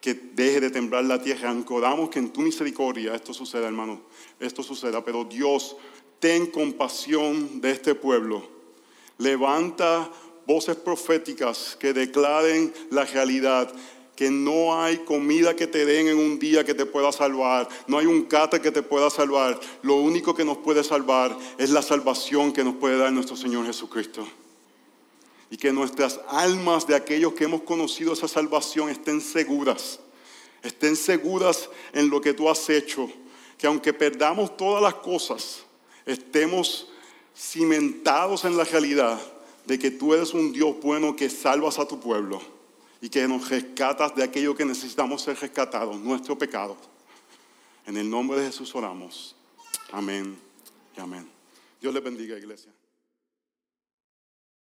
que 0.00 0.14
deje 0.14 0.60
de 0.60 0.70
temblar 0.70 1.04
la 1.04 1.20
tierra. 1.20 1.50
Ancordamos 1.50 2.08
que 2.08 2.18
en 2.18 2.30
tu 2.30 2.40
misericordia 2.40 3.14
esto 3.14 3.34
suceda, 3.34 3.66
hermano. 3.66 4.00
Esto 4.40 4.62
suceda. 4.62 5.04
Pero 5.04 5.24
Dios 5.24 5.76
ten 6.18 6.46
compasión 6.46 7.60
de 7.60 7.70
este 7.70 7.94
pueblo. 7.94 8.46
Levanta 9.18 10.10
voces 10.46 10.76
proféticas 10.76 11.76
que 11.78 11.92
declaren 11.92 12.72
la 12.90 13.04
realidad, 13.04 13.72
que 14.16 14.30
no 14.30 14.82
hay 14.82 14.98
comida 14.98 15.54
que 15.54 15.68
te 15.68 15.84
den 15.84 16.08
en 16.08 16.18
un 16.18 16.40
día 16.40 16.64
que 16.64 16.74
te 16.74 16.86
pueda 16.86 17.12
salvar, 17.12 17.68
no 17.86 17.98
hay 17.98 18.06
un 18.06 18.24
cate 18.24 18.60
que 18.60 18.72
te 18.72 18.82
pueda 18.82 19.10
salvar. 19.10 19.60
Lo 19.82 19.94
único 19.94 20.34
que 20.34 20.44
nos 20.44 20.58
puede 20.58 20.82
salvar 20.82 21.38
es 21.56 21.70
la 21.70 21.82
salvación 21.82 22.52
que 22.52 22.64
nos 22.64 22.74
puede 22.74 22.98
dar 22.98 23.12
nuestro 23.12 23.36
Señor 23.36 23.64
Jesucristo. 23.66 24.26
Y 25.50 25.56
que 25.56 25.72
nuestras 25.72 26.18
almas 26.28 26.86
de 26.86 26.96
aquellos 26.96 27.34
que 27.34 27.44
hemos 27.44 27.62
conocido 27.62 28.12
esa 28.12 28.26
salvación 28.26 28.88
estén 28.88 29.20
seguras, 29.20 30.00
estén 30.62 30.96
seguras 30.96 31.70
en 31.92 32.10
lo 32.10 32.20
que 32.20 32.34
tú 32.34 32.50
has 32.50 32.68
hecho, 32.70 33.08
que 33.56 33.68
aunque 33.68 33.92
perdamos 33.92 34.56
todas 34.56 34.82
las 34.82 34.94
cosas, 34.94 35.64
estemos 36.08 36.88
cimentados 37.36 38.44
en 38.44 38.56
la 38.56 38.64
realidad 38.64 39.20
de 39.66 39.78
que 39.78 39.90
tú 39.90 40.14
eres 40.14 40.32
un 40.32 40.52
Dios 40.52 40.76
bueno 40.82 41.14
que 41.14 41.28
salvas 41.28 41.78
a 41.78 41.86
tu 41.86 42.00
pueblo 42.00 42.40
y 43.00 43.08
que 43.10 43.28
nos 43.28 43.48
rescatas 43.48 44.16
de 44.16 44.24
aquello 44.24 44.56
que 44.56 44.64
necesitamos 44.64 45.22
ser 45.22 45.38
rescatados, 45.38 46.00
nuestro 46.00 46.36
pecado. 46.36 46.76
En 47.86 47.96
el 47.96 48.08
nombre 48.08 48.40
de 48.40 48.46
Jesús 48.46 48.74
oramos. 48.74 49.36
Amén 49.92 50.36
y 50.96 51.00
amén. 51.00 51.28
Dios 51.80 51.94
le 51.94 52.00
bendiga, 52.00 52.36
iglesia. 52.36 52.72